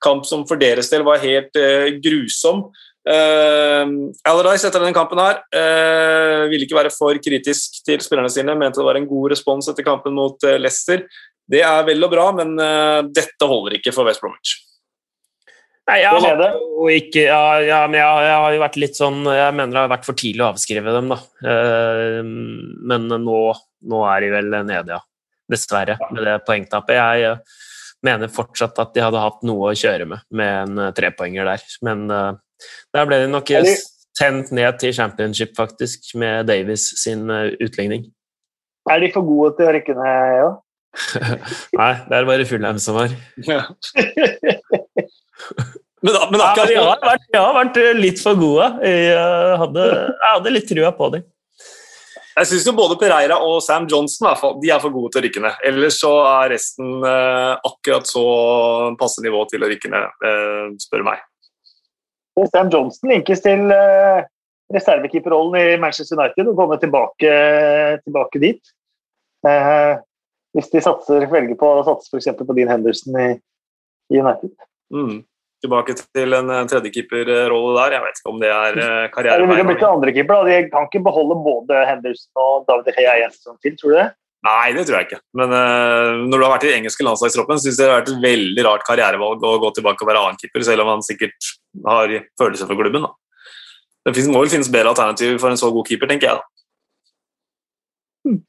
[0.04, 2.66] kamp som for deres del var helt uh, grusom.
[3.08, 8.52] Uh, Allardyce etter denne kampen her uh, ville ikke være for kritisk til spillerne sine,
[8.58, 11.06] mente det var en god respons etter kampen mot uh, Leicester.
[11.48, 12.54] Det er vel og bra, men
[13.12, 14.54] dette holder ikke for West Bromwich.
[15.84, 16.42] Nei, jeg, har,
[16.94, 19.90] ikke, ja, ja, men jeg, jeg, har jo vært litt sånn Jeg mener det har
[19.92, 21.18] vært for tidlig å avskrive dem, da.
[21.44, 22.20] Uh,
[22.88, 23.40] men nå,
[23.92, 25.02] nå, er de vel nede, ja.
[25.52, 26.96] Dessverre, med det poengtapet.
[26.96, 27.36] Jeg
[28.04, 31.68] mener fortsatt at de hadde hatt noe å kjøre med, med en trepoenger der.
[31.84, 32.32] Men uh,
[32.96, 33.52] der ble de nok
[34.16, 38.08] sendt ned til championship, faktisk, med Davies sin utligning.
[38.88, 40.50] Er de for gode til å rykke ned, ja?
[41.82, 43.12] Nei, det er bare Fullheim som har.
[46.04, 48.66] Men, men akkurat ja, har vært, jeg har vært litt for gode.
[48.84, 51.24] Jeg eh, hadde, jeg hadde litt trua på dem.
[52.34, 54.26] Jeg syns både Pereira og Sam Johnson
[54.60, 55.58] de er for gode til å rykke ned.
[55.70, 58.24] Ellers så er resten eh, akkurat så
[59.00, 61.22] passe nivå til å rykke ned, eh, spør meg.
[62.50, 64.26] Sam Johnson linkes til eh,
[64.74, 67.30] reservekeeperrollen i Manchester United og kommer tilbake,
[68.02, 68.74] tilbake dit.
[69.46, 69.94] Eh,
[70.58, 72.34] hvis de satser, velger på å satse f.eks.
[72.42, 73.28] på Dean Henderson i,
[74.10, 74.52] i United.
[74.92, 75.22] Mm.
[75.64, 77.96] Tilbake til en tredjekeeperrolle der.
[77.96, 79.48] Jeg vet ikke om det er uh, karriereveien.
[79.48, 84.10] De kan ikke beholde både Henderson og David Heia en sesong til, tror du det?
[84.44, 85.20] Nei, det tror jeg ikke.
[85.40, 88.12] Men uh, når du har vært i den engelske landslagstroppen, syns jeg det har vært
[88.12, 91.52] et veldig rart karrierevalg å gå tilbake og være annenkeeper, selv om han sikkert
[91.88, 93.06] har følelser for klubben.
[93.08, 93.12] Da.
[94.04, 96.36] Det må vel finnes bedre alternativer for en så god keeper, tenker jeg.
[96.36, 96.44] da.
[98.28, 98.40] Hmm.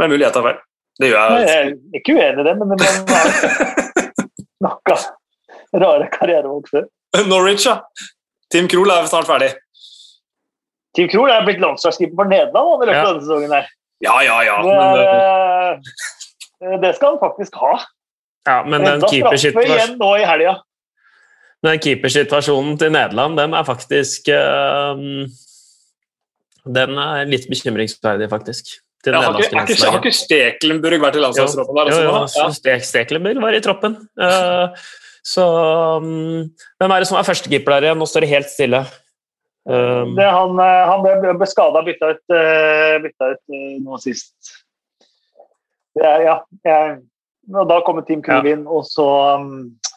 [0.00, 0.58] Men mulig jeg tar feil.
[0.98, 1.46] Det gjør jeg.
[1.46, 2.66] jeg er ikke uenig i det, men
[4.64, 4.70] men
[5.82, 6.88] rare karrierevalg før.
[7.28, 7.80] Norwich, ja.
[8.52, 9.52] Team Krohl er snart ferdig.
[10.94, 13.56] Team Krohl er blitt landslagsskipper for Nederland i løpet av denne sesongen.
[13.56, 13.72] her.
[14.04, 14.56] Ja, ja, ja.
[14.62, 14.76] Det,
[16.60, 17.72] men, uh, det skal han faktisk ha.
[18.44, 20.58] Ja, men den keepersituasjonen nå i helga.
[21.64, 25.24] Den keepersituasjonen til Nederland, den er faktisk um,
[26.76, 31.76] Den er litt bekymringsverdig, faktisk ja, har, ikke, ikke, har ikke Stekelenburg vært i landslagstroppen
[31.76, 31.90] der?
[31.92, 32.78] Jo, jo, jo ja.
[32.88, 33.96] Stekelenburg var i troppen.
[34.16, 34.86] Uh,
[35.24, 35.44] så
[36.02, 36.50] um,
[36.80, 38.00] Hvem er det som er førstekeeper der igjen?
[38.00, 38.82] Nå står det helt stille.
[39.64, 42.34] Um, det, han, eh, han, ble, ble skada og bytta ut,
[43.06, 44.34] bytta ut uh, nå sist.
[45.96, 46.34] Det er, ja,
[46.68, 46.98] jeg,
[47.52, 49.06] og da kommer Team Krohl inn, og så
[49.38, 49.48] um,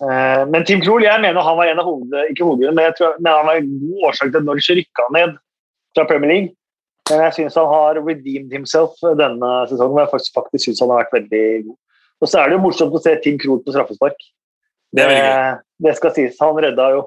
[0.03, 2.97] uh, Men Team Krohl, jeg mener han var en av hoved, ikke hovedene men, jeg
[2.99, 5.35] tror, men han var en god årsak til at Norge rykka ned
[5.95, 6.53] fra Premier League.
[7.07, 9.95] Men jeg syns han har redeemed himself denne sesongen.
[9.95, 11.77] og jeg faktisk, faktisk synes han har vært veldig god.
[12.17, 14.27] Og så er det jo morsomt å se Tim Krohl på straffespark.
[14.95, 15.07] Det,
[15.83, 16.37] det, skal sies.
[16.39, 17.01] Han redda jo,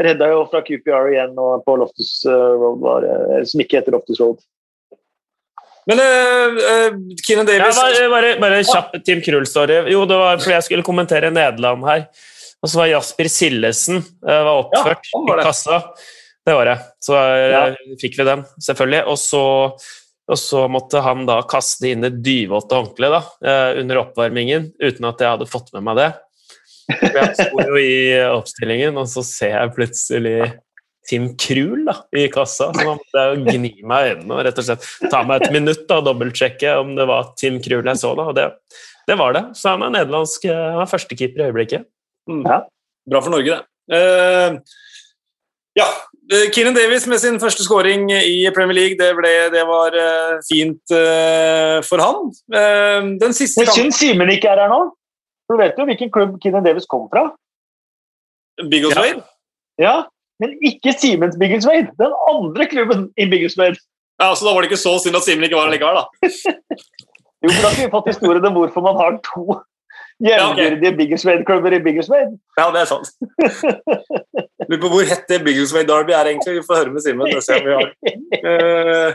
[0.00, 3.96] redda jo fra QPR igjen og på Loftus eh, Road, var, eh, som ikke heter
[3.96, 4.40] Loftus Road.
[5.88, 9.86] Men uh, uh, Davis ja, bare, bare, kjapp Tim Krull-story.
[9.88, 12.04] Jo, det var fordi jeg skulle kommentere Nederland her.
[12.60, 15.80] Og så var Jasper Sillesen uh, var oppført ja, var i kassa.
[16.48, 16.78] Det var det.
[17.04, 17.64] Så eh, ja.
[18.00, 19.02] fikk vi den, selvfølgelig.
[19.12, 19.42] Og så,
[20.32, 25.20] og så, måtte han da kaste inn det dyvåte håndkleet eh, under oppvarmingen, uten at
[25.20, 26.08] jeg hadde fått med meg det.
[26.88, 27.92] Jeg sto jo i
[28.30, 30.38] oppstillingen, og så ser jeg plutselig
[31.08, 32.70] Tim Krul da, i kassa.
[32.72, 35.94] Så man måtte gni meg i øynene og rett og slett ta meg et minutt
[35.94, 38.12] og dobbeltsjekke om det var Tim Krul jeg så.
[38.18, 38.48] da, og det,
[39.08, 39.44] det var det.
[39.58, 41.88] Så han er nederlandsk, han er førstekeeper i øyeblikket.
[42.28, 42.44] Mm.
[42.44, 42.62] Ja.
[43.08, 43.64] Bra for Norge, det.
[43.88, 44.58] Uh,
[45.78, 45.86] ja,
[46.28, 50.40] Eh, Keenan Davis med sin første skåring i Premier League, det, ble, det var uh,
[50.44, 52.28] fint uh, for han.
[52.52, 54.82] Uh, den siste Jeg syns Simen ikke er her nå.
[55.48, 57.30] For Du vet jo hvilken klubb Keenan Davis kom fra?
[58.70, 59.22] Biggleswade?
[59.78, 59.84] Ja.
[59.84, 59.94] ja,
[60.42, 61.94] men ikke Simens Biggleswade.
[61.98, 63.80] Den andre klubben i Biggleswade.
[64.22, 66.04] Ja, Så da var det ikke så synd at Simen ikke var likevel, da?
[67.42, 69.44] jo, for da har vi fått historien om hvorfor man har to
[70.18, 70.96] jevngyrdige ja, okay.
[70.98, 72.34] Biggleswade-klubber i Biggleswade.
[72.58, 73.12] Ja, det er sant.
[74.68, 76.58] Lurer på hvor hett det Biggleswade Derby er, egentlig.
[76.58, 77.26] Vi får høre med Simen.
[78.42, 79.14] Uh,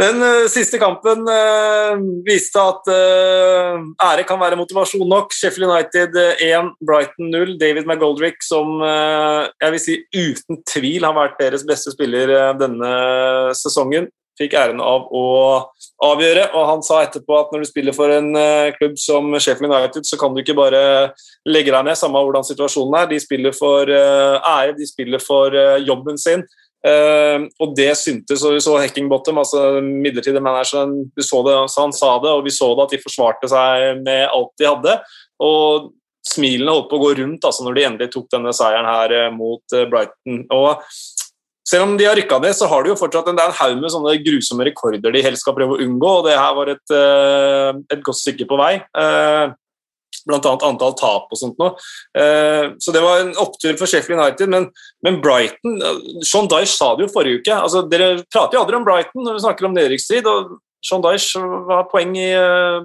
[0.00, 5.32] den uh, siste kampen uh, viste at ære kan være motivasjon nok.
[5.32, 7.56] Sheffield United 1, Brighton 0.
[7.60, 12.92] David McGoldrick, som jeg vil si uten tvil har vært deres beste spiller denne
[13.56, 15.24] sesongen fikk æren av å
[16.04, 16.50] avgjøre.
[16.56, 20.08] Og han sa etterpå at når du spiller for en uh, klubb som Sheffield United,
[20.08, 20.82] så kan du ikke bare
[21.48, 23.10] legge deg ned, samme hvordan situasjonen er.
[23.12, 26.44] De spiller for uh, ære, de spiller for uh, jobben sin.
[26.86, 31.94] Og det syntes, og vi så Heckingbottom, altså midlertidig manageren, vi så det, så han
[31.96, 34.98] sa det, og vi så det at de forsvarte seg med alt de hadde.
[35.42, 35.92] og
[36.26, 39.76] Smilene holdt på å gå rundt altså, når de endelig tok denne seieren her mot
[39.90, 40.40] Brighton.
[40.50, 40.82] og
[41.66, 43.80] selv om de har rykka ned, så har de jo fortsatt en, det en haug
[43.80, 46.84] med sånne grusomme rekorder de helst skal prøve å unngå, og det her var et,
[46.94, 48.74] uh, et godt stykke på vei.
[48.78, 49.54] Eh,
[50.34, 51.74] annet antall tap og sånt noe.
[52.18, 54.68] Eh, så det var en opptur for Sheffield United, men,
[55.06, 55.78] men Brighton
[56.26, 57.54] Sean Dyche sa det jo forrige uke.
[57.54, 60.26] altså Dere prater jo aldri om Brighton når vi snakker om nedrykkstid.
[60.26, 60.56] og
[60.86, 62.30] Sean Dyche har poeng i,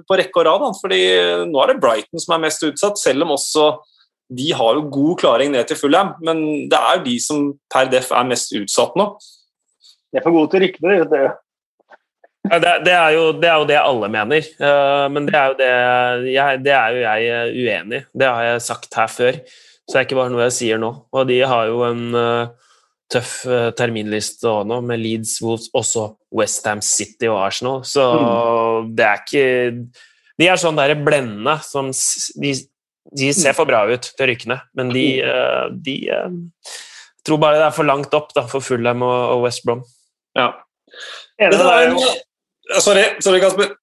[0.08, 1.02] på rekke og rad, fordi
[1.50, 3.72] nå er det Brighton som er mest utsatt, selv om også
[4.32, 7.90] de har jo god klaring ned til Fulham, men det er jo de som per
[7.92, 9.10] def er mest utsatt nå.
[10.12, 11.22] De er for gode til ryktene, det.
[11.24, 11.32] Ja,
[12.42, 15.58] det, det, er jo, det, er jo, det alle mener, uh, men det er, jo
[15.60, 18.06] det, jeg, det er jo jeg uenig i.
[18.18, 19.38] Det har jeg sagt her før,
[19.86, 20.90] så det er ikke bare noe jeg sier nå.
[21.14, 22.72] Og de har jo en uh,
[23.12, 28.90] tøff uh, terminliste òg nå, med Leeds, Wolves, også Westham City og Arsenal, så mm.
[28.98, 29.46] det er ikke
[30.40, 31.92] De er sånn derre blendende som
[32.42, 32.52] de,
[33.12, 35.06] de, ser for bra ut til rykkene, men de,
[35.84, 35.96] de
[37.22, 39.84] tror bare det er for langt opp da, for Fulham og, og West Brom.
[40.34, 40.50] Ja.
[41.38, 42.00] Det var en,
[42.78, 43.74] Sorry, sorry Kasper.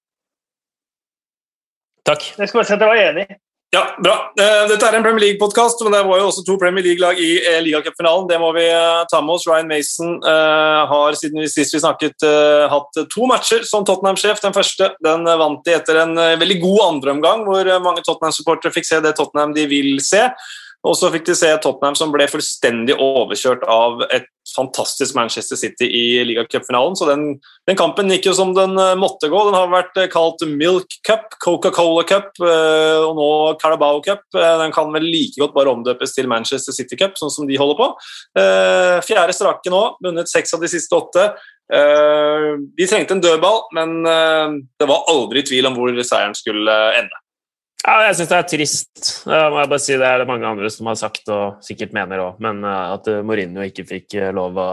[2.07, 2.25] Takk.
[2.38, 3.27] Jeg skulle bare si at jeg var enig.
[3.69, 4.15] Ja, bra.
[4.34, 7.36] Eh, dette er en Premier League-podkast, men det var jo også to Premier League-lag i
[7.38, 8.25] eh, ligacupfinalen.
[8.32, 9.45] Det må vi eh, ta med oss.
[9.45, 10.15] Ryan Mason
[10.89, 12.25] har siden sist vi snakket
[12.71, 14.41] hatt to matcher som Tottenham-sjef.
[14.41, 19.03] Den første den vant de etter en veldig god andreomgang, hvor mange Tottenham-supportere fikk se
[19.05, 20.25] det Tottenham de vil se.
[20.88, 25.89] Og så fikk de se Tottenham som ble fullstendig overkjørt av et fantastisk Manchester City
[25.91, 26.95] i ligacupfinalen.
[26.95, 27.25] Så den,
[27.67, 29.41] den, kampen gikk jo som den eh, måtte gå.
[29.49, 33.30] Den har vært eh, kalt Milk Cup, Coca-Cola Cup eh, og nå
[33.61, 34.23] Carabao Cup.
[34.34, 37.80] Den kan vel like godt bare omdøpes til Manchester City Cup, sånn som de holder
[37.80, 37.91] på.
[39.05, 41.32] Fjerde strake nå, vunnet seks av de siste åtte.
[41.69, 47.19] De trengte en dødball, men det var aldri tvil om hvor seieren skulle ende.
[47.80, 49.01] Ja, jeg syns det er trist.
[49.23, 52.21] Jeg må bare si Det er det mange andre som har sagt og sikkert mener
[52.25, 54.69] òg, men eh, at eh, Mourinho ikke fikk eh, lov å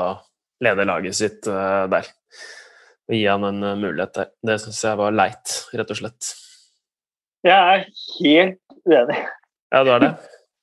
[0.65, 2.07] lede laget sitt der.
[3.07, 4.31] Og gi han en mulighet der.
[4.49, 6.31] Det syns jeg var leit, rett og slett.
[7.47, 7.85] Jeg er
[8.17, 9.19] helt uenig.
[9.75, 10.11] Ja, du er det?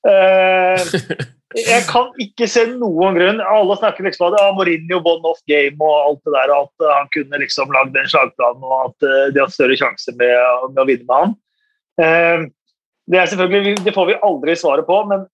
[1.70, 5.78] jeg kan ikke se noen grunn Alle snakker liksom om at Mourinho bond off game
[5.78, 9.54] og alt det der, at han kunne liksom lagd en slagplan og at de har
[9.54, 10.34] større sjanse med,
[10.74, 11.34] med å vinne med han.
[12.02, 12.46] Eh,
[13.10, 15.26] det, er selvfølgelig, det får vi aldri svaret på, men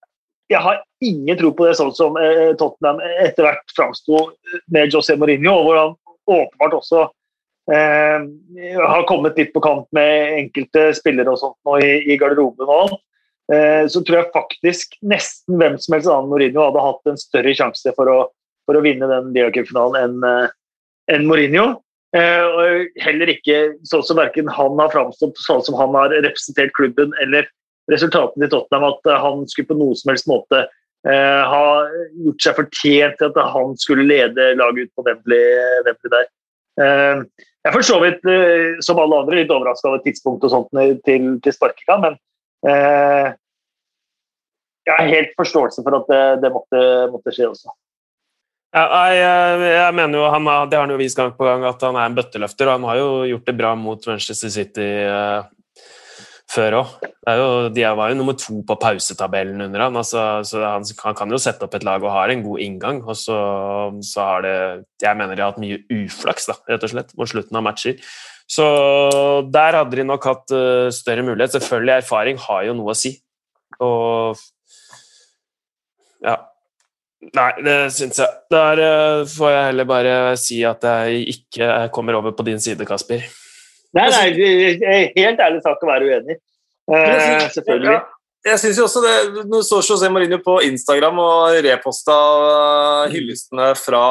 [0.51, 4.25] jeg har ingen tro på det sånn som eh, Tottenham etter hvert framsto
[4.73, 5.93] med José Mourinho, hvor han
[6.31, 7.05] åpenbart også
[7.71, 8.25] eh,
[8.81, 12.67] har kommet litt på kant med enkelte spillere og sånt nå i, i garderoben.
[12.67, 12.97] og
[13.53, 17.55] eh, Så tror jeg faktisk nesten hvem som helst annen Mourinho hadde hatt en større
[17.57, 18.19] sjanse for å,
[18.67, 20.57] for å vinne den Liga-cupfinalen enn eh,
[21.15, 21.69] en Mourinho.
[22.17, 23.57] Eh, og heller ikke
[23.87, 27.47] sånn som verken han har framstått sånn som han har representert klubben, eller
[27.91, 30.65] resultatene i Tottenham, at eh, han skulle på noen som helst måte
[31.07, 31.63] eh, ha
[32.25, 35.39] gjort seg fortjent til at han skulle lede laget ut på Wembley,
[35.87, 36.27] der.
[36.81, 37.23] Eh,
[37.61, 40.71] jeg er for så vidt, eh, som alle andre, litt overraska over tidspunkt og sånt
[41.07, 42.19] til, til sparkinga, men
[42.67, 43.31] eh,
[44.89, 46.83] jeg har helt forståelse for at det, det måtte,
[47.13, 47.71] måtte skje også.
[48.71, 51.81] Ja, jeg, jeg, mener jo, han Det har han jo vist gang på gang at
[51.83, 55.43] han er en bøtteløfter, og han har jo gjort det bra mot Manchester City uh,
[56.51, 56.93] før òg.
[57.75, 61.39] De var jo nummer to på pausetabellen under han, altså, så han, han, kan jo
[61.43, 63.01] sette opp et lag og har en god inngang.
[63.03, 63.39] Og så,
[64.07, 64.55] så har det
[65.03, 67.99] Jeg mener de har hatt mye uflaks, da, rett og slett, mot slutten av matcher.
[68.51, 68.69] Så
[69.51, 71.57] der hadde de nok hatt uh, større mulighet.
[71.59, 73.17] Selvfølgelig, erfaring har jo noe å si.
[73.83, 74.39] Og
[76.23, 76.39] ja,
[77.21, 78.39] Nei, det syns jeg.
[78.51, 82.87] Der uh, får jeg heller bare si at jeg ikke kommer over på din side,
[82.89, 83.27] Kasper.
[83.93, 86.39] Nei, nei, helt ærlig sagt å være uenig.
[86.89, 87.99] Uh, selvfølgelig.
[87.99, 88.01] Ja
[88.41, 92.15] jeg synes jo også det, Nå så José Mourinho på Instagram og reposta
[93.11, 94.01] hyllestene fra,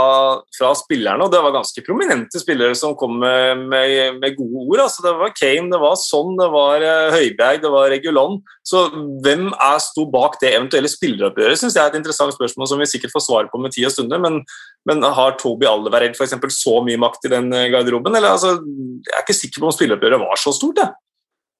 [0.54, 4.84] fra, spillerne, og det var ganske prominente spillere som kom med, med, med gode ord.
[4.84, 8.38] Altså, det var Kane, det var Son, det var uh, Høibjerg, det var Regulon.
[8.62, 8.84] Så
[9.26, 12.90] hvem er sto bak det eventuelle spilleroppgjøret, syns jeg er et interessant spørsmål som vi
[12.92, 14.22] sikkert får svar på med tid og stunder.
[14.22, 14.40] Men,
[14.86, 16.38] men har Toby Alderweireld f.eks.
[16.54, 18.14] så mye makt i den garderoben?
[18.14, 20.84] Eller, altså, jeg er ikke sikker på om spilleroppgjøret var så stort.
[20.84, 20.94] Jeg.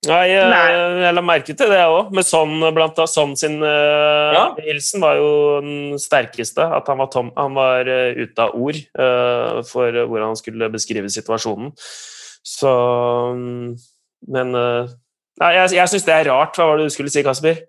[0.09, 0.45] Nei, jeg,
[1.03, 2.13] jeg, la merke til det jeg òg.
[2.17, 4.45] Med sånn, blant annet, sånn sin uh, ja.
[4.65, 6.65] hilsen var jo den sterkeste.
[6.65, 10.71] At han var, tom, han var uh, ute av ord uh, for hvordan han skulle
[10.73, 11.75] beskrive situasjonen.
[12.41, 12.73] Så
[13.37, 13.77] um,
[14.33, 14.57] Men
[15.41, 16.57] Nei, jeg, jeg syns det er rart.
[16.57, 17.61] Hva var det du skulle si, Kasper?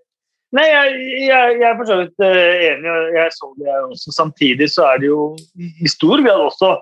[0.55, 0.95] Nei, jeg,
[1.27, 2.95] jeg, jeg er for så vidt enig.
[3.15, 4.15] Jeg så det også.
[4.15, 5.21] Samtidig så er det jo
[5.59, 6.73] i stor grad også,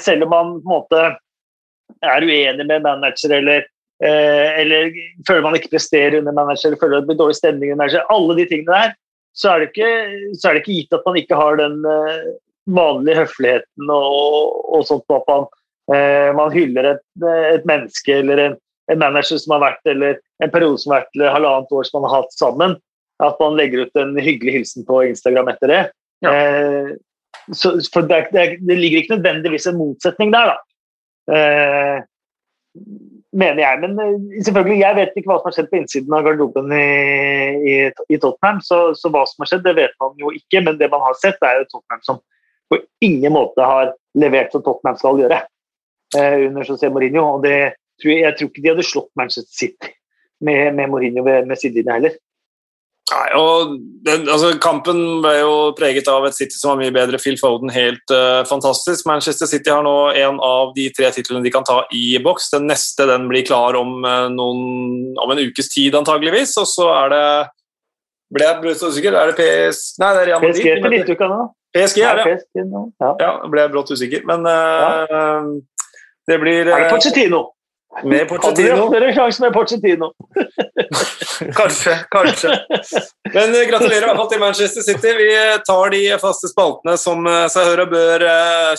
[0.00, 1.04] selv om man på en måte
[2.04, 3.68] er uenig med manager eller
[4.02, 4.90] eller
[5.28, 8.06] føler man ikke presterer under manager, eller føler det blir dårlig stemning under manager.
[8.12, 8.94] Alle de tingene der.
[9.34, 9.92] Så er, det ikke,
[10.38, 12.34] så er det ikke gitt at man ikke har den uh,
[12.70, 15.06] vanlige høfligheten og, og sånt.
[15.10, 15.48] At man,
[15.90, 18.54] uh, man hyller et, et, menneske eller en,
[18.92, 21.98] en, manager som har vært, eller en periode som har vært, eller halvannet år som
[21.98, 22.76] man har hatt sammen.
[23.22, 25.82] At man legger ut en hyggelig hilsen på Instagram etter det.
[26.22, 26.30] Ja.
[26.34, 26.94] Eh,
[27.54, 30.56] så, for det, det, det, ligger ikke nødvendigvis en motsetning der, da.
[33.34, 33.80] Mener jeg.
[33.82, 36.84] Men uh, selvfølgelig, jeg vet ikke hva som har skjedd på innsiden av garderoben i,
[37.72, 38.60] i, i Tottenham.
[38.64, 40.62] Så, så, hva som har skjedd, det vet man jo ikke.
[40.66, 42.22] Men det man har sett, er jo Tottenham som
[42.72, 45.40] på ingen måte har levert som Tottenham skal gjøre
[46.16, 47.26] eh, under José Mourinho.
[47.36, 47.56] Og det,
[48.02, 49.92] jeg, tror ikke de hadde slått Manchester City
[50.44, 52.16] med, med Mourinho ved, med sidelinja heller.
[53.04, 53.74] Nei, og
[54.06, 57.20] den, altså, Kampen ble jo preget av et City som var mye bedre.
[57.20, 59.04] Phil Foden helt uh, fantastisk.
[59.08, 62.48] Manchester City har nå en av de tre titlene de kan ta i boks.
[62.54, 66.56] Den neste den blir klar om, uh, noen, om en ukes tid, antageligvis.
[66.62, 67.26] Og så er det
[68.34, 69.14] Ble jeg brått usikker?
[69.14, 69.82] Er det PS...
[70.00, 70.56] Nei, det er Real Madrid.
[70.56, 71.42] PSG til midtuka nå.
[71.76, 72.32] PSG, er det.
[72.56, 73.10] Ja.
[73.20, 74.24] ja, ble jeg brått usikker.
[74.26, 75.42] Men uh, ja.
[76.32, 77.44] det blir Er det Pochettino?
[78.02, 78.76] Med Pochettino.
[78.76, 80.10] Hadde dere sjanse med Porcetino?
[81.60, 82.50] kanskje, kanskje.
[83.34, 85.14] Men eh, gratulerer i hvert fall til Manchester City.
[85.20, 88.26] Vi eh, tar de faste spaltene som eh, seg hør og bør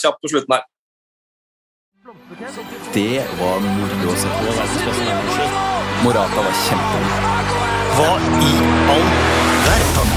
[0.01, 0.67] kjapt på slutten her.
[2.95, 4.45] Det var moro å se på.
[6.05, 7.43] Morata var kjempegod.
[7.95, 8.13] Hva
[8.43, 8.55] i
[8.93, 9.05] all
[9.65, 10.15] verden?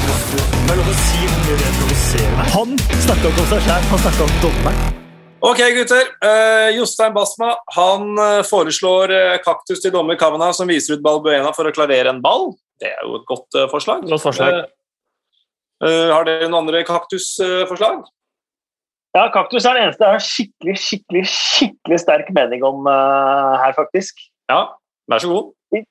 [0.68, 2.50] Er.
[2.52, 5.07] Han snakka ikke om seg sjæl, han snakka om dommeren.
[5.40, 6.08] Ok, gutter.
[6.18, 11.52] Uh, Jostein Basma han uh, foreslår uh, kaktus til dommer Kavana som viser ut Balbuena
[11.54, 12.50] for å klarere en ball.
[12.82, 14.04] Det er jo et godt forslag.
[14.06, 14.66] Godt forslag.
[15.82, 18.04] har dere noen andre kaktusforslag?
[19.16, 24.20] ja, kaktus er det eneste jeg har skikkelig, skikkelig, skikkelig sterk mening om her, faktisk.
[24.46, 24.60] Ja,
[25.10, 25.50] vær så god.
[25.74, 25.82] I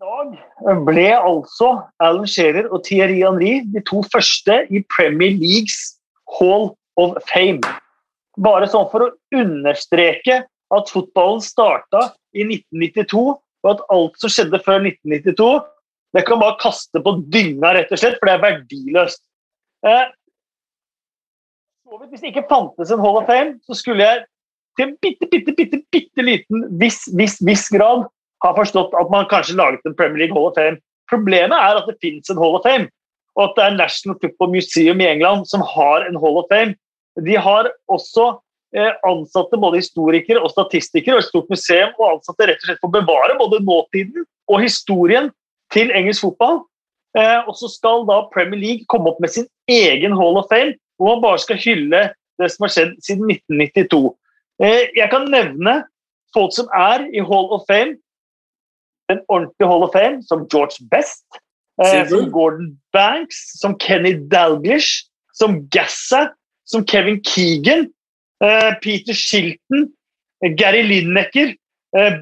[0.00, 5.98] dag ble altså Alan Shearer og Thierry Henry de to første i Premier Leagues
[6.38, 7.60] Hall of Fame.
[8.40, 14.60] Bare sånn for å understreke at fotballen starta i 1992, og at alt som skjedde
[14.64, 15.50] før 1992,
[16.16, 19.22] det kan bare kaste på dynga, rett og slett, for det er verdiløst.
[19.88, 20.04] Eh,
[22.08, 24.24] hvis det ikke fantes en Hall of Fame, så skulle jeg
[24.78, 28.06] til en bitte, bitte, bitte, bitte liten viss, viss, viss grad
[28.42, 30.80] ha forstått at man kanskje laget en Premier League Hall of Fame.
[31.10, 32.88] Problemet er at det finnes en Hall of Fame,
[33.36, 36.74] og at det er National Football Museum i England som har en Hall of Fame.
[37.20, 38.28] De har også
[38.76, 42.82] eh, ansatte både historikere og statistikere og et stort museum og ansatte rett og slett
[42.82, 45.30] for å bevare både nåtiden og historien
[45.72, 46.62] til engelsk fotball.
[47.18, 50.76] Eh, og så skal da Premier League komme opp med sin egen Hall of Fame,
[50.96, 52.06] hvor man bare skal hylle
[52.40, 54.04] det som har skjedd siden 1992.
[54.64, 55.82] Eh, jeg kan nevne
[56.32, 57.98] folk som er i Hall of Fame,
[59.12, 61.26] en ordentlig Hall of Fame, som George Best,
[61.82, 66.30] som Gordon Banks, som Kenny Dalglish, som Gassa,
[66.72, 67.90] som Kevin Keegan,
[68.44, 69.90] eh, Peter Shilton,
[70.56, 71.54] Gary Lineker,
[71.96, 72.14] eh,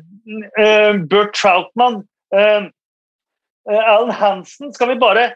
[0.58, 2.04] eh, Bert Troutman,
[3.70, 5.34] Alan Hansen Skal vi bare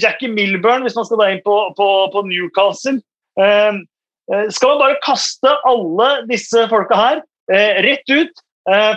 [0.00, 2.98] Jackie Milburn, hvis man skal da inn på, på, på Newcastle.
[3.36, 7.20] Skal man bare kaste alle disse folka her
[7.86, 8.42] rett ut?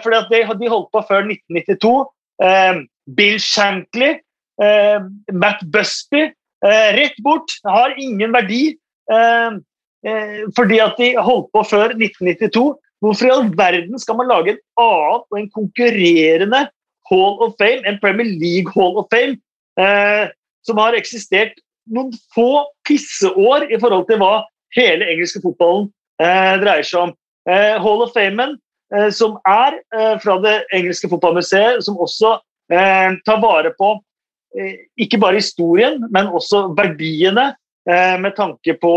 [0.02, 1.94] For de, de holdt på før 1992.
[3.20, 4.16] Bill Shankly,
[5.44, 6.26] Matt Busby.
[6.66, 7.60] Rett bort.
[7.68, 8.74] Har ingen verdi.
[9.12, 9.52] Eh,
[10.08, 12.66] eh, fordi at de holdt på før 1992.
[13.04, 16.66] Hvorfor i all verden skal man lage en annen og en konkurrerende
[17.10, 19.38] Hall of Fame, en Premier League Hall of Fame,
[19.78, 20.32] eh,
[20.66, 21.54] som har eksistert
[21.86, 24.40] noen få pisseår i forhold til hva
[24.74, 25.92] hele engelske fotballen
[26.24, 27.16] eh, dreier seg om.
[27.46, 28.56] Hall of Famen,
[29.14, 29.76] som er
[30.18, 32.32] fra det engelske fotballmuseet, som også
[32.74, 33.92] tar vare på
[34.98, 37.52] ikke bare historien, men også verdiene
[37.86, 38.94] med tanke på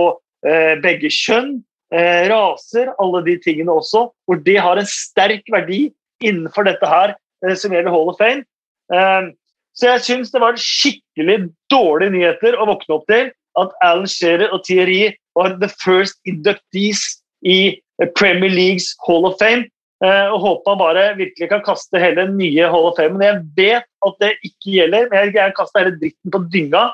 [0.47, 1.59] eh, begge kjønn,
[1.95, 4.09] eh, raser, alle de tingene også.
[4.26, 5.89] Hvor det har en sterk verdi
[6.24, 7.14] innenfor dette her
[7.55, 8.43] som gjelder Hall of Fame.
[9.78, 11.36] Så jeg syns det var skikkelig
[11.70, 13.28] dårlige nyheter å våkne opp til
[13.62, 17.05] at Alan Shearer og Thierry var the first inductees
[17.47, 17.78] i
[18.18, 19.68] Premier Leagues Hall of Fame.
[20.03, 23.14] Og håper bare virkelig kan kaste hele nye Hall of Fame.
[23.14, 25.07] Men jeg vet at det ikke gjelder.
[25.12, 26.84] men Jeg kaster hele dritten på dynga.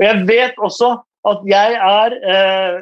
[0.00, 0.94] Og jeg vet også
[1.28, 2.80] at jeg er eh,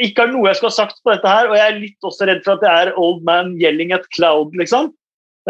[0.00, 2.28] ikke har noe jeg skal ha sagt på dette her, og jeg er litt også
[2.28, 4.92] redd for at det er old man yelling at cloud, liksom.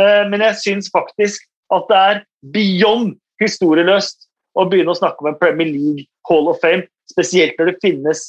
[0.01, 2.23] Eh, men jeg syns faktisk at det er
[2.55, 4.27] beyond historieløst
[4.59, 8.25] å begynne å snakke om en Premier League Hall of Fame, spesielt når det finnes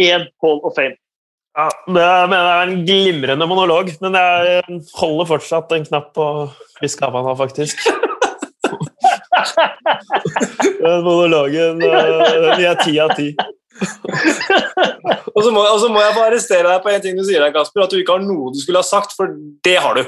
[0.00, 0.96] én Hall of Fame.
[1.58, 6.26] Ja, Det mener jeg er en glimrende monolog, men jeg holder fortsatt en knapp på
[6.78, 7.82] Chris Cavana, faktisk.
[10.80, 13.30] Den monologen den gir ti av ti.
[15.34, 17.42] og, så må, og så må jeg bare arrestere deg på en ting du sier
[17.42, 19.32] der, Kasper, at du ikke har noe du skulle ha sagt, for
[19.64, 20.02] det har du.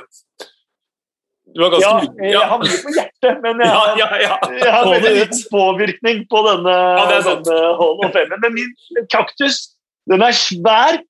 [1.56, 1.92] du har ja,
[2.26, 6.24] jeg har mye på hjertet, men jeg har, ja, ja, jeg har veldig liten påvirkning
[6.32, 6.78] på denne,
[7.12, 8.40] denne Hall of Fame.
[8.44, 8.72] Men min
[9.12, 9.62] kaktus,
[10.10, 11.00] den er svær,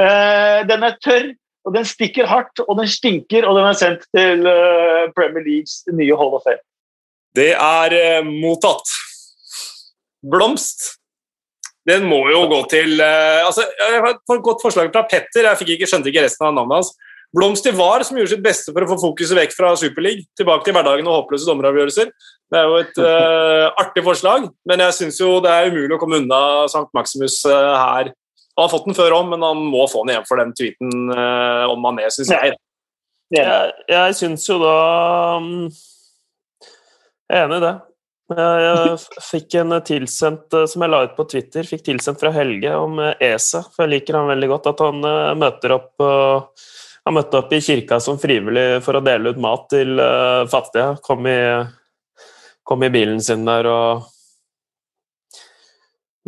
[0.00, 1.30] uh, den er tørr,
[1.68, 5.84] og den stikker hardt, og den stinker, og den er sendt til uh, Premier Leagues
[5.92, 6.64] nye Hall of Fame.
[7.36, 8.96] Det er eh, mottatt.
[10.20, 10.96] Blomst.
[11.88, 15.46] Den må jo gå til eh, altså, Jeg har et godt forslag fra Petter.
[15.46, 16.92] Jeg fikk ikke, skjønte ikke resten av navnet hans.
[17.30, 20.66] Blomst i VAR, som gjorde sitt beste for å få fokuset vekk fra Superleague, tilbake
[20.66, 22.08] til hverdagen og håpløse dommeravgjørelser.
[22.50, 26.00] Det er jo et eh, artig forslag, men jeg syns jo det er umulig å
[26.02, 26.40] komme unna
[26.72, 28.10] Sankt Maximus uh, her.
[28.58, 31.14] Han har fått den før om, men han må få den igjen for den tweeten
[31.14, 32.58] uh, om Mané, syns jeg.
[33.30, 34.74] Jeg, jeg syns jo da
[35.38, 35.68] um,
[37.30, 37.76] Jeg er enig i det.
[38.30, 42.74] Jeg, jeg fikk en tilsendt som jeg la ut på Twitter, fikk tilsendt fra Helge
[42.78, 43.64] om ESA.
[43.70, 44.70] For jeg liker han veldig godt.
[44.70, 45.02] At han
[45.38, 46.06] møter opp
[47.08, 49.94] Han møtte opp i kirka som frivillig for å dele ut mat til
[50.52, 50.98] fattige.
[51.06, 51.38] Kom i
[52.70, 54.04] kom i bilen sin der og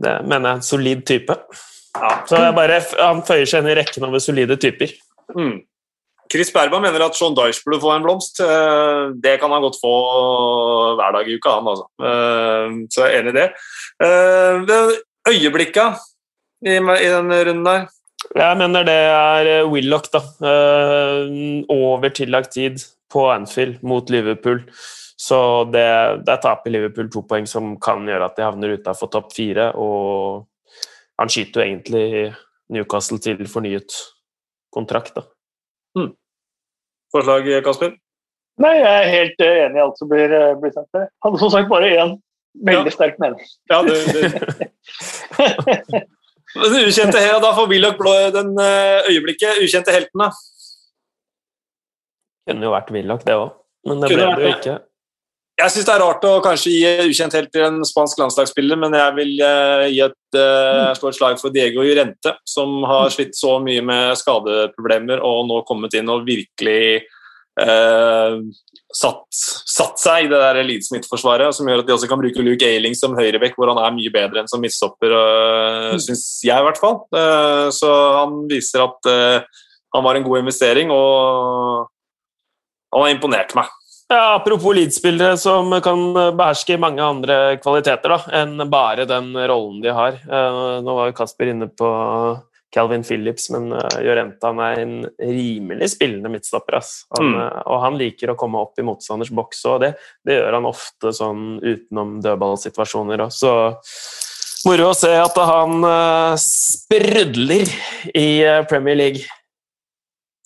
[0.02, 1.34] Det mener jeg er en solid type.
[1.94, 2.08] Ja.
[2.26, 4.90] Så bare, Han føyer seg inn i rekken over solide typer.
[5.36, 5.60] Mm.
[6.32, 8.40] Chris Berba mener at Sean Dyche burde få en blomst.
[8.40, 9.92] Eh, det kan han godt få
[10.96, 11.88] hver dag i uka, han altså.
[12.08, 13.48] Eh, så jeg er enig i det.
[14.06, 14.94] Eh,
[15.28, 15.90] øyeblikka
[16.64, 17.84] i, denne runden der?
[18.38, 20.22] Jeg mener det er Willoch, da.
[21.68, 22.80] Over tillagt tid
[23.12, 24.62] på Anfield mot Liverpool.
[25.22, 25.84] Så det,
[26.26, 29.68] der taper Liverpool to poeng som kan gjøre at de havner utafor topp fire.
[29.76, 30.48] Og
[31.20, 32.32] han skyter jo egentlig
[32.72, 34.00] Newcastle til fornyet
[34.72, 35.26] kontrakt, da.
[35.98, 36.14] Mm.
[37.12, 37.92] Forslag, Kasper?
[38.60, 41.08] Nei, jeg er helt eh, enig i alt som blir, eh, blir sagt der.
[41.24, 42.14] Hadde som sagt bare én
[42.68, 42.94] veldig ja.
[42.94, 43.40] sterk mening.
[43.70, 44.20] Ja, du, du.
[46.88, 49.62] ukjente her, da får Willoch blå den eh, øyeblikket.
[49.64, 50.30] Ukjente helten, da?
[52.48, 53.54] Kunne jo vært Willoch, det òg.
[53.88, 54.76] Men det ble det jo ikke.
[55.62, 58.96] Jeg syns det er rart å kanskje gi ukjent helt til en spansk landslagsspiller, men
[58.98, 63.36] jeg vil uh, gi et uh, slå et slag for Diego Jurente, som har slitt
[63.38, 67.04] så mye med skadeproblemer og nå kommet inn og virkelig
[67.62, 68.40] uh,
[68.90, 72.42] satt, satt, seg i det der Leeds forsvaret som gjør at de også kan bruke
[72.42, 76.58] Luke Ailing som høyrebekk, hvor han er mye bedre enn som midtstopper, uh, syns jeg
[76.58, 77.04] i hvert fall.
[77.76, 79.12] så han viser at
[79.92, 81.86] han var en god investering, og
[82.90, 83.70] han har imponert meg.
[84.12, 86.00] Ja, apropos Leeds-spillere som kan
[86.36, 90.18] beherske mange andre kvaliteter da, enn bare den rollen de har.
[90.20, 91.88] Eh, nå var jo Kasper inne på
[92.76, 93.70] Calvin Phillips, men
[94.04, 96.76] Jorenta eh, er en rimelig spillende midtstopper.
[97.16, 97.40] Han, mm.
[97.40, 99.94] Eh, og han liker å komme opp i motstanders boks, og det,
[100.28, 103.32] det gjør han ofte sånn utenom dødballsituasjoner òg.
[103.32, 103.54] Så
[104.68, 105.86] moro å se at han
[106.36, 107.64] sprudler
[108.12, 108.28] i
[108.68, 109.24] Premier League.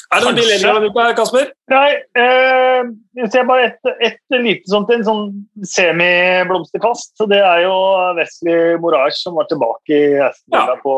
[0.07, 1.49] Er det noen bilder denne uka, Kasper?
[1.73, 1.89] Nei,
[2.21, 5.25] eh, jeg ser bare et, et lite sånt, en sånn
[5.67, 7.17] semiblomsterkast.
[7.31, 7.75] Det er jo
[8.19, 10.77] Wesley Moraes som var tilbake i Aston ja.
[10.85, 10.95] på,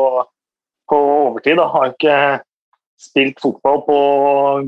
[0.91, 0.99] på,
[1.29, 1.57] overtid.
[1.57, 1.65] Da.
[1.73, 2.19] Har ikke
[3.01, 3.97] spilt fotball på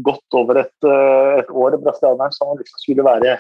[0.08, 3.38] godt over et, eh, et år, brasilianeren, som liksom skulle være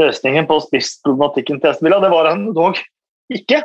[0.00, 1.94] løsningen på spissproblematikken til Aston.
[1.94, 2.80] Det var han dog
[3.30, 3.62] ikke.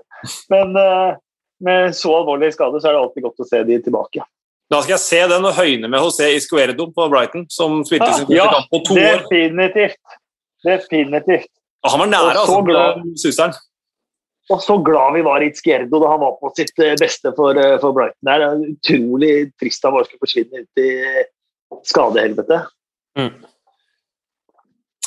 [0.52, 1.22] Men eh,
[1.62, 4.26] med så alvorlig skade så er det alltid godt å se de tilbake.
[4.68, 8.28] Da skal jeg se den og høyne med José Iscuerdo på Brighton, som spilte sin
[8.28, 9.22] første kamp på to år.
[9.24, 10.18] Definitivt.
[10.66, 11.50] Definitivt.
[11.86, 13.56] Og han var nære, altså, glad, suseren.
[14.52, 17.56] Og så glad vi var i Iscuerdo da han var på sitt eh, beste for,
[17.56, 18.28] eh, for Brighton.
[18.28, 20.88] Det er utrolig trist han bare skulle forsvinne ut i
[21.88, 22.62] skadehelvete.
[23.18, 23.34] Mm.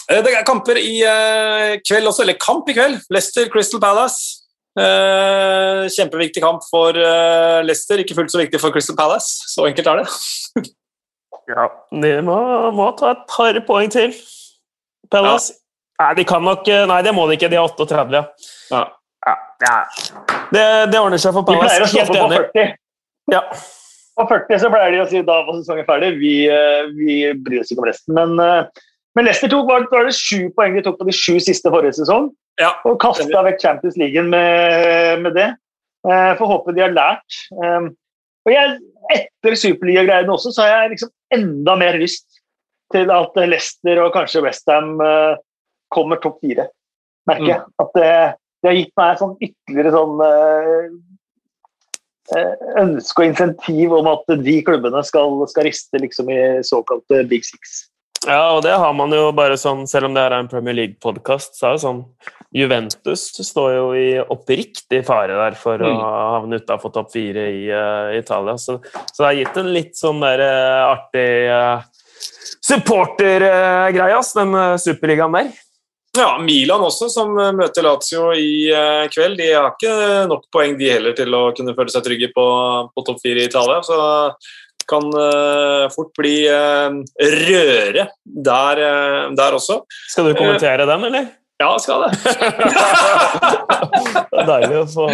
[0.10, 0.94] Eh, det er kamper i
[1.86, 3.02] kveld også, eller kamp i kveld.
[3.14, 4.41] Leicester Crystal Palace.
[4.72, 9.44] Uh, kjempeviktig kamp for uh, Leicester, ikke fullt så viktig for Crystal Palace.
[9.52, 10.06] Så enkelt er det.
[11.52, 12.38] ja, de må,
[12.78, 14.16] må, ta et par poeng til.
[15.12, 15.52] Palace.
[15.52, 15.60] Ja.
[16.02, 17.50] Nei, de kan nok eh, Nei, det må de ikke.
[17.52, 18.22] De er 38.
[18.72, 18.80] Ja.
[19.28, 19.34] ja.
[19.62, 19.76] ja.
[20.50, 21.68] Det, det, ordner seg for Palace.
[21.68, 22.72] De pleier å slå på 40.
[23.36, 23.42] Ja.
[24.18, 26.16] På 40 så pleier de å si da var sesongen ferdig.
[26.24, 26.34] Vi,
[26.96, 28.16] vi bryr oss ikke om resten.
[28.18, 28.34] Men,
[29.20, 32.00] men Leicester tok var, var det sju poeng de tok på de sju siste forrige
[32.00, 32.32] sesong.
[32.60, 32.74] Ja.
[32.86, 35.50] Og kasta vekk Champions League med, med det.
[36.08, 37.40] Eh, får håpe de har lært.
[37.56, 37.90] Eh,
[38.42, 38.78] og jeg,
[39.14, 42.28] etter Superliga-greiene også, så har jeg liksom enda mer lyst
[42.92, 45.38] til at Leicester og kanskje Westham eh,
[45.94, 46.68] kommer topp fire.
[47.30, 47.62] Merker jeg.
[47.62, 47.78] Mm.
[47.84, 48.10] At det,
[48.62, 50.90] det, har gitt meg sånn ytterligere sånn eh,
[52.38, 57.48] eh, ønske og insentiv om at de klubbene skal, skal riste liksom i såkalte Big
[57.48, 57.86] Six.
[58.28, 60.76] Ja, og det har man jo bare sånn, selv om det her er en Premier
[60.78, 62.04] League-podkast, så er det sånn
[62.54, 65.88] Juventus står jo i oppriktig fare der for mm.
[65.96, 68.58] å havne utafor topp fire i uh, Italia.
[68.60, 71.82] Så, så, det har gitt en litt sånn der uh, artig uh,
[72.62, 75.54] supportergreie, den superligaen der.
[76.20, 78.68] Ja, Milan også, som møter Lazio i
[79.16, 79.38] kveld.
[79.40, 79.94] De har ikke
[80.28, 82.44] nok poeng de heller til å kunne føle seg trygge på,
[82.92, 83.80] på topp fire i Italia.
[83.88, 83.96] Så
[84.92, 86.90] Kan uh, fort bli uh,
[87.22, 89.76] røre der, uh, der, også.
[90.12, 91.26] Skal du kommentere den, eller?
[91.62, 92.12] Ja, skal det.
[94.32, 95.06] det er deilig å få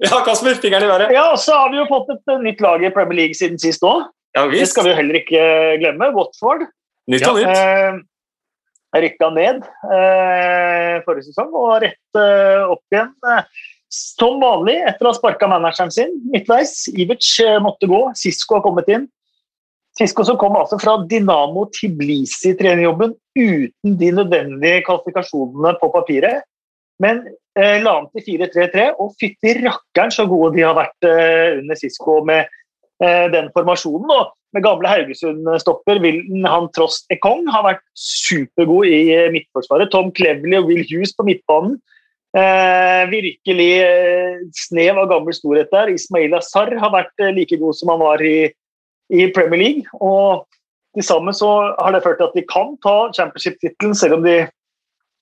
[0.00, 1.12] Ja, Kasper, fingeren i været.
[1.14, 3.98] Ja, så har vi jo fått et nytt lag i Premier League siden sist òg.
[4.36, 5.42] Ja, det skal vi jo heller ikke
[5.82, 6.06] glemme.
[6.14, 6.60] Watford.
[7.10, 7.50] Nytt og nytt.
[7.50, 7.92] Eh,
[9.04, 13.10] rykka ned eh, forrige sesong og rett eh, opp igjen.
[13.90, 16.84] Som vanlig, etter å ha sparka manageren sin midtveis.
[16.94, 17.26] Ivic
[17.64, 19.08] måtte gå, Sisko har kommet inn.
[19.98, 26.46] Sisko som kom altså fra Dinamo Tiblisi trenerjobben uten de nødvendige kvalifikasjonene på papiret.
[27.02, 27.22] Men
[27.58, 31.78] eh, la om til 4-3-3, og fytti rakkeren så gode de har vært eh, under
[31.80, 32.44] Sisko med
[33.02, 34.12] eh, den formasjonen.
[34.14, 39.02] Og med gamle Haugesund-stopper Wilden han Trost Ekong har vært supergod i
[39.34, 39.90] midtforsvaret.
[39.92, 41.78] Tom Cleverley og Will Hughes på midtbanen
[42.30, 45.90] Eh, virkelig eh, snev av gammel storhet der.
[45.90, 48.46] Ismail Azar har vært eh, like god som han var i,
[49.10, 49.98] i Premier League.
[49.98, 50.46] Og
[50.94, 54.44] til sammen så har det ført til at de kan ta championship-tittelen, selv om de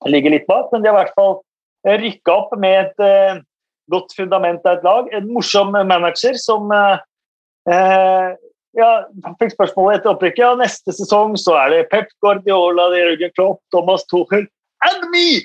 [0.05, 0.69] ligger litt bak.
[0.69, 1.39] Men de har i hvert fall
[1.87, 3.43] eh, rykka opp med et
[3.89, 5.09] godt fundament av et lag.
[5.17, 6.69] En morsom manager som
[8.77, 8.89] ja,
[9.41, 10.43] fikk spørsmålet etter opprykket.
[10.43, 14.45] Ja, neste sesong så er det Pep Guardiola, Jørgen Klopp, Thomas Tuchel
[14.85, 15.43] and me!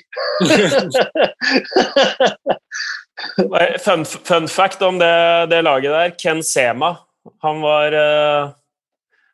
[3.79, 6.09] fun, fun, fact om det, det, laget der.
[6.19, 6.95] Ken Sema.
[7.41, 8.49] Han var, uh,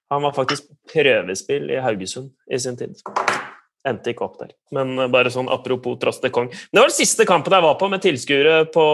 [0.10, 0.64] han var faktisk
[0.94, 2.96] prøvespill i Haugesund i sin tid.
[3.88, 4.54] Endte ikke opp der.
[4.76, 6.52] Men bare sånn apropos Tross Kong.
[6.52, 8.86] Det var den siste kampen jeg var på med tilskuere på,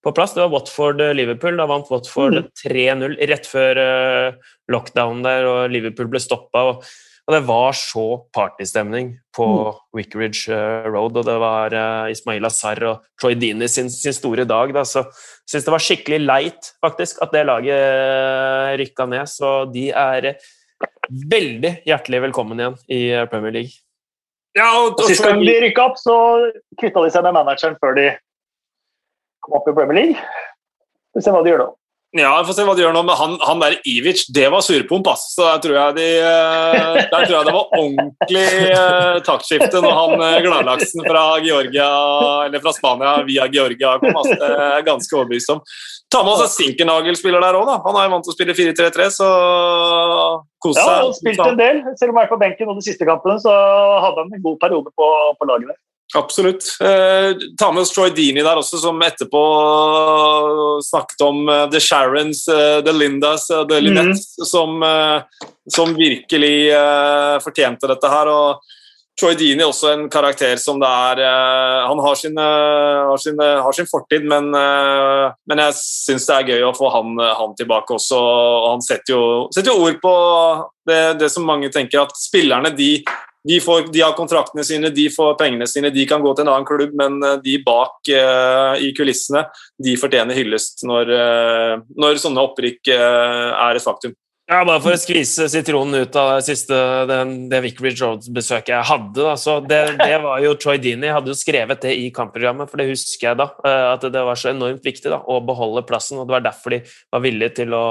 [0.00, 0.32] på, plass.
[0.34, 1.60] Det var Watford-Liverpool.
[1.60, 2.50] Da vant Watford mm.
[2.64, 6.64] 3-0 rett før uh, lockdown der, og Liverpool ble stoppa.
[6.72, 6.88] Og
[7.30, 9.76] det var så partystemning på mm.
[9.94, 14.42] Wickeridge eh, Road, og det var uh, Ismail Azar og Troy Dini sin, sin store
[14.48, 14.72] dag.
[14.74, 14.82] Da.
[14.82, 19.30] Så jeg syns det var skikkelig leit, faktisk, at det laget uh, rykka ned.
[19.30, 20.32] Så de er
[21.30, 23.00] veldig hjertelig velkommen igjen i
[23.30, 23.78] Premier League.
[24.58, 26.16] Ja, og, og Sist gang de rykka opp, så
[26.80, 28.08] kvitta de seg med manageren før de
[29.46, 30.18] kom opp i Premier League.
[31.12, 31.70] Vi får se hva de gjør nå.
[32.12, 33.02] Ja, vi får se hva de gjør nå.
[33.08, 35.30] Men han, han der Ivic, det var surpomp, ass.
[35.32, 39.96] Så der tror jeg, de, eh, der tror jeg det var ordentlig uh, taktskifte når
[39.96, 41.88] han uh, gladlaksen fra Georgia,
[42.44, 44.18] eller fra Spania via Georgia kom.
[44.20, 44.28] Ass.
[44.28, 45.62] Det er ganske overbevist om.
[46.12, 47.78] Ta med oss en Sinkernagel spiller der òg, da.
[47.86, 49.30] Han er jo vant til å spille 4-3-3, så
[50.60, 50.84] kos seg.
[50.84, 51.80] Ja, han spilte en del.
[51.96, 53.56] Selv om han er på benken og de siste kampene, så
[54.04, 55.08] hadde han en god periode på,
[55.40, 55.80] på laget der.
[56.14, 56.76] Absolutt.
[56.80, 59.40] Eh, ta med oss Troy Deany der også, som etterpå
[60.84, 64.44] snakket om uh, The Sharons, uh, The Lindas, uh, The Linettes, mm.
[64.44, 64.84] som,
[65.72, 66.72] som, virkelig
[67.44, 68.28] fortjente dette her.
[68.28, 68.78] og
[69.20, 71.20] Troy Dini også en karakter som det er
[71.84, 76.64] Han har sin, har sin, har sin fortid, men, men jeg syns det er gøy
[76.64, 78.18] å få han, han tilbake også.
[78.18, 80.14] og Han setter jo, setter jo ord på
[80.88, 82.94] det, det, som mange tenker, at spillerne de
[83.48, 86.52] de, får, de, har kontraktene sine, de får pengene sine, de kan gå til en
[86.52, 89.44] annen klubb, men eh, de bak uh, i kulissene
[89.82, 94.14] de fortjener hyllest når, uh, når sånne opprykk uh, er et faktum.
[94.50, 96.74] Ja, Bare for å skvise sitronen ut av det siste
[97.06, 99.22] den, det Vickridge Road-besøket jeg hadde.
[99.22, 99.54] Da.
[99.70, 103.28] Det, det, var jo Troy Dini hadde jo skrevet det i kampprogrammet, for det husker
[103.28, 103.46] jeg da.
[103.62, 106.18] Eh, at det var så enormt viktig da, å beholde plassen.
[106.18, 106.80] og Det var derfor de
[107.14, 107.84] var villige til å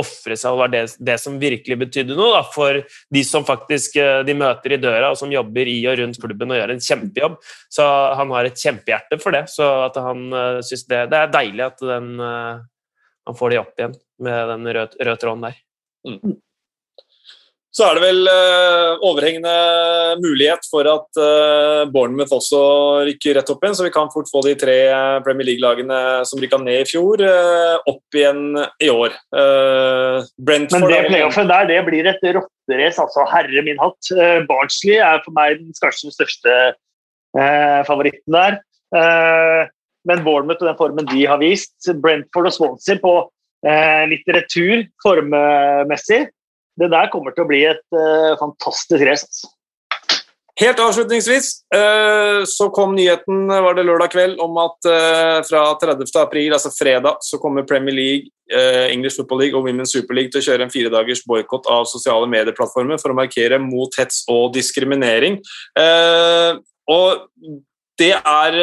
[0.00, 0.48] ofre seg.
[0.50, 2.80] og Det var det, det som virkelig betydde noe da, for
[3.12, 6.56] de som faktisk eh, de møter i døra, og som jobber i og rundt klubben
[6.56, 7.36] og gjør en kjempejobb.
[7.76, 7.90] Så
[8.22, 9.44] han har et kjempehjerte for det.
[9.52, 12.16] Så at han syns synes det, det er deilig at den
[13.26, 15.62] han får de opp igjen med den røde, rød tråden der.
[16.06, 16.36] Mm.
[17.76, 19.52] Så er det vel uh, overhengende
[20.22, 22.60] mulighet for at uh, Bournemouth også
[23.04, 26.40] rykker rett opp igjen, så vi kan fort få de tre eh, Premier League-lagene som
[26.40, 29.12] rykka ned i fjor, uh, opp igjen i år.
[30.48, 33.26] Men det playoffet der det blir et rotterace, altså.
[33.28, 34.12] Herre min hatt.
[34.48, 36.56] Barnsley er for meg kanskje den største
[37.84, 38.60] favoritten der.
[40.06, 43.16] Men Bournemouth og den formen de har vist, Brentford og Swansea på
[43.66, 46.26] eh, litt retur formmessig,
[46.76, 49.46] det der kommer til å bli et eh, fantastisk race.
[50.56, 56.06] Helt avslutningsvis eh, så kom nyheten var det lørdag kveld om at eh, fra 30.
[56.22, 60.32] april, altså fredag, så kommer Premier League, eh, English Football League og Women's Super League
[60.32, 64.54] til å kjøre en firedagers boikott av sosiale medieplattformer for å markere mot hets og
[64.56, 65.42] diskriminering.
[66.96, 67.26] Og
[67.98, 68.56] det er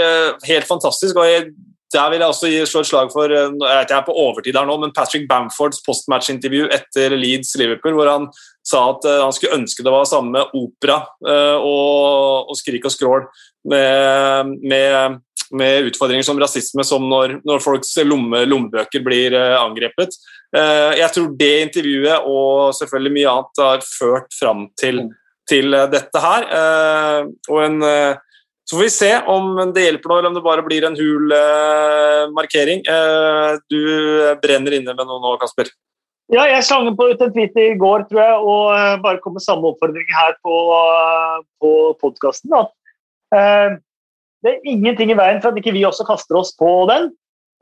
[0.47, 1.17] helt fantastisk.
[1.17, 1.51] og jeg
[1.93, 4.57] der vil jeg også slå et slag for eh, jeg vet jeg er på overtid
[4.57, 8.29] her nå, men Patrick Bamfords postmatch-intervju etter Leeds-Liverpool, hvor han
[8.65, 12.95] sa at eh, han skulle ønske det var samme opera eh, og, og skrik og
[12.95, 13.29] skrål
[13.69, 15.21] med, med
[15.53, 20.15] med utfordringer som rasisme, som når, når folks lomme, lommebøker blir angrepet.
[20.49, 25.03] Jeg tror det intervjuet og selvfølgelig mye annet har ført fram til,
[25.51, 26.47] til dette her.
[27.53, 27.85] og en,
[28.63, 31.33] så får vi se om det hjelper nå, eller om det bare blir en hul
[32.31, 32.83] markering.
[33.67, 33.81] du
[34.39, 35.67] brenner inne med noe nå, Kasper?
[36.31, 39.43] Ja, jeg slang på ut en tweet i går, tror jeg, og bare kom med
[39.43, 40.55] samme oppfordring her på,
[41.59, 42.55] på podkasten.
[43.35, 43.75] Eh,
[44.43, 47.09] det er ingenting i veien for at ikke vi også kaster oss på den,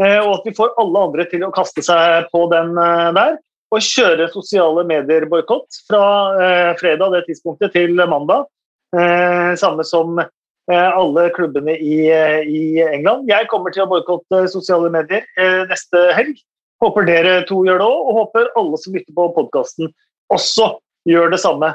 [0.02, 3.38] eh, og at vi får alle andre til å kaste seg på den eh, der.
[3.72, 6.06] Og kjøre sosiale medier-boikott fra
[6.41, 8.49] eh, fredag det tidspunktet til mandag.
[9.56, 10.18] Samme som
[10.70, 11.96] alle klubbene i,
[12.46, 13.26] i England.
[13.28, 15.26] Jeg kommer til å boikotte sosiale medier
[15.68, 16.38] neste helg.
[16.84, 19.90] Håper dere to gjør det òg, og håper alle som lytter på podkasten
[20.32, 20.70] også
[21.10, 21.74] gjør det samme.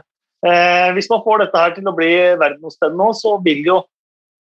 [0.95, 3.81] hvis man får dette her til å bli verdensomspennende så vil jo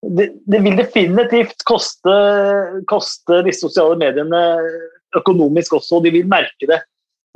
[0.03, 2.15] det, det, vil definitivt koste,
[2.91, 4.43] koste de sosiale mediene
[5.17, 6.81] økonomisk også, og de vil merke det.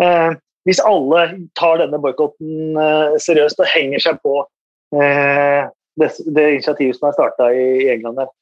[0.02, 0.32] Eh,
[0.68, 1.24] hvis alle
[1.58, 4.36] tar denne boikotten eh, seriøst og henger seg på
[4.96, 8.20] eh, det, det, initiativet som er starta i, England.
[8.22, 8.36] Der.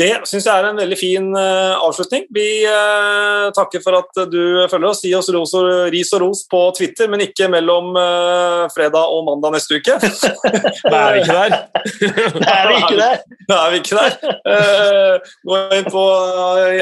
[0.00, 2.24] Det syns jeg er en veldig fin uh, avslutning.
[2.32, 5.02] Vi uh, takker for at du følger oss.
[5.04, 9.26] Gi oss ros og, ris og ros på Twitter, men ikke mellom uh, fredag og
[9.28, 9.98] mandag neste uke.
[10.92, 11.52] Da er vi ikke der.
[12.40, 13.22] Da er vi ikke der.
[13.52, 15.30] Da er vi ikke der.
[15.44, 16.02] gå inn på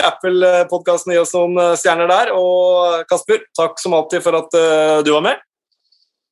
[0.06, 2.32] Apple-podkasten gi oss noen stjerner der.
[2.38, 4.54] Og Kasper, takk som alltid for at
[5.04, 5.42] du var med.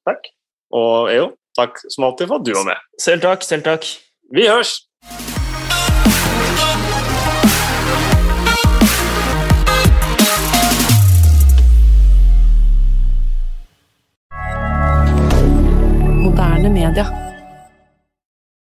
[0.08, 0.30] Takk.
[0.78, 2.84] Og Eo, takk som alltid for at du var med.
[3.02, 3.90] Selv takk, selv takk.
[4.34, 4.78] Vi hørs!
[16.28, 17.27] moderne media.